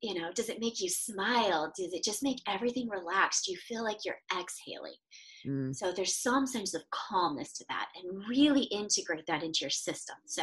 you 0.00 0.14
know 0.14 0.30
does 0.32 0.48
it 0.48 0.60
make 0.60 0.80
you 0.80 0.88
smile? 0.88 1.72
Does 1.76 1.92
it 1.92 2.04
just 2.04 2.22
make 2.22 2.38
everything 2.46 2.88
relaxed 2.88 3.46
do 3.46 3.52
you 3.52 3.58
feel 3.58 3.84
like 3.84 3.98
you're 4.04 4.20
exhaling? 4.38 4.94
Mm. 5.46 5.72
so 5.74 5.92
there's 5.92 6.16
some 6.16 6.48
sense 6.48 6.74
of 6.74 6.82
calmness 6.90 7.52
to 7.52 7.64
that 7.68 7.86
and 7.94 8.28
really 8.28 8.64
integrate 8.64 9.24
that 9.26 9.44
into 9.44 9.60
your 9.62 9.70
system. 9.70 10.16
So 10.26 10.42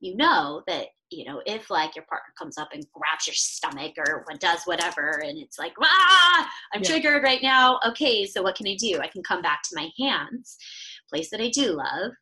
you 0.00 0.16
know 0.16 0.62
that 0.66 0.86
you 1.10 1.24
know 1.24 1.40
if 1.46 1.70
like 1.70 1.94
your 1.94 2.04
partner 2.06 2.32
comes 2.36 2.58
up 2.58 2.70
and 2.72 2.84
grabs 2.92 3.26
your 3.26 3.34
stomach 3.34 3.92
or 3.98 4.24
does 4.40 4.62
whatever 4.64 5.22
and 5.24 5.38
it's 5.38 5.58
like 5.58 5.74
ah 5.80 6.50
i'm 6.72 6.82
yeah. 6.82 6.88
triggered 6.88 7.22
right 7.22 7.42
now. 7.42 7.78
Okay 7.88 8.26
so 8.26 8.42
what 8.42 8.56
can 8.56 8.66
i 8.66 8.74
do? 8.76 8.98
I 9.00 9.08
can 9.08 9.22
come 9.22 9.42
back 9.42 9.62
to 9.64 9.76
my 9.76 9.90
hands 9.98 10.58
place 11.08 11.30
that 11.30 11.40
i 11.40 11.48
do 11.48 11.72
love 11.72 12.12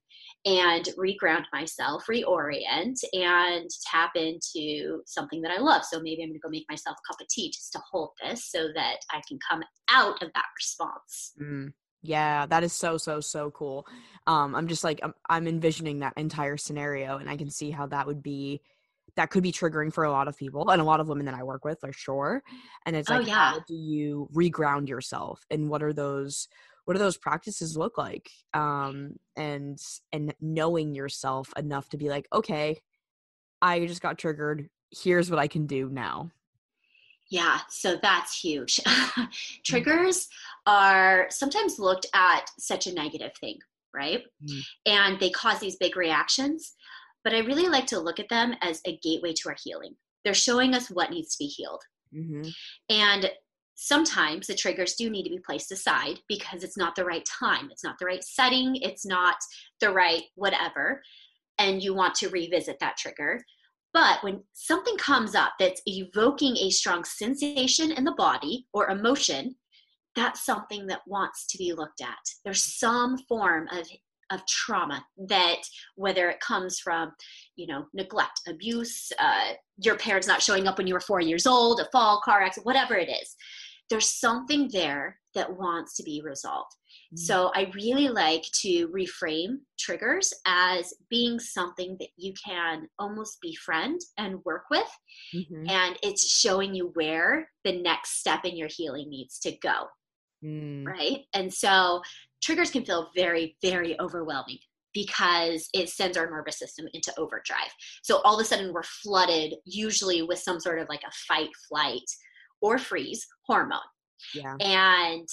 and 0.44 0.88
reground 0.98 1.44
myself, 1.52 2.04
reorient, 2.10 2.98
and 3.12 3.68
tap 3.90 4.12
into 4.14 5.02
something 5.06 5.42
that 5.42 5.52
I 5.52 5.60
love. 5.60 5.84
So 5.84 6.00
maybe 6.00 6.22
I'm 6.22 6.30
going 6.30 6.34
to 6.34 6.40
go 6.40 6.48
make 6.48 6.66
myself 6.70 6.96
a 6.96 7.12
cup 7.12 7.20
of 7.20 7.28
tea 7.28 7.50
just 7.50 7.72
to 7.72 7.80
hold 7.90 8.10
this 8.22 8.50
so 8.50 8.68
that 8.74 8.98
I 9.10 9.20
can 9.28 9.38
come 9.48 9.62
out 9.90 10.22
of 10.22 10.30
that 10.34 10.46
response. 10.58 11.32
Mm. 11.40 11.72
Yeah, 12.02 12.46
that 12.46 12.64
is 12.64 12.72
so 12.72 12.96
so 12.96 13.20
so 13.20 13.50
cool. 13.50 13.86
Um, 14.26 14.54
I'm 14.54 14.68
just 14.68 14.84
like 14.84 15.00
I'm, 15.02 15.12
I'm 15.28 15.46
envisioning 15.46 15.98
that 15.98 16.14
entire 16.16 16.56
scenario, 16.56 17.18
and 17.18 17.28
I 17.28 17.36
can 17.36 17.50
see 17.50 17.70
how 17.70 17.86
that 17.88 18.06
would 18.06 18.22
be 18.22 18.62
that 19.16 19.28
could 19.28 19.42
be 19.42 19.52
triggering 19.52 19.92
for 19.92 20.04
a 20.04 20.10
lot 20.10 20.28
of 20.28 20.36
people 20.36 20.70
and 20.70 20.80
a 20.80 20.84
lot 20.84 21.00
of 21.00 21.08
women 21.08 21.26
that 21.26 21.34
I 21.34 21.42
work 21.42 21.64
with 21.64 21.80
for 21.80 21.92
sure. 21.92 22.42
And 22.86 22.96
it's 22.96 23.10
oh, 23.10 23.16
like, 23.16 23.24
oh, 23.24 23.26
yeah. 23.26 23.50
how 23.50 23.60
do 23.66 23.74
you 23.74 24.28
reground 24.34 24.88
yourself, 24.88 25.44
and 25.50 25.68
what 25.68 25.82
are 25.82 25.92
those 25.92 26.48
what 26.90 26.96
do 26.96 27.04
those 27.04 27.16
practices 27.16 27.76
look 27.76 27.96
like 27.96 28.28
um 28.52 29.12
and 29.36 29.78
and 30.10 30.34
knowing 30.40 30.92
yourself 30.92 31.52
enough 31.56 31.88
to 31.88 31.96
be 31.96 32.08
like 32.08 32.26
okay 32.32 32.76
i 33.62 33.86
just 33.86 34.02
got 34.02 34.18
triggered 34.18 34.68
here's 34.90 35.30
what 35.30 35.38
i 35.38 35.46
can 35.46 35.68
do 35.68 35.88
now 35.88 36.28
yeah, 37.30 37.60
so 37.68 37.96
that's 38.02 38.38
huge. 38.38 38.80
Mm. 39.16 39.28
Triggers 39.64 40.28
are 40.66 41.26
sometimes 41.30 41.78
looked 41.78 42.06
at 42.12 42.50
such 42.58 42.88
a 42.88 42.92
negative 42.92 43.30
thing, 43.40 43.58
right? 43.94 44.22
Mm. 44.44 44.60
And 44.86 45.20
they 45.20 45.30
cause 45.30 45.60
these 45.60 45.76
big 45.76 45.96
reactions. 45.96 46.74
But 47.22 47.34
I 47.34 47.38
really 47.38 47.68
like 47.68 47.86
to 47.86 48.00
look 48.00 48.18
at 48.18 48.28
them 48.28 48.54
as 48.62 48.80
a 48.84 48.98
gateway 48.98 49.32
to 49.34 49.48
our 49.48 49.56
healing. 49.62 49.94
They're 50.24 50.34
showing 50.34 50.74
us 50.74 50.90
what 50.90 51.10
needs 51.10 51.36
to 51.36 51.44
be 51.44 51.46
healed. 51.46 51.82
Mm-hmm. 52.12 52.48
And 52.88 53.30
sometimes 53.82 54.46
the 54.46 54.54
triggers 54.54 54.94
do 54.94 55.08
need 55.08 55.22
to 55.22 55.30
be 55.30 55.38
placed 55.38 55.72
aside 55.72 56.20
because 56.28 56.62
it's 56.62 56.76
not 56.76 56.94
the 56.94 57.04
right 57.04 57.24
time, 57.24 57.70
it's 57.70 57.82
not 57.82 57.98
the 57.98 58.04
right 58.04 58.22
setting, 58.22 58.76
it's 58.76 59.06
not 59.06 59.36
the 59.80 59.90
right 59.90 60.24
whatever, 60.34 61.00
and 61.58 61.82
you 61.82 61.94
want 61.94 62.14
to 62.14 62.28
revisit 62.28 62.78
that 62.78 62.98
trigger. 62.98 63.42
But 63.94 64.22
when 64.22 64.44
something 64.52 64.98
comes 64.98 65.34
up 65.34 65.54
that's 65.58 65.80
evoking 65.86 66.58
a 66.58 66.68
strong 66.68 67.04
sensation 67.04 67.90
in 67.90 68.04
the 68.04 68.12
body 68.12 68.66
or 68.74 68.90
emotion, 68.90 69.56
that's 70.14 70.44
something 70.44 70.86
that 70.88 71.00
wants 71.06 71.46
to 71.46 71.56
be 71.56 71.72
looked 71.72 72.02
at. 72.02 72.18
There's 72.44 72.78
some 72.78 73.16
form 73.28 73.66
of 73.72 73.88
of 74.30 74.46
trauma 74.46 75.04
that 75.26 75.56
whether 75.96 76.30
it 76.30 76.38
comes 76.38 76.78
from 76.78 77.10
you 77.56 77.66
know 77.66 77.86
neglect 77.92 78.40
abuse 78.46 79.10
uh, 79.18 79.54
your 79.78 79.96
parents 79.96 80.28
not 80.28 80.40
showing 80.40 80.68
up 80.68 80.78
when 80.78 80.86
you 80.86 80.94
were 80.94 81.00
four 81.00 81.20
years 81.20 81.48
old 81.48 81.80
a 81.80 81.88
fall 81.90 82.20
car 82.24 82.40
accident 82.40 82.64
whatever 82.64 82.94
it 82.94 83.08
is 83.08 83.34
there's 83.90 84.08
something 84.08 84.70
there 84.72 85.18
that 85.34 85.56
wants 85.58 85.96
to 85.96 86.02
be 86.02 86.22
resolved. 86.24 86.72
Mm-hmm. 87.12 87.16
So 87.16 87.50
I 87.54 87.70
really 87.74 88.08
like 88.08 88.44
to 88.62 88.88
reframe 88.88 89.58
triggers 89.78 90.32
as 90.46 90.94
being 91.08 91.38
something 91.38 91.96
that 92.00 92.08
you 92.16 92.32
can 92.44 92.88
almost 92.98 93.38
befriend 93.42 94.00
and 94.16 94.44
work 94.44 94.64
with. 94.70 94.90
Mm-hmm. 95.34 95.68
And 95.68 95.98
it's 96.02 96.32
showing 96.32 96.74
you 96.74 96.90
where 96.94 97.48
the 97.64 97.80
next 97.80 98.20
step 98.20 98.44
in 98.44 98.56
your 98.56 98.68
healing 98.70 99.08
needs 99.08 99.38
to 99.40 99.56
go. 99.58 99.86
Mm. 100.44 100.86
Right. 100.86 101.24
And 101.34 101.52
so 101.52 102.00
triggers 102.42 102.70
can 102.70 102.84
feel 102.84 103.10
very, 103.14 103.56
very 103.62 104.00
overwhelming 104.00 104.58
because 104.92 105.68
it 105.72 105.88
sends 105.88 106.16
our 106.16 106.30
nervous 106.30 106.58
system 106.58 106.86
into 106.92 107.12
overdrive. 107.18 107.70
So 108.02 108.20
all 108.24 108.34
of 108.34 108.40
a 108.40 108.44
sudden 108.44 108.72
we're 108.72 108.82
flooded, 108.82 109.54
usually 109.64 110.22
with 110.22 110.38
some 110.38 110.58
sort 110.58 110.80
of 110.80 110.88
like 110.88 111.02
a 111.02 111.12
fight, 111.28 111.50
flight, 111.68 112.08
or 112.60 112.78
freeze 112.78 113.26
hormone. 113.46 113.78
Yeah. 114.34 114.56
And 114.60 115.28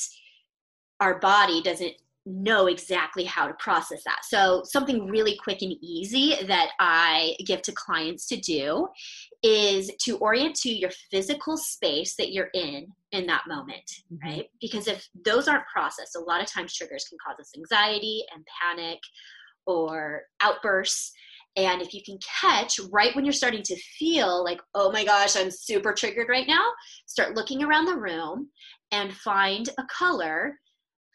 our 0.99 1.19
body 1.19 1.61
doesn't 1.61 1.93
know 2.27 2.67
exactly 2.67 3.23
how 3.23 3.47
to 3.47 3.53
process 3.53 4.03
that. 4.03 4.19
So, 4.23 4.61
something 4.65 5.07
really 5.07 5.37
quick 5.41 5.61
and 5.61 5.73
easy 5.81 6.35
that 6.45 6.71
I 6.79 7.35
give 7.45 7.61
to 7.63 7.71
clients 7.71 8.27
to 8.27 8.37
do 8.37 8.89
is 9.43 9.89
to 10.01 10.17
orient 10.17 10.55
to 10.57 10.69
your 10.69 10.91
physical 11.09 11.57
space 11.57 12.15
that 12.15 12.33
you're 12.33 12.49
in 12.53 12.87
in 13.13 13.27
that 13.27 13.43
moment, 13.47 14.03
mm-hmm. 14.11 14.27
right? 14.27 14.49
Because 14.59 14.87
if 14.87 15.07
those 15.25 15.47
aren't 15.47 15.67
processed, 15.67 16.17
a 16.17 16.19
lot 16.19 16.41
of 16.41 16.51
times 16.51 16.75
triggers 16.75 17.05
can 17.07 17.17
cause 17.25 17.39
us 17.39 17.51
anxiety 17.55 18.23
and 18.33 18.45
panic 18.61 18.99
or 19.65 20.23
outbursts. 20.41 21.13
And 21.57 21.81
if 21.81 21.93
you 21.93 22.01
can 22.05 22.19
catch 22.41 22.79
right 22.91 23.15
when 23.15 23.25
you're 23.25 23.33
starting 23.33 23.63
to 23.63 23.75
feel 23.97 24.43
like, 24.43 24.61
oh 24.75 24.91
my 24.91 25.03
gosh, 25.03 25.35
I'm 25.35 25.49
super 25.51 25.91
triggered 25.91 26.29
right 26.29 26.47
now, 26.47 26.63
start 27.07 27.35
looking 27.35 27.63
around 27.63 27.85
the 27.85 27.97
room 27.97 28.49
and 28.91 29.11
find 29.11 29.67
a 29.79 29.83
color 29.89 30.55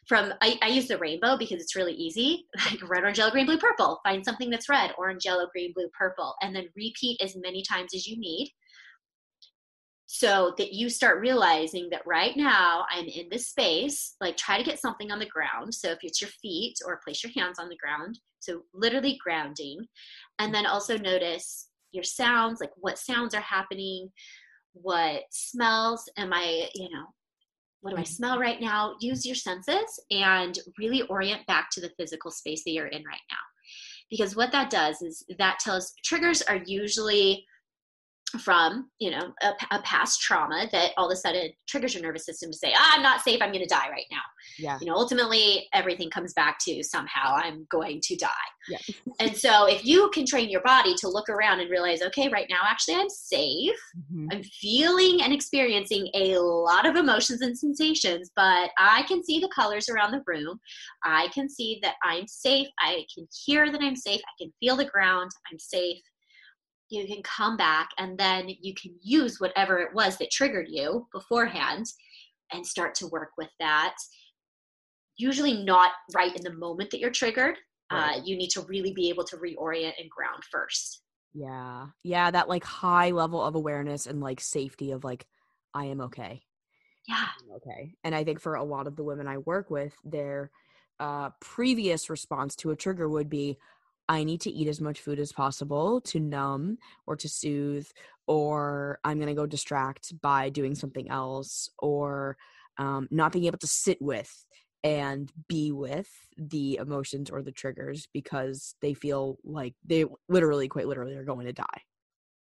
from 0.08 0.34
I, 0.42 0.58
I, 0.60 0.66
use 0.66 0.88
the 0.88 0.98
rainbow 0.98 1.36
because 1.38 1.62
it's 1.62 1.76
really 1.76 1.92
easy 1.92 2.44
like 2.66 2.90
red 2.90 3.02
orange 3.02 3.18
yellow 3.18 3.30
green 3.30 3.46
blue 3.46 3.56
purple. 3.56 4.00
Find 4.04 4.24
something 4.24 4.50
that's 4.50 4.68
red 4.68 4.90
orange 4.98 5.24
yellow 5.24 5.46
green 5.52 5.72
blue 5.74 5.88
purple 5.96 6.34
and 6.42 6.54
then 6.54 6.66
repeat 6.76 7.22
as 7.22 7.36
many 7.36 7.62
times 7.62 7.94
as 7.94 8.06
you 8.06 8.18
need 8.18 8.52
so 10.14 10.52
that 10.58 10.74
you 10.74 10.90
start 10.90 11.20
realizing 11.20 11.88
that 11.90 12.02
right 12.06 12.36
now 12.36 12.84
i'm 12.90 13.06
in 13.06 13.28
this 13.30 13.48
space 13.48 14.14
like 14.20 14.36
try 14.36 14.58
to 14.58 14.64
get 14.64 14.80
something 14.80 15.10
on 15.10 15.18
the 15.18 15.26
ground 15.26 15.74
so 15.74 15.90
if 15.90 15.98
it's 16.02 16.20
your 16.20 16.30
feet 16.42 16.74
or 16.86 17.00
place 17.04 17.22
your 17.22 17.32
hands 17.34 17.58
on 17.58 17.68
the 17.68 17.76
ground 17.76 18.18
so 18.40 18.62
literally 18.74 19.18
grounding 19.24 19.86
and 20.38 20.54
then 20.54 20.66
also 20.66 20.98
notice 20.98 21.68
your 21.92 22.04
sounds, 22.04 22.60
like 22.60 22.72
what 22.76 22.98
sounds 22.98 23.34
are 23.34 23.40
happening, 23.40 24.10
what 24.72 25.22
smells 25.30 26.10
am 26.16 26.32
I, 26.32 26.68
you 26.74 26.88
know, 26.90 27.04
what 27.82 27.90
do 27.90 27.96
I 27.96 28.00
mm-hmm. 28.00 28.12
smell 28.12 28.38
right 28.38 28.60
now? 28.60 28.94
Use 29.00 29.26
your 29.26 29.34
senses 29.34 30.00
and 30.10 30.58
really 30.78 31.02
orient 31.02 31.46
back 31.46 31.68
to 31.72 31.80
the 31.80 31.92
physical 31.98 32.30
space 32.30 32.64
that 32.64 32.72
you're 32.72 32.86
in 32.86 33.04
right 33.04 33.20
now. 33.30 33.36
Because 34.10 34.36
what 34.36 34.52
that 34.52 34.70
does 34.70 35.02
is 35.02 35.24
that 35.38 35.58
tells 35.58 35.92
triggers 36.04 36.42
are 36.42 36.60
usually 36.66 37.44
from 38.38 38.88
you 38.98 39.10
know 39.10 39.32
a, 39.42 39.52
a, 39.74 39.82
past 39.82 40.20
trauma 40.20 40.68
that 40.72 40.92
all 40.96 41.06
of 41.06 41.12
a 41.12 41.16
sudden 41.16 41.50
triggers 41.68 41.94
your 41.94 42.02
nervous 42.02 42.24
system 42.24 42.50
to 42.50 42.56
say 42.56 42.72
ah, 42.76 42.92
i'm 42.94 43.02
not 43.02 43.20
safe 43.20 43.40
i'm 43.42 43.50
going 43.52 43.62
to 43.62 43.74
die 43.74 43.88
right 43.90 44.06
now. 44.10 44.20
Yeah. 44.58 44.78
You 44.80 44.86
know 44.86 44.94
ultimately 44.94 45.68
everything 45.72 46.10
comes 46.10 46.32
back 46.32 46.58
to 46.60 46.82
somehow 46.82 47.34
i'm 47.36 47.66
going 47.70 48.00
to 48.02 48.16
die. 48.16 48.28
Yeah. 48.68 48.78
and 49.20 49.36
so 49.36 49.66
if 49.66 49.84
you 49.84 50.10
can 50.14 50.24
train 50.24 50.48
your 50.48 50.62
body 50.62 50.94
to 50.96 51.08
look 51.08 51.28
around 51.28 51.60
and 51.60 51.70
realize 51.70 52.02
okay 52.02 52.28
right 52.28 52.46
now 52.48 52.60
actually 52.64 52.96
i'm 52.96 53.08
safe. 53.08 53.76
Mm-hmm. 54.12 54.28
i'm 54.32 54.42
feeling 54.42 55.22
and 55.22 55.32
experiencing 55.32 56.08
a 56.14 56.38
lot 56.38 56.86
of 56.86 56.96
emotions 56.96 57.42
and 57.42 57.56
sensations 57.56 58.30
but 58.36 58.70
i 58.78 59.04
can 59.08 59.22
see 59.24 59.40
the 59.40 59.50
colors 59.54 59.88
around 59.88 60.12
the 60.12 60.22
room. 60.26 60.60
I 61.04 61.28
can 61.34 61.48
see 61.48 61.80
that 61.82 61.94
i'm 62.02 62.26
safe. 62.26 62.68
I 62.78 63.04
can 63.14 63.26
hear 63.44 63.70
that 63.70 63.80
i'm 63.80 63.96
safe. 63.96 64.20
I 64.20 64.42
can 64.42 64.52
feel 64.60 64.76
the 64.76 64.84
ground. 64.84 65.30
I'm 65.50 65.58
safe 65.58 65.98
you 66.92 67.06
can 67.06 67.22
come 67.22 67.56
back 67.56 67.88
and 67.98 68.18
then 68.18 68.48
you 68.60 68.74
can 68.74 68.94
use 69.00 69.40
whatever 69.40 69.78
it 69.78 69.94
was 69.94 70.18
that 70.18 70.30
triggered 70.30 70.66
you 70.68 71.08
beforehand 71.12 71.86
and 72.52 72.66
start 72.66 72.94
to 72.96 73.06
work 73.06 73.30
with 73.38 73.48
that. 73.58 73.94
Usually 75.16 75.64
not 75.64 75.92
right 76.14 76.36
in 76.36 76.42
the 76.42 76.52
moment 76.52 76.90
that 76.90 77.00
you're 77.00 77.10
triggered. 77.10 77.56
Right. 77.90 78.18
uh, 78.18 78.22
you 78.24 78.36
need 78.36 78.48
to 78.50 78.62
really 78.62 78.92
be 78.92 79.08
able 79.08 79.24
to 79.24 79.36
reorient 79.36 79.92
and 79.98 80.10
ground 80.10 80.42
first. 80.50 81.02
Yeah. 81.34 81.86
Yeah 82.02 82.30
that 82.30 82.48
like 82.48 82.64
high 82.64 83.10
level 83.10 83.42
of 83.42 83.54
awareness 83.54 84.06
and 84.06 84.20
like 84.20 84.40
safety 84.40 84.90
of 84.92 85.02
like 85.02 85.26
i 85.74 85.86
am 85.86 86.00
okay. 86.02 86.42
Yeah. 87.08 87.26
Okay. 87.56 87.94
And 88.04 88.14
i 88.14 88.22
think 88.22 88.40
for 88.40 88.54
a 88.54 88.64
lot 88.64 88.86
of 88.86 88.96
the 88.96 89.04
women 89.04 89.26
i 89.26 89.38
work 89.38 89.70
with 89.70 89.94
their 90.04 90.50
uh, 91.00 91.30
previous 91.40 92.08
response 92.08 92.54
to 92.54 92.70
a 92.70 92.76
trigger 92.76 93.08
would 93.08 93.28
be 93.28 93.58
I 94.12 94.24
need 94.24 94.42
to 94.42 94.50
eat 94.50 94.68
as 94.68 94.78
much 94.78 95.00
food 95.00 95.18
as 95.18 95.32
possible 95.32 95.98
to 96.02 96.20
numb 96.20 96.76
or 97.06 97.16
to 97.16 97.30
soothe, 97.30 97.86
or 98.26 98.98
I'm 99.04 99.16
going 99.16 99.28
to 99.28 99.34
go 99.34 99.46
distract 99.46 100.20
by 100.20 100.50
doing 100.50 100.74
something 100.74 101.08
else, 101.08 101.70
or 101.78 102.36
um, 102.76 103.08
not 103.10 103.32
being 103.32 103.46
able 103.46 103.56
to 103.56 103.66
sit 103.66 103.96
with 104.02 104.30
and 104.84 105.32
be 105.48 105.72
with 105.72 106.10
the 106.36 106.76
emotions 106.76 107.30
or 107.30 107.40
the 107.40 107.52
triggers 107.52 108.06
because 108.12 108.74
they 108.82 108.92
feel 108.92 109.38
like 109.44 109.72
they 109.82 110.04
literally, 110.28 110.68
quite 110.68 110.88
literally, 110.88 111.16
are 111.16 111.24
going 111.24 111.46
to 111.46 111.54
die. 111.54 111.80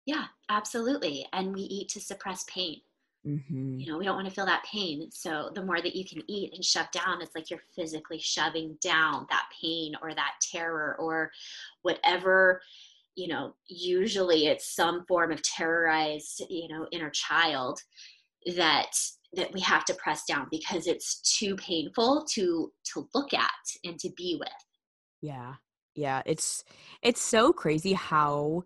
Yeah, 0.05 0.25
absolutely. 0.49 1.25
And 1.33 1.51
we 1.51 1.61
eat 1.61 1.89
to 1.89 1.99
suppress 1.99 2.43
pain. 2.47 2.81
Mm-hmm. 3.25 3.79
You 3.79 3.91
know, 3.91 3.97
we 3.97 4.05
don't 4.05 4.15
want 4.15 4.27
to 4.27 4.33
feel 4.33 4.45
that 4.45 4.65
pain. 4.71 5.09
So 5.11 5.51
the 5.55 5.63
more 5.63 5.81
that 5.81 5.95
you 5.95 6.05
can 6.05 6.21
eat 6.27 6.53
and 6.53 6.63
shove 6.63 6.91
down, 6.91 7.21
it's 7.21 7.35
like 7.35 7.49
you're 7.49 7.63
physically 7.75 8.19
shoving 8.19 8.77
down 8.81 9.25
that 9.29 9.47
pain 9.61 9.93
or 10.01 10.13
that 10.13 10.33
terror 10.41 10.95
or 10.99 11.31
whatever, 11.81 12.61
you 13.15 13.27
know, 13.27 13.55
usually 13.67 14.47
it's 14.47 14.75
some 14.75 15.05
form 15.07 15.31
of 15.31 15.41
terrorized, 15.41 16.43
you 16.49 16.67
know, 16.67 16.87
inner 16.91 17.09
child 17.09 17.79
that 18.55 18.95
that 19.33 19.51
we 19.53 19.59
have 19.59 19.83
to 19.85 19.93
press 19.95 20.23
down 20.25 20.47
because 20.49 20.87
it's 20.87 21.37
too 21.37 21.55
painful 21.55 22.25
to 22.31 22.71
to 22.93 23.09
look 23.13 23.33
at 23.33 23.51
and 23.83 23.99
to 23.99 24.09
be 24.15 24.37
with. 24.39 24.49
Yeah. 25.21 25.55
Yeah, 25.95 26.21
it's 26.25 26.63
it's 27.01 27.21
so 27.21 27.53
crazy 27.53 27.93
how 27.93 28.63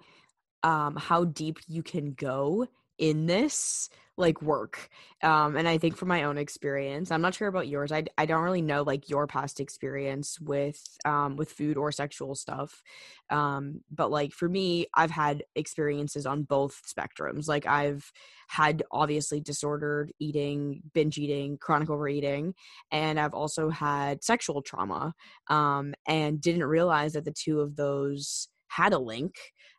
um 0.63 0.95
how 0.95 1.25
deep 1.25 1.59
you 1.67 1.83
can 1.83 2.13
go 2.13 2.67
in 2.99 3.25
this 3.25 3.89
like 4.19 4.41
work 4.41 4.89
um 5.23 5.55
and 5.55 5.67
i 5.67 5.77
think 5.77 5.95
from 5.95 6.09
my 6.09 6.23
own 6.23 6.37
experience 6.37 7.09
i'm 7.09 7.21
not 7.21 7.33
sure 7.33 7.47
about 7.47 7.69
yours 7.69 7.91
i, 7.91 8.03
I 8.17 8.25
don't 8.25 8.43
really 8.43 8.61
know 8.61 8.83
like 8.83 9.09
your 9.09 9.25
past 9.27 9.61
experience 9.61 10.37
with 10.41 10.77
um 11.05 11.37
with 11.37 11.49
food 11.49 11.77
or 11.77 11.91
sexual 11.93 12.35
stuff 12.35 12.83
um 13.29 13.79
but 13.89 14.11
like 14.11 14.33
for 14.33 14.49
me 14.49 14.87
i've 14.93 15.09
had 15.09 15.43
experiences 15.55 16.25
on 16.25 16.43
both 16.43 16.81
spectrums 16.85 17.47
like 17.47 17.65
i've 17.65 18.11
had 18.49 18.83
obviously 18.91 19.39
disordered 19.39 20.11
eating 20.19 20.81
binge 20.93 21.17
eating 21.17 21.57
chronic 21.57 21.89
overeating 21.89 22.53
and 22.91 23.19
i've 23.19 23.33
also 23.33 23.69
had 23.69 24.21
sexual 24.21 24.61
trauma 24.61 25.13
um 25.47 25.93
and 26.07 26.41
didn't 26.41 26.65
realize 26.65 27.13
that 27.13 27.23
the 27.23 27.31
two 27.31 27.61
of 27.61 27.77
those 27.77 28.49
had 28.67 28.91
a 28.91 28.99
link 28.99 29.35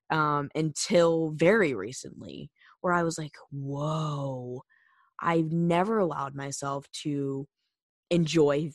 um 0.09 0.49
until 0.55 1.31
very 1.37 1.75
recently 1.75 2.51
where 2.81 2.93
I 2.93 3.03
was 3.03 3.19
like, 3.19 3.35
whoa, 3.51 4.63
I've 5.21 5.53
never 5.53 5.99
allowed 5.99 6.35
myself 6.35 6.91
to 7.03 7.47
enjoy 8.11 8.71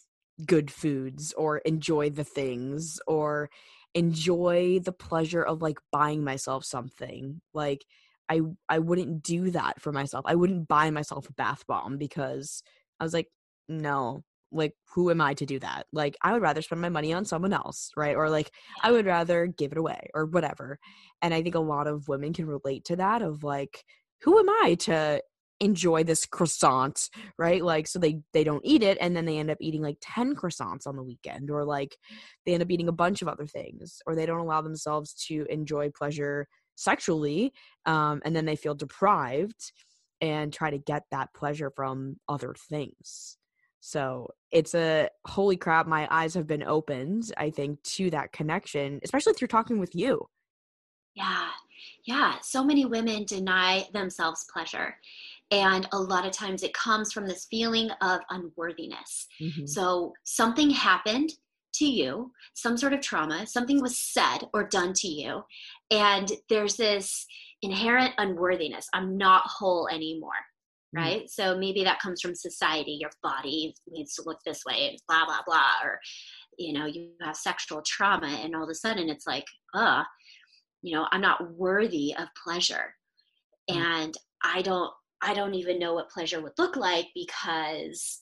good 0.45 0.71
foods 0.71 1.33
or 1.37 1.59
enjoy 1.59 2.09
the 2.09 2.23
things 2.23 2.99
or 3.07 3.49
enjoy 3.93 4.79
the 4.79 4.91
pleasure 4.91 5.43
of 5.43 5.61
like 5.61 5.79
buying 5.91 6.23
myself 6.23 6.65
something. 6.65 7.41
Like 7.53 7.85
I 8.29 8.41
I 8.69 8.79
wouldn't 8.79 9.23
do 9.23 9.51
that 9.51 9.81
for 9.81 9.91
myself. 9.91 10.25
I 10.27 10.35
wouldn't 10.35 10.67
buy 10.67 10.89
myself 10.91 11.29
a 11.29 11.33
bath 11.33 11.65
bomb 11.67 11.97
because 11.97 12.63
I 12.99 13.03
was 13.03 13.13
like, 13.13 13.29
no, 13.69 14.23
like 14.55 14.73
who 14.93 15.11
am 15.11 15.21
I 15.21 15.33
to 15.35 15.45
do 15.45 15.59
that? 15.59 15.85
Like 15.91 16.17
I 16.21 16.33
would 16.33 16.41
rather 16.41 16.61
spend 16.61 16.81
my 16.81 16.89
money 16.89 17.13
on 17.13 17.25
someone 17.25 17.53
else, 17.53 17.91
right? 17.95 18.15
Or 18.15 18.29
like 18.29 18.51
I 18.81 18.91
would 18.91 19.05
rather 19.05 19.47
give 19.47 19.71
it 19.71 19.77
away 19.77 20.09
or 20.13 20.25
whatever. 20.25 20.79
And 21.21 21.33
I 21.33 21.41
think 21.43 21.55
a 21.55 21.59
lot 21.59 21.87
of 21.87 22.07
women 22.07 22.33
can 22.33 22.47
relate 22.47 22.85
to 22.85 22.95
that 22.95 23.21
of 23.21 23.43
like 23.43 23.83
who 24.21 24.39
am 24.39 24.49
I 24.49 24.75
to 24.81 25.21
enjoy 25.61 26.03
this 26.03 26.25
croissant 26.25 27.09
right 27.37 27.63
like 27.63 27.87
so 27.87 27.97
they 27.97 28.19
they 28.33 28.43
don't 28.43 28.65
eat 28.65 28.83
it 28.83 28.97
and 28.99 29.15
then 29.15 29.23
they 29.23 29.37
end 29.37 29.49
up 29.49 29.57
eating 29.61 29.81
like 29.81 29.97
10 30.01 30.35
croissants 30.35 30.85
on 30.85 30.97
the 30.97 31.03
weekend 31.03 31.49
or 31.49 31.63
like 31.63 31.95
they 32.45 32.53
end 32.53 32.61
up 32.61 32.69
eating 32.69 32.89
a 32.89 32.93
bunch 32.93 33.21
of 33.21 33.29
other 33.29 33.47
things 33.47 34.01
or 34.05 34.15
they 34.15 34.25
don't 34.25 34.41
allow 34.41 34.61
themselves 34.61 35.13
to 35.13 35.45
enjoy 35.49 35.89
pleasure 35.89 36.45
sexually 36.75 37.53
um, 37.85 38.21
and 38.25 38.35
then 38.35 38.45
they 38.45 38.57
feel 38.57 38.75
deprived 38.75 39.71
and 40.19 40.51
try 40.51 40.69
to 40.69 40.77
get 40.77 41.03
that 41.11 41.33
pleasure 41.33 41.71
from 41.73 42.17
other 42.27 42.53
things 42.69 43.37
so 43.85 44.31
it's 44.49 44.73
a 44.73 45.09
holy 45.27 45.57
crap, 45.57 45.85
my 45.85 46.07
eyes 46.09 46.33
have 46.33 46.47
been 46.47 46.63
opened, 46.63 47.31
I 47.37 47.51
think, 47.51 47.83
to 47.83 48.09
that 48.09 48.31
connection, 48.31 48.99
especially 49.03 49.33
through 49.33 49.49
talking 49.49 49.77
with 49.77 49.93
you. 49.93 50.27
Yeah. 51.13 51.49
Yeah. 52.03 52.39
So 52.41 52.63
many 52.63 52.85
women 52.85 53.25
deny 53.25 53.85
themselves 53.93 54.47
pleasure. 54.51 54.95
And 55.51 55.87
a 55.91 55.99
lot 55.99 56.25
of 56.25 56.31
times 56.31 56.63
it 56.63 56.73
comes 56.73 57.13
from 57.13 57.27
this 57.27 57.45
feeling 57.45 57.91
of 58.01 58.21
unworthiness. 58.31 59.27
Mm-hmm. 59.39 59.67
So 59.67 60.13
something 60.23 60.71
happened 60.71 61.33
to 61.75 61.85
you, 61.85 62.31
some 62.55 62.77
sort 62.77 62.93
of 62.93 63.01
trauma, 63.01 63.45
something 63.45 63.83
was 63.83 63.95
said 63.95 64.39
or 64.51 64.63
done 64.63 64.93
to 64.93 65.07
you, 65.07 65.43
and 65.91 66.31
there's 66.49 66.75
this 66.75 67.27
inherent 67.61 68.15
unworthiness. 68.17 68.87
I'm 68.93 69.15
not 69.15 69.43
whole 69.45 69.87
anymore. 69.89 70.31
Mm. 70.95 71.01
right? 71.01 71.17
Mm-hmm. 71.23 71.41
So 71.41 71.57
maybe 71.57 71.83
that 71.83 71.99
comes 71.99 72.21
from 72.21 72.35
society. 72.35 72.97
Your 72.99 73.11
body 73.21 73.75
needs 73.87 74.15
to 74.15 74.23
look 74.25 74.39
this 74.45 74.63
way, 74.65 74.89
and 74.89 74.99
blah 75.07 75.25
blah 75.25 75.41
blah, 75.45 75.73
or 75.83 75.99
you 76.57 76.73
know, 76.73 76.85
you 76.85 77.09
have 77.21 77.35
sexual 77.35 77.81
trauma, 77.85 78.27
and 78.27 78.55
all 78.55 78.63
of 78.63 78.69
a 78.69 78.75
sudden 78.75 79.09
it's 79.09 79.27
like, 79.27 79.45
uh, 79.73 80.03
you 80.81 80.95
know, 80.95 81.07
I'm 81.11 81.21
not 81.21 81.53
worthy 81.55 82.15
of 82.17 82.27
pleasure, 82.41 82.93
mm-hmm. 83.69 83.81
and 83.81 84.13
I 84.43 84.61
don't, 84.61 84.91
I 85.21 85.33
don't 85.33 85.55
even 85.55 85.79
know 85.79 85.93
what 85.95 86.09
pleasure 86.09 86.41
would 86.41 86.57
look 86.57 86.75
like 86.75 87.07
because. 87.13 88.19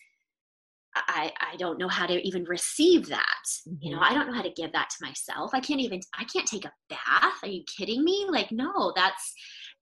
I, 0.96 1.32
I 1.42 1.56
don't 1.56 1.80
know 1.80 1.88
how 1.88 2.06
to 2.06 2.22
even 2.22 2.44
receive 2.44 3.08
that. 3.08 3.44
Mm-hmm. 3.68 3.78
You 3.82 3.92
know, 3.94 3.98
mm-hmm. 4.00 4.12
I 4.12 4.14
don't 4.14 4.28
know 4.28 4.36
how 4.36 4.44
to 4.44 4.52
give 4.52 4.72
that 4.74 4.92
to 4.92 5.04
myself. 5.04 5.50
I 5.52 5.60
can't 5.60 5.82
even, 5.82 6.02
I 6.16 6.24
can't 6.26 6.46
take 6.46 6.66
a 6.66 6.72
bath. 6.88 7.34
Are 7.42 7.48
you 7.48 7.64
kidding 7.66 8.04
me? 8.04 8.28
Like, 8.30 8.52
no, 8.52 8.94
that's, 8.96 9.34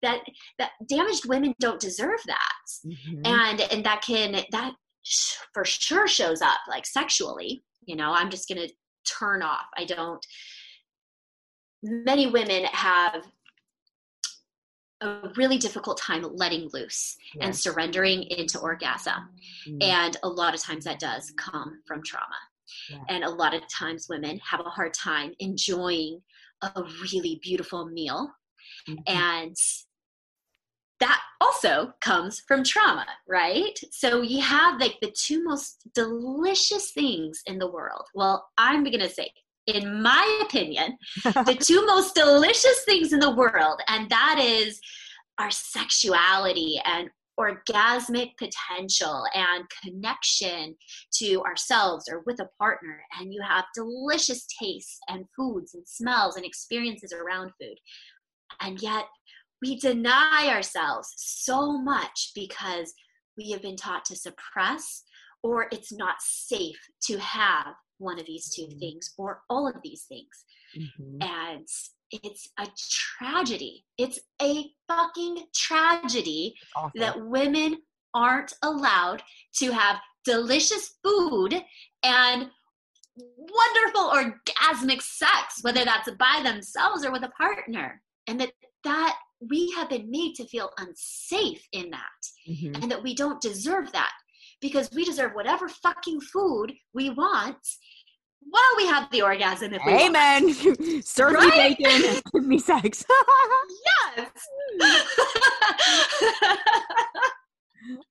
that 0.02 0.22
that 0.58 0.72
damaged 0.88 1.28
women 1.28 1.54
don't 1.60 1.80
deserve 1.80 2.20
that 2.26 2.66
mm-hmm. 2.86 3.26
and 3.26 3.62
and 3.62 3.86
that 3.86 4.02
can 4.02 4.44
that 4.52 4.74
for 5.54 5.66
sure 5.66 6.08
shows 6.08 6.42
up 6.42 6.60
like 6.70 6.86
sexually 6.86 7.64
you 7.86 7.96
know 7.96 8.12
i'm 8.12 8.30
just 8.30 8.48
gonna 8.48 8.68
turn 9.06 9.42
off 9.42 9.66
i 9.78 9.86
don't 9.86 10.26
many 11.84 12.28
women 12.28 12.64
have 12.66 13.24
a 15.02 15.30
really 15.36 15.58
difficult 15.58 15.98
time 15.98 16.24
letting 16.36 16.70
loose 16.74 17.18
yes. 17.34 17.44
and 17.44 17.56
surrendering 17.56 18.24
into 18.24 18.60
orgasm 18.60 19.30
mm-hmm. 19.68 19.78
and 19.82 20.18
a 20.24 20.30
lot 20.30 20.54
of 20.54 20.62
times 20.62 20.86
that 20.86 21.00
does 21.00 21.34
come 21.38 21.82
from 21.88 22.04
trauma 22.04 22.38
yeah. 22.90 23.00
and 23.10 23.24
a 23.24 23.30
lot 23.30 23.56
of 23.56 23.62
times 23.68 24.08
women 24.10 24.40
have 24.48 24.60
a 24.60 24.70
hard 24.70 24.94
time 24.94 25.34
enjoying 25.40 26.22
a 26.62 26.84
really 27.02 27.40
beautiful 27.42 27.88
meal 27.88 28.32
mm-hmm. 28.88 29.00
and 29.08 29.56
that 31.02 31.20
also 31.42 31.94
comes 32.00 32.42
from 32.48 32.64
trauma, 32.64 33.06
right? 33.28 33.78
So 33.92 34.22
you 34.22 34.42
have 34.42 34.80
like 34.80 34.98
the 35.02 35.12
two 35.12 35.44
most 35.44 35.88
delicious 35.94 36.92
things 36.92 37.42
in 37.48 37.60
the 37.60 37.70
world. 37.70 38.06
Well, 38.14 38.48
I'm 38.58 38.84
going 38.84 39.00
to 39.00 39.10
say 39.10 39.30
in 39.68 40.02
my 40.02 40.42
opinion, 40.44 40.98
the 41.24 41.58
two 41.60 41.86
most 41.86 42.16
delicious 42.16 42.84
things 42.86 43.14
in 43.14 43.20
the 43.20 43.36
world, 43.36 43.80
and 43.88 44.10
that 44.10 44.40
is 44.40 44.80
our 45.38 45.52
sexuality 45.52 46.82
and 46.86 47.10
orgasmic 47.40 48.32
potential 48.38 49.24
and 49.34 49.64
connection 49.84 50.76
to 51.14 51.42
ourselves 51.44 52.06
or 52.12 52.22
with 52.26 52.40
a 52.40 52.50
partner 52.60 53.02
and 53.20 53.34
you 53.34 53.42
have 53.42 53.64
delicious 53.74 54.46
tastes 54.62 55.00
and 55.08 55.26
foods 55.36 55.74
and 55.74 55.88
smells 55.88 56.36
and 56.36 56.46
experiences 56.46 57.14
around 57.14 57.50
food 57.60 57.78
and 58.60 58.82
yet 58.82 59.06
we 59.62 59.78
deny 59.78 60.48
ourselves 60.50 61.14
so 61.18 61.78
much 61.78 62.32
because 62.36 62.94
we 63.38 63.52
have 63.52 63.62
been 63.62 63.76
taught 63.78 64.06
to 64.06 64.16
suppress 64.16 65.04
or 65.44 65.68
it's 65.72 65.92
not 65.92 66.16
safe 66.20 66.80
to 67.04 67.18
have 67.18 67.74
one 67.98 68.20
of 68.20 68.26
these 68.26 68.54
2 68.56 68.64
mm-hmm. 68.64 68.80
things 68.80 69.14
or 69.18 69.42
all 69.50 69.68
of 69.68 69.76
these 69.84 70.04
things 70.04 70.46
mm-hmm. 70.78 71.22
and 71.22 71.68
it's 72.12 72.50
a 72.60 72.68
tragedy. 73.18 73.86
It's 73.98 74.20
a 74.42 74.66
fucking 74.88 75.46
tragedy 75.56 76.56
that 76.96 77.26
women 77.26 77.78
aren't 78.14 78.54
allowed 78.64 79.24
to 79.60 79.72
have 79.72 79.98
delicious 80.26 80.96
food 81.04 81.54
and 82.04 82.50
wonderful 83.16 84.10
orgasmic 84.10 85.02
sex, 85.02 85.60
whether 85.62 85.86
that's 85.86 86.10
by 86.12 86.42
themselves 86.44 87.06
or 87.06 87.12
with 87.12 87.24
a 87.24 87.30
partner. 87.30 88.02
And 88.28 88.40
that 88.40 88.52
that 88.84 89.16
we 89.50 89.72
have 89.72 89.90
been 89.90 90.10
made 90.10 90.36
to 90.36 90.46
feel 90.46 90.72
unsafe 90.78 91.66
in 91.72 91.90
that 91.90 92.02
mm-hmm. 92.48 92.76
and 92.82 92.92
that 92.92 93.02
we 93.02 93.16
don't 93.16 93.42
deserve 93.42 93.92
that 93.92 94.12
because 94.62 94.90
we 94.94 95.04
deserve 95.04 95.34
whatever 95.34 95.68
fucking 95.68 96.22
food 96.22 96.72
we 96.94 97.10
want 97.10 97.58
while 98.50 98.62
we 98.78 98.86
have 98.88 99.10
the 99.12 99.22
orgasm 99.22 99.74
if 99.74 99.82
we 99.86 99.94
Amen. 99.94 100.54
Serve 101.04 101.34
right? 101.34 101.78
me 101.80 101.86
bacon 101.86 102.22
give 102.34 102.46
me 102.46 102.58
sex. 102.60 103.06
yes. 104.18 104.30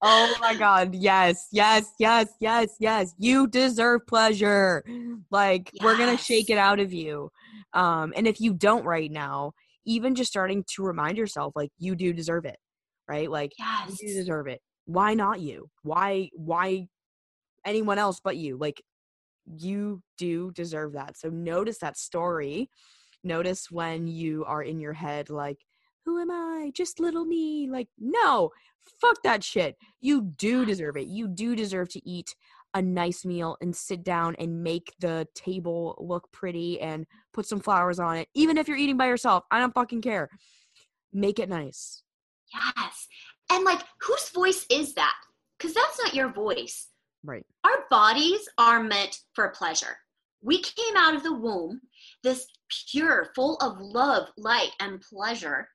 oh 0.02 0.34
my 0.40 0.54
god. 0.54 0.94
Yes. 0.94 1.48
Yes. 1.50 1.92
Yes. 1.98 2.28
Yes. 2.40 2.76
Yes. 2.78 3.14
You 3.18 3.48
deserve 3.48 4.06
pleasure. 4.06 4.84
Like 5.30 5.70
yes. 5.72 5.84
we're 5.84 5.96
going 5.96 6.16
to 6.16 6.22
shake 6.22 6.48
it 6.48 6.58
out 6.58 6.78
of 6.78 6.92
you. 6.92 7.30
Um 7.72 8.12
and 8.16 8.26
if 8.26 8.40
you 8.40 8.52
don't 8.52 8.84
right 8.84 9.10
now, 9.10 9.52
even 9.90 10.14
just 10.14 10.30
starting 10.30 10.64
to 10.74 10.84
remind 10.84 11.18
yourself 11.18 11.52
like 11.56 11.70
you 11.78 11.96
do 11.96 12.12
deserve 12.12 12.44
it. 12.44 12.56
Right? 13.08 13.30
Like 13.30 13.52
yes. 13.58 14.00
you 14.00 14.14
deserve 14.14 14.46
it. 14.46 14.60
Why 14.84 15.14
not 15.14 15.40
you? 15.40 15.68
Why 15.82 16.30
why 16.34 16.86
anyone 17.66 17.98
else 17.98 18.20
but 18.22 18.36
you? 18.36 18.56
Like 18.56 18.80
you 19.58 20.00
do 20.16 20.52
deserve 20.52 20.92
that. 20.92 21.16
So 21.18 21.28
notice 21.28 21.78
that 21.78 21.96
story. 21.96 22.70
Notice 23.24 23.70
when 23.70 24.06
you 24.06 24.44
are 24.46 24.62
in 24.62 24.80
your 24.80 24.92
head, 24.92 25.28
like, 25.28 25.58
who 26.04 26.20
am 26.20 26.30
I? 26.30 26.70
Just 26.74 27.00
little 27.00 27.24
me. 27.24 27.68
Like, 27.68 27.88
no, 27.98 28.50
fuck 29.00 29.16
that 29.24 29.44
shit. 29.44 29.76
You 30.00 30.22
do 30.22 30.64
deserve 30.64 30.96
it. 30.96 31.08
You 31.08 31.28
do 31.28 31.54
deserve 31.54 31.88
to 31.90 32.08
eat 32.08 32.34
a 32.74 32.82
nice 32.82 33.24
meal 33.24 33.56
and 33.60 33.74
sit 33.74 34.04
down 34.04 34.36
and 34.38 34.62
make 34.62 34.94
the 35.00 35.26
table 35.34 35.96
look 35.98 36.30
pretty 36.32 36.80
and 36.80 37.06
put 37.32 37.46
some 37.46 37.60
flowers 37.60 37.98
on 37.98 38.16
it. 38.16 38.28
Even 38.34 38.58
if 38.58 38.68
you're 38.68 38.76
eating 38.76 38.96
by 38.96 39.06
yourself, 39.06 39.44
I 39.50 39.58
don't 39.58 39.74
fucking 39.74 40.02
care. 40.02 40.28
Make 41.12 41.38
it 41.38 41.48
nice. 41.48 42.02
Yes. 42.52 43.08
And 43.50 43.64
like, 43.64 43.80
whose 44.00 44.30
voice 44.30 44.66
is 44.70 44.94
that? 44.94 45.14
Because 45.58 45.74
that's 45.74 45.98
not 46.02 46.14
your 46.14 46.32
voice. 46.32 46.88
Right. 47.24 47.44
Our 47.64 47.84
bodies 47.90 48.40
are 48.58 48.82
meant 48.82 49.18
for 49.34 49.48
pleasure. 49.50 49.96
We 50.42 50.62
came 50.62 50.96
out 50.96 51.14
of 51.14 51.22
the 51.22 51.34
womb 51.34 51.80
this 52.22 52.46
pure, 52.90 53.30
full 53.34 53.56
of 53.56 53.78
love, 53.78 54.28
light, 54.36 54.70
and 54.80 55.00
pleasure. 55.00 55.68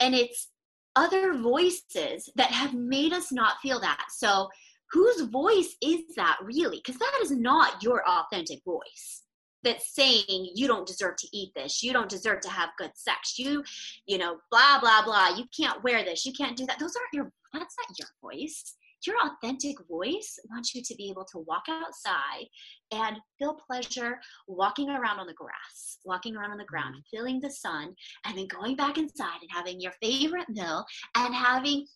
And 0.00 0.14
it's 0.14 0.48
other 0.96 1.34
voices 1.34 2.28
that 2.34 2.50
have 2.50 2.74
made 2.74 3.12
us 3.12 3.30
not 3.30 3.60
feel 3.62 3.80
that. 3.80 4.06
So, 4.10 4.48
whose 4.92 5.22
voice 5.22 5.76
is 5.82 6.00
that 6.16 6.38
really? 6.42 6.80
Because 6.84 6.98
that 6.98 7.20
is 7.22 7.30
not 7.30 7.82
your 7.82 8.02
authentic 8.08 8.60
voice 8.64 9.22
that's 9.64 9.94
saying 9.94 10.50
you 10.54 10.68
don't 10.68 10.86
deserve 10.86 11.16
to 11.16 11.26
eat 11.32 11.50
this 11.56 11.82
you 11.82 11.92
don't 11.92 12.08
deserve 12.08 12.40
to 12.40 12.48
have 12.48 12.68
good 12.78 12.92
sex 12.94 13.40
you 13.40 13.60
you 14.06 14.16
know 14.16 14.36
blah 14.52 14.78
blah 14.80 15.04
blah 15.04 15.30
you 15.36 15.44
can't 15.58 15.82
wear 15.82 16.04
this 16.04 16.24
you 16.24 16.32
can't 16.32 16.56
do 16.56 16.64
that 16.64 16.78
those 16.78 16.94
aren't 16.94 17.12
your 17.12 17.32
that's 17.52 17.74
not 17.76 17.98
your 17.98 18.08
voice 18.22 18.76
your 19.06 19.16
authentic 19.24 19.76
voice 19.88 20.38
wants 20.50 20.74
you 20.74 20.82
to 20.82 20.94
be 20.96 21.08
able 21.08 21.24
to 21.24 21.38
walk 21.38 21.64
outside 21.68 22.46
and 22.92 23.16
feel 23.38 23.54
pleasure 23.54 24.18
walking 24.48 24.90
around 24.90 25.20
on 25.20 25.26
the 25.26 25.34
grass, 25.34 25.98
walking 26.04 26.36
around 26.36 26.50
on 26.50 26.58
the 26.58 26.64
ground, 26.64 26.94
mm-hmm. 26.94 27.16
feeling 27.16 27.40
the 27.40 27.50
sun, 27.50 27.94
and 28.24 28.36
then 28.36 28.48
going 28.48 28.76
back 28.76 28.98
inside 28.98 29.38
and 29.40 29.50
having 29.52 29.80
your 29.80 29.92
favorite 30.02 30.48
meal 30.48 30.84
and 31.16 31.34
having 31.34 31.86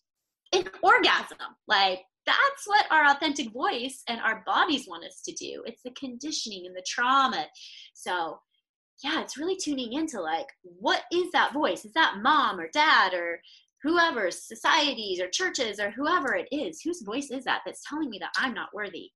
an 0.53 0.65
orgasm. 0.81 1.37
Like, 1.67 1.99
that's 2.25 2.67
what 2.67 2.85
our 2.91 3.11
authentic 3.11 3.51
voice 3.51 4.03
and 4.07 4.21
our 4.21 4.43
bodies 4.45 4.87
want 4.87 5.05
us 5.05 5.21
to 5.25 5.33
do. 5.33 5.63
It's 5.65 5.81
the 5.83 5.91
conditioning 5.91 6.65
and 6.65 6.75
the 6.75 6.85
trauma. 6.87 7.47
So, 7.93 8.39
yeah, 9.03 9.21
it's 9.21 9.37
really 9.37 9.57
tuning 9.57 9.93
into 9.93 10.21
like, 10.21 10.47
what 10.61 11.01
is 11.11 11.31
that 11.31 11.53
voice? 11.53 11.85
Is 11.85 11.93
that 11.93 12.19
mom 12.21 12.59
or 12.59 12.69
dad 12.73 13.13
or 13.13 13.41
whoever, 13.81 14.31
societies 14.31 15.19
or 15.19 15.27
churches 15.27 15.79
or 15.79 15.91
whoever 15.91 16.33
it 16.35 16.47
is, 16.51 16.81
whose 16.81 17.01
voice 17.01 17.29
is 17.29 17.43
that 17.43 17.61
that's 17.65 17.83
telling 17.87 18.09
me 18.09 18.17
that 18.19 18.31
I'm 18.37 18.53
not 18.53 18.73
worthy? 18.73 19.11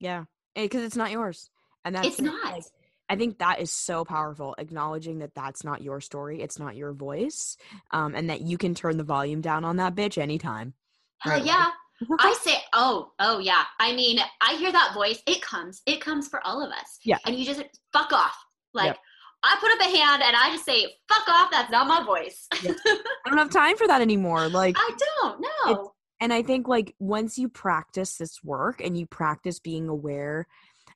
Yeah, 0.00 0.24
because 0.54 0.84
it's 0.84 0.96
not 0.96 1.10
yours, 1.10 1.50
and 1.84 1.94
that's 1.94 2.06
it's 2.06 2.20
not. 2.20 2.52
Like, 2.52 2.64
I 3.08 3.16
think 3.16 3.38
that 3.38 3.60
is 3.60 3.70
so 3.70 4.04
powerful, 4.04 4.54
acknowledging 4.58 5.18
that 5.18 5.34
that's 5.34 5.64
not 5.64 5.82
your 5.82 6.00
story, 6.00 6.42
it's 6.42 6.58
not 6.58 6.76
your 6.76 6.92
voice, 6.92 7.56
um, 7.90 8.14
and 8.14 8.28
that 8.28 8.42
you 8.42 8.58
can 8.58 8.74
turn 8.74 8.96
the 8.96 9.04
volume 9.04 9.40
down 9.40 9.64
on 9.64 9.76
that 9.76 9.94
bitch 9.94 10.18
anytime. 10.18 10.74
Hell 11.18 11.34
right? 11.34 11.44
yeah. 11.44 11.70
I 12.18 12.36
say, 12.42 12.56
oh, 12.72 13.12
oh 13.18 13.38
yeah. 13.38 13.64
I 13.80 13.94
mean, 13.94 14.18
I 14.40 14.54
hear 14.56 14.72
that 14.72 14.94
voice. 14.94 15.22
It 15.26 15.42
comes. 15.42 15.82
It 15.86 16.00
comes 16.00 16.28
for 16.28 16.44
all 16.46 16.64
of 16.64 16.70
us. 16.70 16.98
Yeah. 17.04 17.18
And 17.26 17.36
you 17.36 17.44
just 17.44 17.62
fuck 17.92 18.12
off. 18.12 18.36
Like, 18.72 18.86
yep. 18.86 18.98
I 19.44 19.56
put 19.60 19.72
up 19.72 19.80
a 19.80 19.96
hand 19.96 20.22
and 20.22 20.34
I 20.34 20.50
just 20.52 20.64
say, 20.64 20.86
fuck 21.08 21.28
off, 21.28 21.50
that's 21.50 21.70
not 21.70 21.86
my 21.86 22.02
voice. 22.02 22.48
I 22.52 23.28
don't 23.28 23.38
have 23.38 23.50
time 23.50 23.76
for 23.76 23.86
that 23.86 24.00
anymore. 24.00 24.48
Like 24.48 24.74
I 24.78 24.90
don't, 24.98 25.44
no. 25.66 25.92
And 26.20 26.32
I 26.32 26.42
think 26.42 26.66
like 26.66 26.94
once 26.98 27.36
you 27.36 27.50
practice 27.50 28.16
this 28.16 28.42
work 28.42 28.80
and 28.80 28.96
you 28.96 29.06
practice 29.06 29.58
being 29.58 29.88
aware 29.88 30.46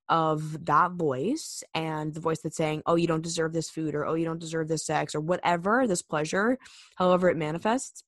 of 0.09 0.65
that 0.65 0.93
voice 0.93 1.63
and 1.75 2.15
the 2.15 2.21
voice 2.21 2.41
that's 2.41 2.57
saying, 2.57 2.83
oh, 2.87 2.97
you 2.97 3.07
don't 3.07 3.23
deserve 3.23 3.53
this 3.53 3.69
food 3.69 3.95
or 3.95 4.07
oh, 4.07 4.15
you 4.15 4.25
don't 4.25 4.41
deserve 4.41 4.69
this 4.69 4.87
sex 4.87 5.15
or 5.15 5.21
whatever, 5.21 5.87
this 5.87 6.01
pleasure, 6.01 6.59
however 6.97 7.29
it 7.29 7.37
manifests, 7.37 8.03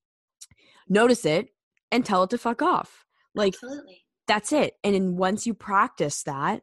notice 0.88 1.26
it 1.26 1.48
and 1.90 2.04
tell 2.04 2.22
it 2.22 2.30
to 2.30 2.38
fuck 2.38 2.62
off. 2.62 3.04
Like, 3.34 3.54
Absolutely. 3.54 4.04
that's 4.26 4.52
it. 4.52 4.74
And 4.84 4.94
then 4.94 5.16
once 5.16 5.46
you 5.46 5.54
practice 5.54 6.22
that, 6.24 6.62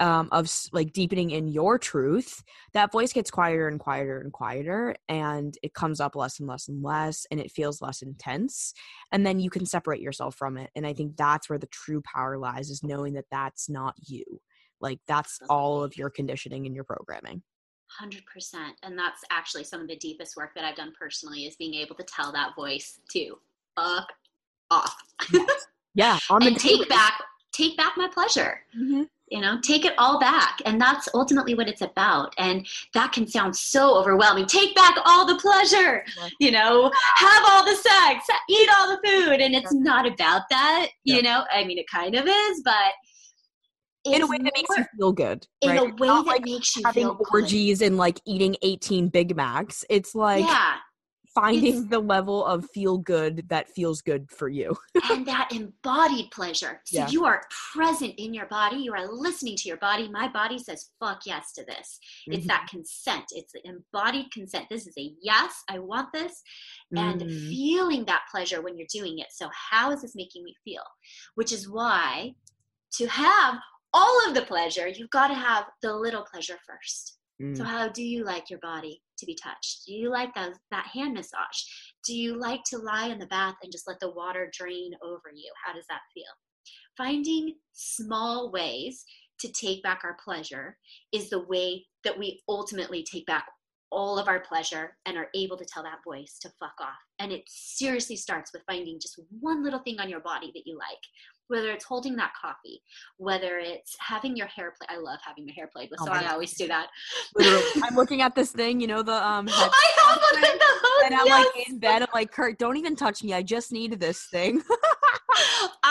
um, 0.00 0.28
of 0.30 0.48
like 0.72 0.92
deepening 0.92 1.30
in 1.30 1.48
your 1.48 1.78
truth, 1.78 2.42
that 2.72 2.92
voice 2.92 3.12
gets 3.12 3.30
quieter 3.30 3.68
and 3.68 3.80
quieter 3.80 4.20
and 4.20 4.32
quieter, 4.32 4.94
and 5.08 5.56
it 5.62 5.74
comes 5.74 6.00
up 6.00 6.14
less 6.14 6.38
and 6.38 6.48
less 6.48 6.68
and 6.68 6.82
less, 6.82 7.26
and 7.30 7.40
it 7.40 7.50
feels 7.50 7.82
less 7.82 8.02
intense. 8.02 8.74
And 9.12 9.26
then 9.26 9.40
you 9.40 9.50
can 9.50 9.66
separate 9.66 10.00
yourself 10.00 10.36
from 10.36 10.56
it. 10.56 10.70
And 10.76 10.86
I 10.86 10.92
think 10.92 11.16
that's 11.16 11.48
where 11.48 11.58
the 11.58 11.66
true 11.66 12.00
power 12.02 12.38
lies 12.38 12.70
is 12.70 12.82
knowing 12.82 13.14
that 13.14 13.26
that's 13.30 13.68
not 13.68 13.94
you. 14.06 14.24
Like 14.80 15.00
that's 15.08 15.40
all 15.48 15.82
of 15.82 15.96
your 15.96 16.10
conditioning 16.10 16.66
and 16.66 16.74
your 16.74 16.84
programming. 16.84 17.42
100% 18.02 18.20
and 18.82 18.98
that's 18.98 19.22
actually 19.30 19.64
some 19.64 19.80
of 19.80 19.88
the 19.88 19.96
deepest 19.96 20.36
work 20.36 20.50
that 20.54 20.62
i've 20.62 20.76
done 20.76 20.92
personally 20.98 21.46
is 21.46 21.56
being 21.56 21.72
able 21.72 21.96
to 21.96 22.02
tell 22.02 22.30
that 22.30 22.54
voice 22.54 23.00
to 23.10 23.38
fuck 23.76 24.08
off. 24.70 24.94
Yeah. 25.94 26.18
On 26.30 26.46
and 26.46 26.58
take 26.58 26.88
back 26.88 27.20
take 27.52 27.76
back 27.76 27.94
my 27.96 28.08
pleasure. 28.08 28.60
Mm-hmm. 28.78 29.02
You 29.30 29.40
know 29.40 29.60
take 29.62 29.84
it 29.84 29.94
all 29.98 30.18
back. 30.18 30.60
And 30.64 30.80
that's 30.80 31.08
ultimately 31.12 31.54
what 31.54 31.68
it's 31.68 31.82
about. 31.82 32.34
And 32.38 32.66
that 32.94 33.12
can 33.12 33.26
sound 33.26 33.54
so 33.54 33.96
overwhelming. 33.96 34.46
Take 34.46 34.74
back 34.74 34.96
all 35.04 35.26
the 35.26 35.36
pleasure 35.36 36.04
you 36.40 36.50
know 36.50 36.90
have 37.16 37.42
all 37.50 37.64
the 37.64 37.76
sex 37.76 38.26
eat 38.48 38.68
all 38.78 38.88
the 38.88 39.08
food. 39.08 39.40
And 39.40 39.54
it's 39.54 39.74
not 39.74 40.06
about 40.06 40.42
that 40.50 40.88
you 41.04 41.22
know. 41.22 41.44
I 41.52 41.64
mean 41.64 41.78
it 41.78 41.86
kind 41.92 42.14
of 42.14 42.26
is 42.26 42.62
but 42.64 42.92
in 44.04 44.22
a 44.22 44.26
way 44.26 44.38
that 44.38 44.52
makes 44.54 44.78
you 44.78 44.84
feel 44.96 45.12
good 45.12 45.46
in 45.60 45.70
right? 45.70 45.80
a 45.80 45.94
way 45.96 46.08
that 46.08 46.26
like 46.26 46.44
makes 46.44 46.76
you 46.76 46.82
having 46.86 47.02
feel 47.02 47.20
orgies 47.30 47.80
good. 47.80 47.86
and 47.86 47.96
like 47.98 48.20
eating 48.24 48.56
18 48.62 49.08
big 49.08 49.36
macs. 49.36 49.84
It's 49.90 50.14
like 50.14 50.44
yeah 50.44 50.76
finding 51.40 51.78
it's, 51.78 51.88
the 51.88 51.98
level 51.98 52.44
of 52.44 52.68
feel 52.70 52.98
good 52.98 53.44
that 53.48 53.68
feels 53.68 54.00
good 54.02 54.30
for 54.30 54.48
you. 54.48 54.76
and 55.10 55.26
that 55.26 55.50
embodied 55.52 56.30
pleasure. 56.30 56.80
So 56.84 57.00
yeah. 57.00 57.08
you 57.08 57.24
are 57.24 57.42
present 57.74 58.14
in 58.18 58.34
your 58.34 58.46
body, 58.46 58.76
you 58.76 58.92
are 58.94 59.10
listening 59.10 59.56
to 59.56 59.68
your 59.68 59.76
body. 59.78 60.08
My 60.08 60.28
body 60.28 60.58
says, 60.58 60.90
fuck 61.00 61.22
yes 61.26 61.52
to 61.52 61.64
this. 61.64 61.98
Mm-hmm. 62.28 62.32
It's 62.32 62.46
that 62.46 62.66
mm-hmm. 62.66 62.76
consent, 62.76 63.24
it's 63.32 63.52
the 63.52 63.60
embodied 63.64 64.30
consent. 64.32 64.66
This 64.70 64.86
is 64.86 64.94
a 64.98 65.12
yes, 65.20 65.62
I 65.68 65.78
want 65.78 66.12
this. 66.12 66.42
And 66.96 67.20
mm. 67.20 67.48
feeling 67.48 68.04
that 68.06 68.22
pleasure 68.30 68.62
when 68.62 68.78
you're 68.78 68.86
doing 68.90 69.18
it. 69.18 69.26
So, 69.30 69.50
how 69.52 69.90
is 69.90 70.00
this 70.00 70.16
making 70.16 70.42
me 70.44 70.54
feel? 70.64 70.82
Which 71.34 71.52
is 71.52 71.68
why 71.68 72.32
to 72.92 73.06
have 73.08 73.56
all 73.92 74.26
of 74.26 74.34
the 74.34 74.42
pleasure, 74.42 74.88
you've 74.88 75.10
got 75.10 75.28
to 75.28 75.34
have 75.34 75.66
the 75.82 75.94
little 75.94 76.22
pleasure 76.22 76.56
first. 76.66 77.18
Mm. 77.42 77.56
So, 77.56 77.64
how 77.64 77.88
do 77.88 78.02
you 78.02 78.24
like 78.24 78.48
your 78.48 78.58
body 78.60 79.02
to 79.18 79.26
be 79.26 79.38
touched? 79.42 79.84
Do 79.86 79.92
you 79.92 80.10
like 80.10 80.34
that, 80.34 80.52
that 80.70 80.86
hand 80.86 81.14
massage? 81.14 81.62
Do 82.06 82.16
you 82.16 82.38
like 82.38 82.62
to 82.70 82.78
lie 82.78 83.08
in 83.08 83.18
the 83.18 83.26
bath 83.26 83.56
and 83.62 83.72
just 83.72 83.88
let 83.88 84.00
the 84.00 84.10
water 84.10 84.50
drain 84.52 84.92
over 85.02 85.30
you? 85.34 85.50
How 85.64 85.72
does 85.72 85.86
that 85.88 86.00
feel? 86.14 86.24
Finding 86.96 87.54
small 87.72 88.50
ways 88.50 89.04
to 89.40 89.52
take 89.52 89.82
back 89.82 90.00
our 90.04 90.16
pleasure 90.24 90.76
is 91.12 91.30
the 91.30 91.44
way 91.46 91.86
that 92.04 92.18
we 92.18 92.42
ultimately 92.48 93.04
take 93.04 93.26
back 93.26 93.46
all 93.90 94.18
of 94.18 94.28
our 94.28 94.40
pleasure 94.40 94.96
and 95.06 95.16
are 95.16 95.28
able 95.34 95.56
to 95.56 95.64
tell 95.64 95.82
that 95.82 96.04
voice 96.04 96.38
to 96.42 96.50
fuck 96.60 96.74
off. 96.80 96.98
And 97.18 97.32
it 97.32 97.42
seriously 97.46 98.16
starts 98.16 98.52
with 98.52 98.62
finding 98.66 98.98
just 99.00 99.20
one 99.40 99.64
little 99.64 99.80
thing 99.80 99.98
on 100.00 100.08
your 100.08 100.20
body 100.20 100.50
that 100.54 100.66
you 100.66 100.76
like. 100.76 100.98
Whether 101.48 101.70
it's 101.70 101.84
holding 101.84 102.16
that 102.16 102.32
coffee, 102.40 102.82
whether 103.16 103.58
it's 103.58 103.96
having 103.98 104.36
your 104.36 104.46
hair 104.46 104.74
play. 104.78 104.86
I 104.94 105.00
love 105.00 105.18
having 105.24 105.46
my 105.46 105.52
hair 105.52 105.66
played 105.66 105.90
with, 105.90 106.00
Oh 106.02 106.06
so 106.06 106.12
I 106.12 106.22
God. 106.22 106.32
always 106.32 106.54
do 106.54 106.68
that. 106.68 106.88
I'm 107.82 107.94
looking 107.96 108.22
at 108.22 108.34
this 108.34 108.52
thing, 108.52 108.80
you 108.80 108.86
know, 108.86 109.02
the 109.02 109.14
um 109.14 109.48
I 109.48 109.70
have 109.98 110.20
one 110.20 110.44
of 110.44 110.58
those. 110.60 111.04
and 111.06 111.14
I'm 111.14 111.26
yes. 111.26 111.46
like 111.46 111.68
in 111.68 111.78
bed. 111.78 112.02
I'm 112.02 112.08
like, 112.14 112.32
Kurt, 112.32 112.58
don't 112.58 112.76
even 112.76 112.96
touch 112.96 113.22
me. 113.24 113.34
I 113.34 113.42
just 113.42 113.72
need 113.72 113.98
this 113.98 114.26
thing. 114.26 114.62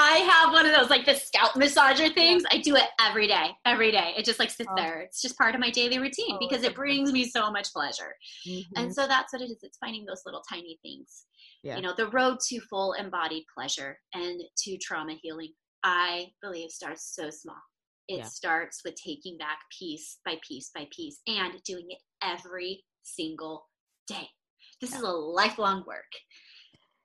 I 0.09 0.19
have 0.19 0.53
one 0.53 0.65
of 0.65 0.73
those 0.73 0.89
like 0.89 1.05
the 1.05 1.15
scalp 1.15 1.53
massager 1.53 2.13
things. 2.13 2.43
I 2.49 2.59
do 2.59 2.75
it 2.77 2.85
every 3.01 3.27
day, 3.27 3.49
every 3.65 3.91
day. 3.91 4.13
It 4.17 4.23
just 4.23 4.39
like 4.39 4.49
sits 4.49 4.69
Oh. 4.71 4.75
there. 4.77 5.01
It's 5.01 5.21
just 5.21 5.37
part 5.37 5.53
of 5.53 5.59
my 5.59 5.69
daily 5.69 5.99
routine 5.99 6.35
Oh, 6.35 6.37
because 6.39 6.63
it 6.63 6.75
brings 6.75 7.11
me 7.11 7.25
so 7.27 7.51
much 7.51 7.73
pleasure. 7.73 8.15
Mhm. 8.47 8.63
And 8.77 8.95
so 8.95 9.05
that's 9.05 9.33
what 9.33 9.41
it 9.41 9.49
is. 9.51 9.61
It's 9.63 9.77
finding 9.79 10.05
those 10.05 10.21
little 10.25 10.41
tiny 10.49 10.79
things. 10.81 11.25
Yeah. 11.61 11.75
You 11.75 11.81
know, 11.81 11.93
the 11.93 12.07
road 12.07 12.39
to 12.47 12.59
full 12.61 12.93
embodied 12.93 13.43
pleasure 13.53 13.99
and 14.13 14.41
to 14.59 14.77
trauma 14.77 15.15
healing, 15.21 15.53
I 15.83 16.31
believe 16.41 16.71
starts 16.71 17.13
so 17.13 17.29
small. 17.29 17.61
It 18.07 18.19
Yeah. 18.19 18.23
starts 18.23 18.85
with 18.85 18.95
taking 18.95 19.37
back 19.37 19.59
piece 19.77 20.19
by 20.23 20.39
piece 20.47 20.69
by 20.73 20.87
piece 20.89 21.19
and 21.27 21.61
doing 21.63 21.91
it 21.91 21.99
every 22.21 22.85
single 23.03 23.69
day. 24.07 24.29
This 24.79 24.95
is 24.95 25.01
a 25.01 25.11
lifelong 25.11 25.83
work. 25.85 26.11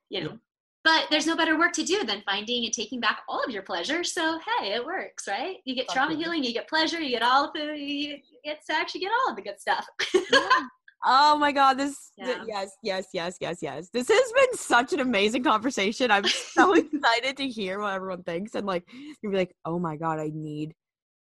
You 0.09 0.21
know. 0.25 0.39
Yeah. 0.85 0.93
But 1.01 1.11
there's 1.11 1.27
no 1.27 1.37
better 1.37 1.59
work 1.59 1.73
to 1.75 1.85
do 1.85 2.05
than 2.05 2.23
finding 2.25 2.65
and 2.65 2.73
taking 2.73 3.01
back 3.01 3.21
all 3.29 3.43
of 3.45 3.51
your 3.51 3.63
pleasure. 3.63 4.05
So 4.05 4.39
hey, 4.61 4.73
it 4.73 4.85
works, 4.85 5.27
right? 5.29 5.57
You 5.65 5.75
get 5.75 5.89
trauma 5.89 6.15
healing, 6.15 6.45
you 6.45 6.53
get 6.53 6.69
pleasure, 6.69 7.01
you 7.01 7.11
get 7.11 7.23
all 7.23 7.47
of 7.47 7.53
the, 7.55 7.77
you 7.79 8.19
get 8.45 8.61
to 8.69 8.77
actually 8.77 9.03
get 9.03 9.11
all 9.13 9.31
of 9.31 9.37
the 9.37 9.43
good 9.43 9.61
stuff. 9.61 9.87
Yeah. 10.15 10.49
Oh 11.05 11.37
my 11.37 11.51
god, 11.51 11.79
this 11.79 12.13
th- 12.17 12.37
yes, 12.47 12.77
yes, 12.85 13.09
yes, 13.13 13.37
yes, 13.41 13.59
yes. 13.61 13.89
This 13.93 14.07
has 14.09 14.33
been 14.33 14.57
such 14.57 14.93
an 14.93 15.01
amazing 15.01 15.43
conversation. 15.43 16.13
I'm 16.13 16.29
so 16.29 16.75
excited 16.77 17.37
to 17.39 17.49
hear 17.49 17.81
what 17.81 17.95
everyone 17.95 18.23
thinks 18.23 18.55
and 18.55 18.67
like 18.67 18.85
you'll 19.21 19.33
be 19.33 19.39
like, 19.39 19.53
"Oh 19.65 19.81
my 19.81 19.97
god, 19.97 20.21
I 20.21 20.31
need 20.33 20.75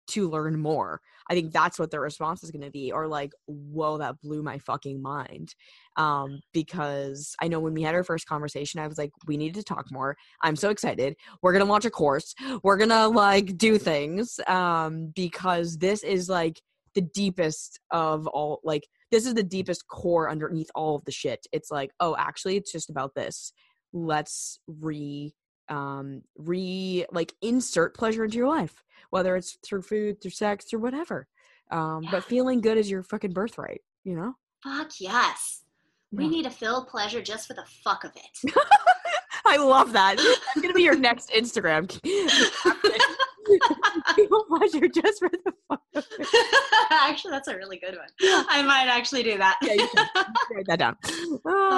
to 0.07 0.29
learn 0.29 0.59
more." 0.59 1.01
I 1.29 1.33
think 1.33 1.51
that's 1.51 1.79
what 1.79 1.91
the 1.91 1.99
response 1.99 2.43
is 2.43 2.51
going 2.51 2.63
to 2.63 2.71
be 2.71 2.91
or 2.91 3.07
like, 3.07 3.31
"Whoa, 3.47 3.97
that 3.97 4.21
blew 4.21 4.43
my 4.43 4.57
fucking 4.59 5.01
mind." 5.01 5.55
Um 5.97 6.39
because 6.53 7.35
I 7.41 7.47
know 7.47 7.59
when 7.59 7.73
we 7.73 7.81
had 7.81 7.95
our 7.95 8.03
first 8.03 8.27
conversation, 8.27 8.79
I 8.79 8.87
was 8.87 8.97
like, 8.97 9.11
"We 9.27 9.37
need 9.37 9.55
to 9.55 9.63
talk 9.63 9.91
more." 9.91 10.15
I'm 10.41 10.55
so 10.55 10.69
excited. 10.69 11.15
We're 11.41 11.53
going 11.53 11.65
to 11.65 11.71
launch 11.71 11.85
a 11.85 11.89
course. 11.89 12.33
We're 12.63 12.77
going 12.77 12.89
to 12.89 13.07
like 13.07 13.57
do 13.57 13.77
things 13.77 14.39
um 14.47 15.11
because 15.15 15.77
this 15.77 16.03
is 16.03 16.29
like 16.29 16.61
the 16.95 17.01
deepest 17.01 17.79
of 17.91 18.25
all 18.27 18.61
like 18.63 18.87
this 19.11 19.25
is 19.25 19.33
the 19.33 19.43
deepest 19.43 19.87
core 19.87 20.29
underneath 20.29 20.69
all 20.75 20.95
of 20.95 21.05
the 21.05 21.11
shit. 21.11 21.45
It's 21.51 21.69
like, 21.69 21.91
oh, 21.99 22.15
actually, 22.17 22.57
it's 22.57 22.71
just 22.71 22.89
about 22.89 23.13
this. 23.15 23.53
Let's 23.93 24.59
re 24.67 25.33
um 25.69 26.21
re 26.37 27.05
like 27.11 27.33
insert 27.41 27.95
pleasure 27.95 28.23
into 28.23 28.37
your 28.37 28.47
life, 28.47 28.83
whether 29.09 29.35
it's 29.35 29.57
through 29.63 29.81
food, 29.81 30.21
through 30.21 30.31
sex, 30.31 30.65
through 30.65 30.79
whatever. 30.79 31.27
Um, 31.71 32.03
Yeah. 32.03 32.11
but 32.11 32.23
feeling 32.23 32.61
good 32.61 32.77
is 32.77 32.89
your 32.89 33.01
fucking 33.03 33.31
birthright, 33.31 33.81
you 34.03 34.15
know? 34.15 34.35
Fuck 34.63 34.91
yes. 34.99 35.63
We 36.11 36.29
need 36.29 36.43
to 36.43 36.49
feel 36.49 36.85
pleasure 36.85 37.21
just 37.21 37.47
for 37.47 37.55
the 37.55 37.65
fuck 37.83 38.03
of 38.05 38.11
it. 38.15 38.53
I 39.45 39.57
love 39.57 39.91
that. 39.93 40.17
I'm 40.55 40.61
gonna 40.61 40.73
be 40.73 40.83
your 40.83 40.97
next 40.97 41.29
Instagram. 41.31 41.89
Feel 44.15 44.45
pleasure 44.45 44.87
just 44.87 45.19
for 45.19 45.29
the 45.29 45.53
of 45.69 45.79
it. 45.93 46.05
actually, 46.91 47.31
that's 47.31 47.47
a 47.47 47.55
really 47.55 47.77
good 47.77 47.95
one. 47.95 48.45
I 48.49 48.61
might 48.61 48.87
actually 48.87 49.23
do 49.23 49.37
that. 49.37 49.57
Yeah, 49.61 49.73
you 49.73 49.87
can. 49.95 50.07
Write 50.51 50.65
that 50.67 50.79
down. 50.79 50.97
Oh. 51.47 51.69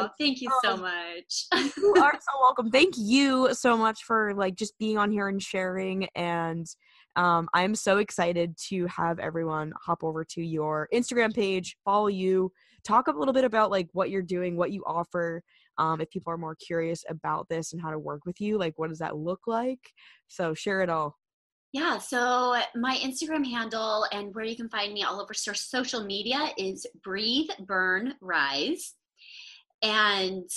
Oh, 0.00 0.08
thank 0.18 0.40
you 0.40 0.50
so 0.62 0.76
much. 0.76 1.46
you 1.76 1.94
are 2.00 2.12
so 2.12 2.40
welcome. 2.40 2.70
Thank 2.70 2.94
you 2.96 3.52
so 3.54 3.76
much 3.76 4.04
for 4.04 4.32
like 4.34 4.54
just 4.54 4.78
being 4.78 4.98
on 4.98 5.10
here 5.10 5.28
and 5.28 5.42
sharing. 5.42 6.08
And 6.14 6.66
um, 7.16 7.48
I'm 7.52 7.74
so 7.74 7.98
excited 7.98 8.56
to 8.68 8.86
have 8.86 9.18
everyone 9.18 9.72
hop 9.80 10.04
over 10.04 10.24
to 10.24 10.42
your 10.42 10.88
Instagram 10.94 11.34
page, 11.34 11.76
follow 11.84 12.06
you, 12.06 12.52
talk 12.84 13.08
a 13.08 13.12
little 13.12 13.34
bit 13.34 13.44
about 13.44 13.70
like 13.70 13.88
what 13.92 14.10
you're 14.10 14.22
doing, 14.22 14.56
what 14.56 14.72
you 14.72 14.84
offer. 14.86 15.42
Um, 15.78 16.00
if 16.00 16.10
people 16.10 16.32
are 16.32 16.38
more 16.38 16.56
curious 16.56 17.04
about 17.08 17.48
this 17.48 17.72
and 17.72 17.80
how 17.80 17.90
to 17.90 17.98
work 17.98 18.26
with 18.26 18.40
you, 18.40 18.58
like 18.58 18.74
what 18.76 18.88
does 18.88 18.98
that 18.98 19.16
look 19.16 19.46
like? 19.46 19.80
So 20.26 20.54
share 20.54 20.82
it 20.82 20.90
all. 20.90 21.16
Yeah, 21.72 21.98
so 21.98 22.56
my 22.76 22.96
Instagram 22.96 23.46
handle 23.46 24.06
and 24.12 24.34
where 24.34 24.44
you 24.44 24.56
can 24.56 24.70
find 24.70 24.92
me 24.94 25.02
all 25.02 25.20
over 25.20 25.34
social 25.34 26.02
media 26.02 26.48
is 26.56 26.86
Breathe, 27.04 27.50
Burn, 27.66 28.14
Rise. 28.22 28.94
And 29.82 30.48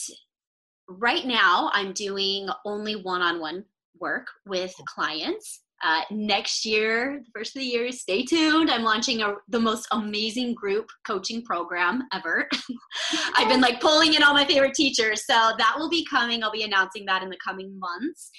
right 0.87 1.25
now, 1.25 1.69
I'm 1.73 1.91
doing 1.91 2.47
only 2.65 2.95
one 2.95 3.21
on 3.21 3.41
one 3.41 3.65
work 3.99 4.27
with 4.45 4.73
clients. 4.87 5.61
Uh, 5.83 6.01
next 6.11 6.63
year, 6.63 7.21
the 7.23 7.31
first 7.33 7.55
of 7.55 7.61
the 7.61 7.65
year, 7.65 7.91
stay 7.91 8.23
tuned. 8.23 8.69
I'm 8.69 8.83
launching 8.83 9.21
a, 9.21 9.35
the 9.49 9.59
most 9.59 9.87
amazing 9.91 10.53
group 10.53 10.87
coaching 11.07 11.43
program 11.43 12.03
ever. 12.13 12.47
I've 13.35 13.49
been 13.49 13.61
like 13.61 13.81
pulling 13.81 14.13
in 14.13 14.21
all 14.21 14.33
my 14.33 14.45
favorite 14.45 14.75
teachers. 14.75 15.25
So 15.25 15.33
that 15.57 15.75
will 15.77 15.89
be 15.89 16.05
coming. 16.05 16.43
I'll 16.43 16.51
be 16.51 16.63
announcing 16.63 17.05
that 17.05 17.23
in 17.23 17.29
the 17.29 17.37
coming 17.43 17.79
months. 17.79 18.29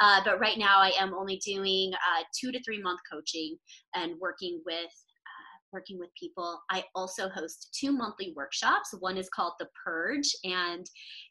Uh, 0.00 0.20
but 0.24 0.40
right 0.40 0.58
now, 0.58 0.78
I 0.78 0.92
am 0.98 1.14
only 1.14 1.40
doing 1.44 1.92
uh, 1.94 2.24
two 2.38 2.52
to 2.52 2.62
three 2.62 2.80
month 2.82 3.00
coaching 3.10 3.56
and 3.94 4.14
working 4.20 4.60
with 4.64 4.76
uh, 4.84 5.58
working 5.72 5.98
with 5.98 6.10
people. 6.18 6.60
I 6.70 6.84
also 6.94 7.28
host 7.28 7.76
two 7.78 7.92
monthly 7.92 8.32
workshops. 8.36 8.94
One 9.00 9.16
is 9.16 9.28
called 9.28 9.54
The 9.58 9.68
Purge, 9.84 10.30
and 10.44 10.86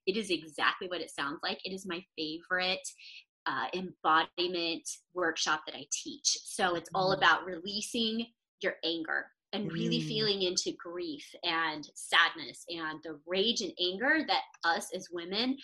it 0.05 0.17
is 0.17 0.31
exactly 0.31 0.87
what 0.87 1.01
it 1.01 1.11
sounds 1.11 1.39
like. 1.43 1.59
It 1.63 1.73
is 1.73 1.85
my 1.87 2.03
favorite 2.17 2.87
uh, 3.47 3.67
embodiment 3.73 4.87
workshop 5.13 5.61
that 5.65 5.75
I 5.75 5.85
teach. 5.91 6.37
So 6.43 6.75
it's 6.75 6.89
all 6.93 7.11
Mm. 7.13 7.17
about 7.17 7.45
releasing 7.45 8.27
your 8.61 8.75
anger 8.83 9.31
and 9.53 9.71
really 9.71 10.01
Mm. 10.01 10.07
feeling 10.07 10.41
into 10.41 10.73
grief 10.73 11.25
and 11.43 11.89
sadness 11.95 12.65
and 12.67 13.01
the 13.03 13.19
rage 13.25 13.61
and 13.61 13.71
anger 13.79 14.25
that 14.27 14.43
us 14.65 14.91
as 14.93 15.09
women 15.09 15.57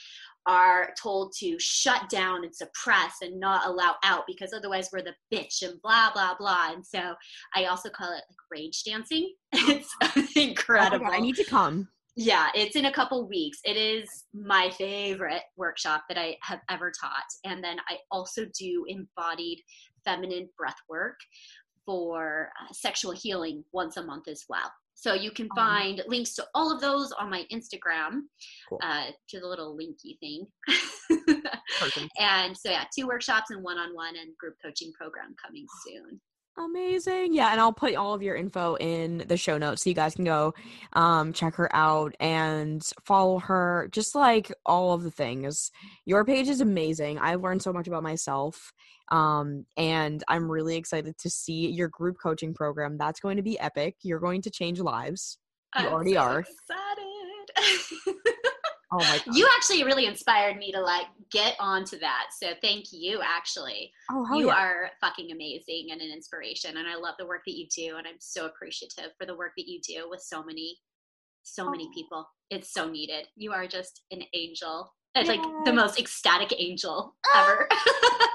are 0.45 0.93
told 1.01 1.33
to 1.39 1.59
shut 1.59 2.07
down 2.09 2.45
and 2.45 2.55
suppress 2.55 3.17
and 3.21 3.37
not 3.39 3.65
allow 3.65 3.95
out 4.03 4.25
because 4.25 4.53
otherwise 4.53 4.89
we're 4.93 5.01
the 5.01 5.15
bitch 5.33 5.61
and 5.63 5.81
blah 5.81 6.11
blah 6.13 6.33
blah 6.35 6.71
and 6.71 6.85
so 6.85 7.13
i 7.55 7.65
also 7.65 7.89
call 7.89 8.09
it 8.11 8.23
like 8.29 8.37
rage 8.51 8.83
dancing 8.83 9.33
it's 9.53 9.93
Oh 10.01 10.13
incredible 10.35 11.05
God, 11.05 11.13
I 11.13 11.19
need 11.19 11.35
to 11.35 11.43
come. 11.43 11.89
Yeah, 12.15 12.47
it's 12.53 12.75
in 12.75 12.85
a 12.85 12.91
couple 12.91 13.27
weeks. 13.27 13.59
It 13.63 13.77
is 13.77 14.07
my 14.33 14.69
favorite 14.77 15.43
workshop 15.57 16.03
that 16.09 16.17
I 16.17 16.37
have 16.41 16.59
ever 16.69 16.91
taught. 16.91 17.25
And 17.43 17.63
then 17.63 17.77
I 17.89 17.97
also 18.11 18.45
do 18.57 18.85
embodied 18.87 19.59
feminine 20.05 20.49
breath 20.57 20.77
work 20.89 21.17
for 21.85 22.49
uh, 22.61 22.71
sexual 22.71 23.11
healing 23.11 23.63
once 23.73 23.97
a 23.97 24.03
month 24.03 24.27
as 24.27 24.43
well. 24.47 24.71
So 24.95 25.13
you 25.13 25.31
can 25.31 25.49
find 25.55 26.01
links 26.07 26.33
to 26.35 26.45
all 26.53 26.71
of 26.73 26.79
those 26.79 27.11
on 27.13 27.29
my 27.29 27.45
Instagram, 27.51 28.21
Cool. 28.69 28.79
uh, 28.81 29.07
to 29.29 29.39
the 29.39 29.47
little 29.47 29.75
linky 29.75 30.17
thing. 30.19 30.47
And 32.19 32.55
so 32.55 32.69
yeah, 32.69 32.85
two 32.97 33.07
workshops 33.07 33.49
and 33.49 33.63
one-on-one 33.63 34.15
and 34.15 34.37
group 34.37 34.55
coaching 34.63 34.91
program 34.93 35.35
coming 35.43 35.65
soon. 35.85 36.21
Amazing. 36.55 37.33
Yeah, 37.33 37.51
and 37.51 37.59
I'll 37.59 37.73
put 37.73 37.95
all 37.95 38.13
of 38.13 38.21
your 38.21 38.35
info 38.35 38.75
in 38.75 39.23
the 39.27 39.37
show 39.37 39.57
notes 39.57 39.83
so 39.83 39.89
you 39.89 39.95
guys 39.95 40.13
can 40.13 40.23
go 40.25 40.53
um 40.93 41.33
check 41.33 41.55
her 41.55 41.75
out 41.75 42.13
and 42.19 42.83
follow 43.03 43.39
her 43.39 43.89
just 43.91 44.13
like 44.13 44.51
all 44.65 44.93
of 44.93 45.01
the 45.01 45.09
things. 45.09 45.71
Your 46.05 46.23
page 46.23 46.47
is 46.47 46.61
amazing. 46.61 47.17
I've 47.17 47.41
learned 47.41 47.63
so 47.63 47.73
much 47.73 47.87
about 47.87 48.03
myself. 48.03 48.71
Um 49.11 49.65
and 49.77 50.23
I'm 50.27 50.49
really 50.49 50.75
excited 50.75 51.17
to 51.17 51.29
see 51.29 51.71
your 51.71 51.87
group 51.87 52.17
coaching 52.21 52.53
program. 52.53 52.97
That's 52.97 53.19
going 53.19 53.37
to 53.37 53.43
be 53.43 53.59
epic. 53.59 53.95
You're 54.03 54.19
going 54.19 54.43
to 54.43 54.51
change 54.51 54.79
lives. 54.79 55.39
You 55.75 55.87
I'm 55.87 55.93
already 55.93 56.13
so 56.13 56.19
are. 56.19 56.39
Excited. 56.41 58.23
Oh 58.93 58.99
my 58.99 59.19
god. 59.25 59.35
you 59.35 59.47
actually 59.55 59.83
really 59.83 60.05
inspired 60.05 60.57
me 60.57 60.71
to 60.71 60.79
like 60.79 61.07
get 61.31 61.55
onto 61.59 61.97
that. 61.99 62.27
So 62.39 62.49
thank 62.61 62.85
you 62.91 63.19
actually. 63.23 63.91
oh, 64.11 64.37
you 64.37 64.47
yeah. 64.47 64.55
are 64.55 64.91
fucking 65.01 65.31
amazing 65.31 65.87
and 65.91 65.99
an 65.99 66.11
inspiration 66.11 66.77
and 66.77 66.87
I 66.87 66.95
love 66.95 67.15
the 67.17 67.25
work 67.25 67.41
that 67.47 67.57
you 67.57 67.67
do 67.75 67.97
and 67.97 68.07
I'm 68.07 68.19
so 68.19 68.45
appreciative 68.45 69.11
for 69.19 69.25
the 69.25 69.35
work 69.35 69.53
that 69.57 69.67
you 69.67 69.79
do 69.81 70.07
with 70.09 70.21
so 70.21 70.43
many 70.43 70.77
so 71.41 71.69
many 71.69 71.89
people. 71.93 72.25
It's 72.51 72.71
so 72.71 72.89
needed. 72.89 73.25
You 73.35 73.51
are 73.51 73.67
just 73.67 74.03
an 74.11 74.21
angel. 74.33 74.93
It's 75.15 75.27
like 75.27 75.41
the 75.65 75.73
most 75.73 75.99
ecstatic 75.99 76.53
angel 76.57 77.15
Ah. 77.27 77.51
ever. 77.51 77.67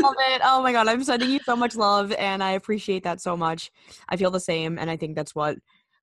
love 0.00 0.14
it. 0.18 0.40
Oh 0.44 0.62
my 0.62 0.72
god, 0.72 0.88
I'm 0.88 1.02
sending 1.04 1.30
you 1.30 1.40
so 1.44 1.56
much 1.56 1.76
love 1.76 2.12
and 2.12 2.42
I 2.42 2.52
appreciate 2.52 3.04
that 3.04 3.20
so 3.20 3.36
much. 3.36 3.70
I 4.08 4.16
feel 4.16 4.30
the 4.30 4.40
same 4.40 4.78
and 4.78 4.90
I 4.90 4.96
think 4.96 5.16
that's 5.16 5.34
what 5.34 5.56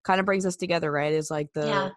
kind 0.04 0.20
of 0.20 0.26
brings 0.26 0.46
us 0.46 0.56
together, 0.56 0.92
right? 0.92 1.14
Is 1.14 1.30
like 1.30 1.52
the 1.54 1.68
Yeah. 1.68 1.90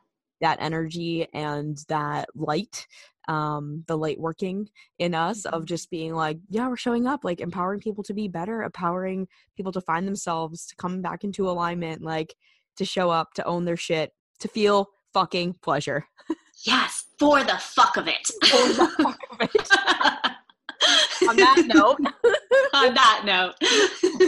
That 0.45 0.59
energy 0.61 1.27
and 1.33 1.79
that 1.89 2.29
light 2.35 2.87
um 3.29 3.83
the 3.87 3.97
light 3.97 4.21
working 4.21 4.69
in 4.99 5.15
us 5.15 5.47
of 5.47 5.63
Mhm. 5.63 5.67
just 5.73 5.91
being 5.91 6.13
like 6.15 6.39
yeah 6.51 6.69
we're 6.69 6.77
showing 6.77 7.07
up 7.07 7.25
like 7.25 7.41
empowering 7.41 7.81
people 7.81 8.05
to 8.05 8.13
be 8.13 8.29
better 8.29 8.63
empowering 8.63 9.27
people 9.57 9.73
to 9.73 9.81
find 9.81 10.07
themselves 10.07 10.67
to 10.67 10.77
come 10.77 11.01
back 11.01 11.25
into 11.25 11.49
alignment 11.49 12.03
like 12.03 12.35
to 12.77 12.85
show 12.85 13.09
up 13.11 13.33
to 13.35 13.45
own 13.45 13.65
their 13.65 13.79
shit 13.79 14.13
to 14.41 14.49
feel 14.49 14.89
fucking 15.15 15.55
pleasure 15.63 16.05
Yes, 16.67 17.05
for 17.19 17.43
the 17.45 17.59
fuck 17.59 17.97
of 17.99 18.09
it. 18.09 18.31
on 21.29 21.37
that 21.37 21.63
note 21.67 21.99
On 22.75 22.93
that 22.93 23.23
note. 23.25 23.55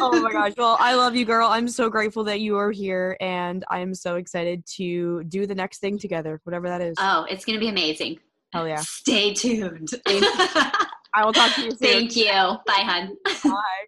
oh 0.01 0.21
my 0.23 0.31
gosh. 0.31 0.53
Well, 0.57 0.77
I 0.79 0.95
love 0.95 1.17
you, 1.17 1.25
girl. 1.25 1.49
I'm 1.49 1.67
so 1.67 1.91
grateful 1.91 2.23
that 2.25 2.41
you 2.41 2.57
are 2.57 2.71
here, 2.71 3.17
and 3.21 3.65
I'm 3.69 3.93
so 3.93 4.17
excited 4.17 4.65
to 4.77 5.25
do 5.25 5.47
the 5.47 5.55
next 5.55 5.79
thing 5.79 5.99
together, 5.99 6.41
whatever 6.45 6.69
that 6.69 6.81
is. 6.81 6.95
Oh, 6.99 7.27
it's 7.29 7.45
going 7.45 7.59
to 7.59 7.61
be 7.61 7.69
amazing. 7.69 8.21
Hell 8.53 8.69
yeah. 8.69 8.83
Stay 8.83 9.35
tuned. 9.35 9.91
I 10.07 11.25
will 11.25 11.33
talk 11.33 11.55
to 11.57 11.63
you 11.63 11.71
soon. 11.71 11.79
Thank 11.79 12.17
you. 12.17 12.31
Bye, 12.31 12.85
hun. 12.85 13.17
Bye. 13.45 13.87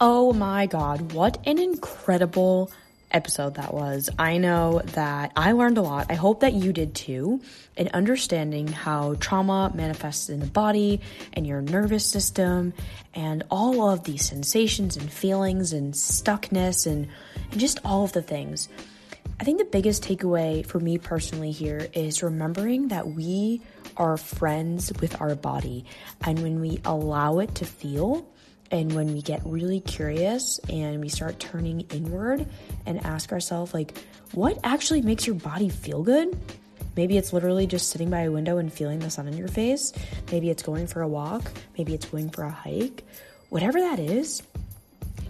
Oh 0.00 0.32
my 0.32 0.66
God, 0.66 1.12
what 1.12 1.38
an 1.46 1.58
incredible 1.58 2.72
episode 3.12 3.54
that 3.54 3.72
was. 3.72 4.10
I 4.18 4.38
know 4.38 4.82
that 4.94 5.32
I 5.36 5.52
learned 5.52 5.78
a 5.78 5.82
lot. 5.82 6.06
I 6.10 6.14
hope 6.14 6.40
that 6.40 6.52
you 6.52 6.72
did 6.72 6.94
too, 6.94 7.40
in 7.76 7.88
understanding 7.94 8.66
how 8.66 9.14
trauma 9.14 9.70
manifests 9.74 10.28
in 10.28 10.40
the 10.40 10.46
body 10.46 11.00
and 11.32 11.46
your 11.46 11.60
nervous 11.60 12.04
system 12.04 12.72
and 13.14 13.44
all 13.50 13.90
of 13.90 14.04
these 14.04 14.24
sensations 14.24 14.96
and 14.96 15.10
feelings 15.12 15.72
and 15.72 15.94
stuckness 15.94 16.86
and, 16.86 17.08
and 17.50 17.60
just 17.60 17.78
all 17.84 18.04
of 18.04 18.12
the 18.12 18.22
things. 18.22 18.68
I 19.40 19.44
think 19.44 19.58
the 19.58 19.64
biggest 19.64 20.04
takeaway 20.04 20.64
for 20.64 20.78
me 20.78 20.98
personally 20.98 21.50
here 21.50 21.88
is 21.94 22.22
remembering 22.22 22.88
that 22.88 23.08
we 23.08 23.62
are 23.96 24.16
friends 24.16 24.92
with 25.00 25.20
our 25.20 25.34
body. 25.34 25.84
And 26.24 26.42
when 26.42 26.60
we 26.60 26.80
allow 26.84 27.38
it 27.40 27.54
to 27.56 27.64
feel, 27.64 28.26
and 28.72 28.92
when 28.94 29.12
we 29.12 29.20
get 29.20 29.42
really 29.44 29.80
curious 29.80 30.58
and 30.70 31.00
we 31.00 31.10
start 31.10 31.38
turning 31.38 31.82
inward 31.92 32.48
and 32.86 33.04
ask 33.04 33.30
ourselves, 33.30 33.74
like, 33.74 33.98
what 34.32 34.58
actually 34.64 35.02
makes 35.02 35.26
your 35.26 35.36
body 35.36 35.68
feel 35.68 36.02
good? 36.02 36.36
Maybe 36.96 37.18
it's 37.18 37.34
literally 37.34 37.66
just 37.66 37.90
sitting 37.90 38.08
by 38.08 38.22
a 38.22 38.30
window 38.30 38.56
and 38.56 38.72
feeling 38.72 38.98
the 38.98 39.10
sun 39.10 39.28
in 39.28 39.36
your 39.36 39.48
face. 39.48 39.92
Maybe 40.30 40.48
it's 40.48 40.62
going 40.62 40.86
for 40.86 41.02
a 41.02 41.08
walk. 41.08 41.52
Maybe 41.76 41.92
it's 41.94 42.06
going 42.06 42.30
for 42.30 42.44
a 42.44 42.50
hike. 42.50 43.04
Whatever 43.50 43.78
that 43.80 43.98
is, 43.98 44.42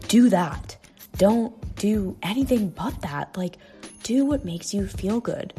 do 0.07 0.29
that. 0.29 0.77
Don't 1.19 1.53
do 1.77 2.17
anything 2.23 2.69
but 2.69 3.03
that. 3.03 3.37
Like, 3.37 3.59
do 4.05 4.25
what 4.25 4.45
makes 4.45 4.73
you 4.73 4.87
feel 4.87 5.21
good. 5.21 5.53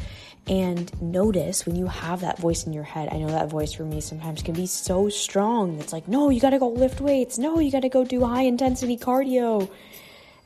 And 0.47 1.01
notice 1.01 1.65
when 1.65 1.75
you 1.75 1.87
have 1.87 2.21
that 2.21 2.37
voice 2.37 2.65
in 2.65 2.73
your 2.73 2.83
head. 2.83 3.09
I 3.11 3.17
know 3.17 3.27
that 3.27 3.49
voice 3.49 3.71
for 3.73 3.83
me 3.83 4.01
sometimes 4.01 4.43
can 4.43 4.53
be 4.53 4.65
so 4.65 5.07
strong. 5.07 5.79
It's 5.79 5.93
like, 5.93 6.07
no, 6.07 6.29
you 6.29 6.41
gotta 6.41 6.59
go 6.59 6.69
lift 6.69 6.99
weights. 6.99 7.37
No, 7.37 7.59
you 7.59 7.71
gotta 7.71 7.89
go 7.89 8.03
do 8.03 8.25
high 8.25 8.43
intensity 8.43 8.97
cardio. 8.97 9.69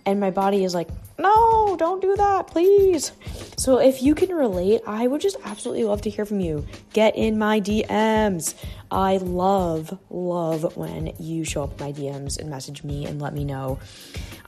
And 0.05 0.21
my 0.21 0.31
body 0.31 0.63
is 0.63 0.73
like, 0.73 0.87
no, 1.19 1.75
don't 1.77 2.01
do 2.01 2.15
that, 2.15 2.47
please. 2.47 3.11
So 3.57 3.79
if 3.79 4.01
you 4.01 4.15
can 4.15 4.29
relate, 4.29 4.81
I 4.87 5.05
would 5.05 5.19
just 5.19 5.35
absolutely 5.43 5.83
love 5.83 6.01
to 6.03 6.09
hear 6.09 6.25
from 6.25 6.39
you. 6.39 6.65
Get 6.93 7.17
in 7.17 7.37
my 7.37 7.59
DMs. 7.59 8.53
I 8.89 9.17
love, 9.17 9.99
love 10.09 10.77
when 10.77 11.13
you 11.19 11.43
show 11.43 11.63
up 11.63 11.77
my 11.79 11.91
DMs 11.91 12.39
and 12.39 12.49
message 12.49 12.83
me 12.83 13.05
and 13.05 13.21
let 13.21 13.33
me 13.33 13.43
know. 13.43 13.79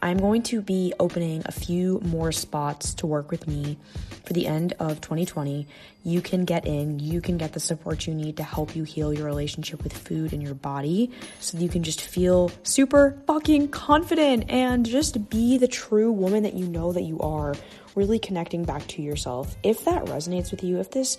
I'm 0.02 0.18
going 0.18 0.44
to 0.44 0.62
be 0.62 0.94
opening 1.00 1.42
a 1.46 1.52
few 1.52 2.00
more 2.04 2.32
spots 2.32 2.94
to 2.96 3.08
work 3.08 3.32
with 3.32 3.48
me 3.48 3.78
for 4.24 4.32
the 4.34 4.48
end 4.48 4.74
of 4.80 5.02
2020. 5.02 5.68
You 6.04 6.22
can 6.22 6.46
get 6.46 6.66
in, 6.66 7.00
you 7.00 7.20
can 7.20 7.38
get 7.38 7.52
the 7.52 7.60
support 7.60 8.08
you 8.08 8.14
need 8.14 8.38
to 8.38 8.44
help 8.44 8.76
you 8.76 8.84
heal 8.84 9.14
your 9.14 9.26
relationship 9.26 9.84
with 9.84 9.92
food 9.92 10.32
and 10.32 10.42
your 10.42 10.54
body 10.54 11.12
so 11.40 11.58
that 11.58 11.64
you 11.64 11.70
can 11.70 11.84
just 11.84 12.02
feel 12.02 12.50
super 12.64 13.22
fucking 13.28 13.68
confident 13.70 14.50
and 14.50 14.86
just 14.86 15.30
be 15.30 15.58
the 15.58 15.68
true 15.68 16.12
woman 16.12 16.44
that 16.44 16.54
you 16.54 16.66
know 16.66 16.94
that 16.94 17.04
you 17.04 17.20
are, 17.20 17.56
really 17.96 18.20
connecting 18.20 18.64
back 18.64 18.88
to 18.88 19.02
yourself. 19.02 19.58
If 19.64 19.84
that 19.84 20.06
resonates 20.06 20.52
with 20.52 20.64
you, 20.64 20.80
if 20.80 20.92
this 20.92 21.18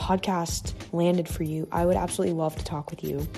podcast 0.00 0.72
landed 0.92 1.28
for 1.28 1.42
you, 1.42 1.68
I 1.70 1.84
would 1.84 1.96
absolutely 1.96 2.34
love 2.34 2.56
to 2.56 2.64
talk 2.64 2.90
with 2.90 3.04
you. 3.04 3.28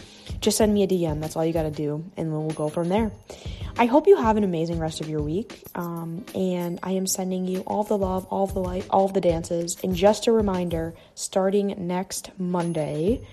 Just 0.40 0.56
send 0.56 0.72
me 0.72 0.84
a 0.84 0.86
DM. 0.86 1.20
That's 1.20 1.36
all 1.36 1.44
you 1.44 1.52
got 1.52 1.64
to 1.64 1.70
do, 1.70 2.04
and 2.16 2.32
we'll 2.32 2.50
go 2.50 2.68
from 2.68 2.88
there. 2.88 3.10
I 3.76 3.86
hope 3.86 4.06
you 4.06 4.16
have 4.16 4.36
an 4.36 4.44
amazing 4.44 4.78
rest 4.78 5.00
of 5.00 5.08
your 5.08 5.22
week. 5.22 5.62
Um, 5.74 6.24
and 6.34 6.78
I 6.82 6.92
am 6.92 7.06
sending 7.06 7.46
you 7.46 7.60
all 7.60 7.84
the 7.84 7.96
love, 7.96 8.26
all 8.26 8.46
the 8.46 8.60
light, 8.60 8.86
all 8.90 9.08
the 9.08 9.20
dances. 9.20 9.76
And 9.82 9.96
just 9.96 10.26
a 10.26 10.32
reminder, 10.32 10.94
starting 11.14 11.74
next 11.86 12.30
Monday, 12.38 13.26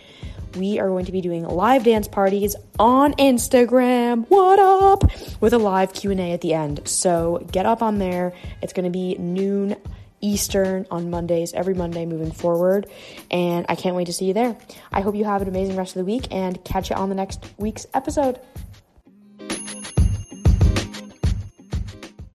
we 0.55 0.79
are 0.79 0.87
going 0.87 1.05
to 1.05 1.11
be 1.11 1.21
doing 1.21 1.43
live 1.43 1.83
dance 1.83 2.07
parties 2.07 2.55
on 2.79 3.13
Instagram. 3.15 4.25
What 4.29 4.59
up? 4.59 5.03
With 5.41 5.53
a 5.53 5.59
live 5.59 5.93
Q&A 5.93 6.31
at 6.31 6.41
the 6.41 6.53
end. 6.53 6.87
So 6.87 7.45
get 7.51 7.65
up 7.65 7.81
on 7.81 7.99
there. 7.99 8.33
It's 8.61 8.73
going 8.73 8.85
to 8.85 8.91
be 8.91 9.15
noon 9.15 9.75
Eastern 10.21 10.85
on 10.91 11.09
Mondays, 11.09 11.53
every 11.53 11.73
Monday 11.73 12.05
moving 12.05 12.31
forward. 12.31 12.87
And 13.31 13.65
I 13.69 13.75
can't 13.75 13.95
wait 13.95 14.05
to 14.05 14.13
see 14.13 14.25
you 14.25 14.33
there. 14.33 14.57
I 14.91 15.01
hope 15.01 15.15
you 15.15 15.25
have 15.25 15.41
an 15.41 15.47
amazing 15.47 15.75
rest 15.75 15.95
of 15.95 15.99
the 15.99 16.05
week 16.05 16.27
and 16.31 16.63
catch 16.63 16.89
you 16.89 16.95
on 16.95 17.09
the 17.09 17.15
next 17.15 17.45
week's 17.57 17.85
episode. 17.93 18.39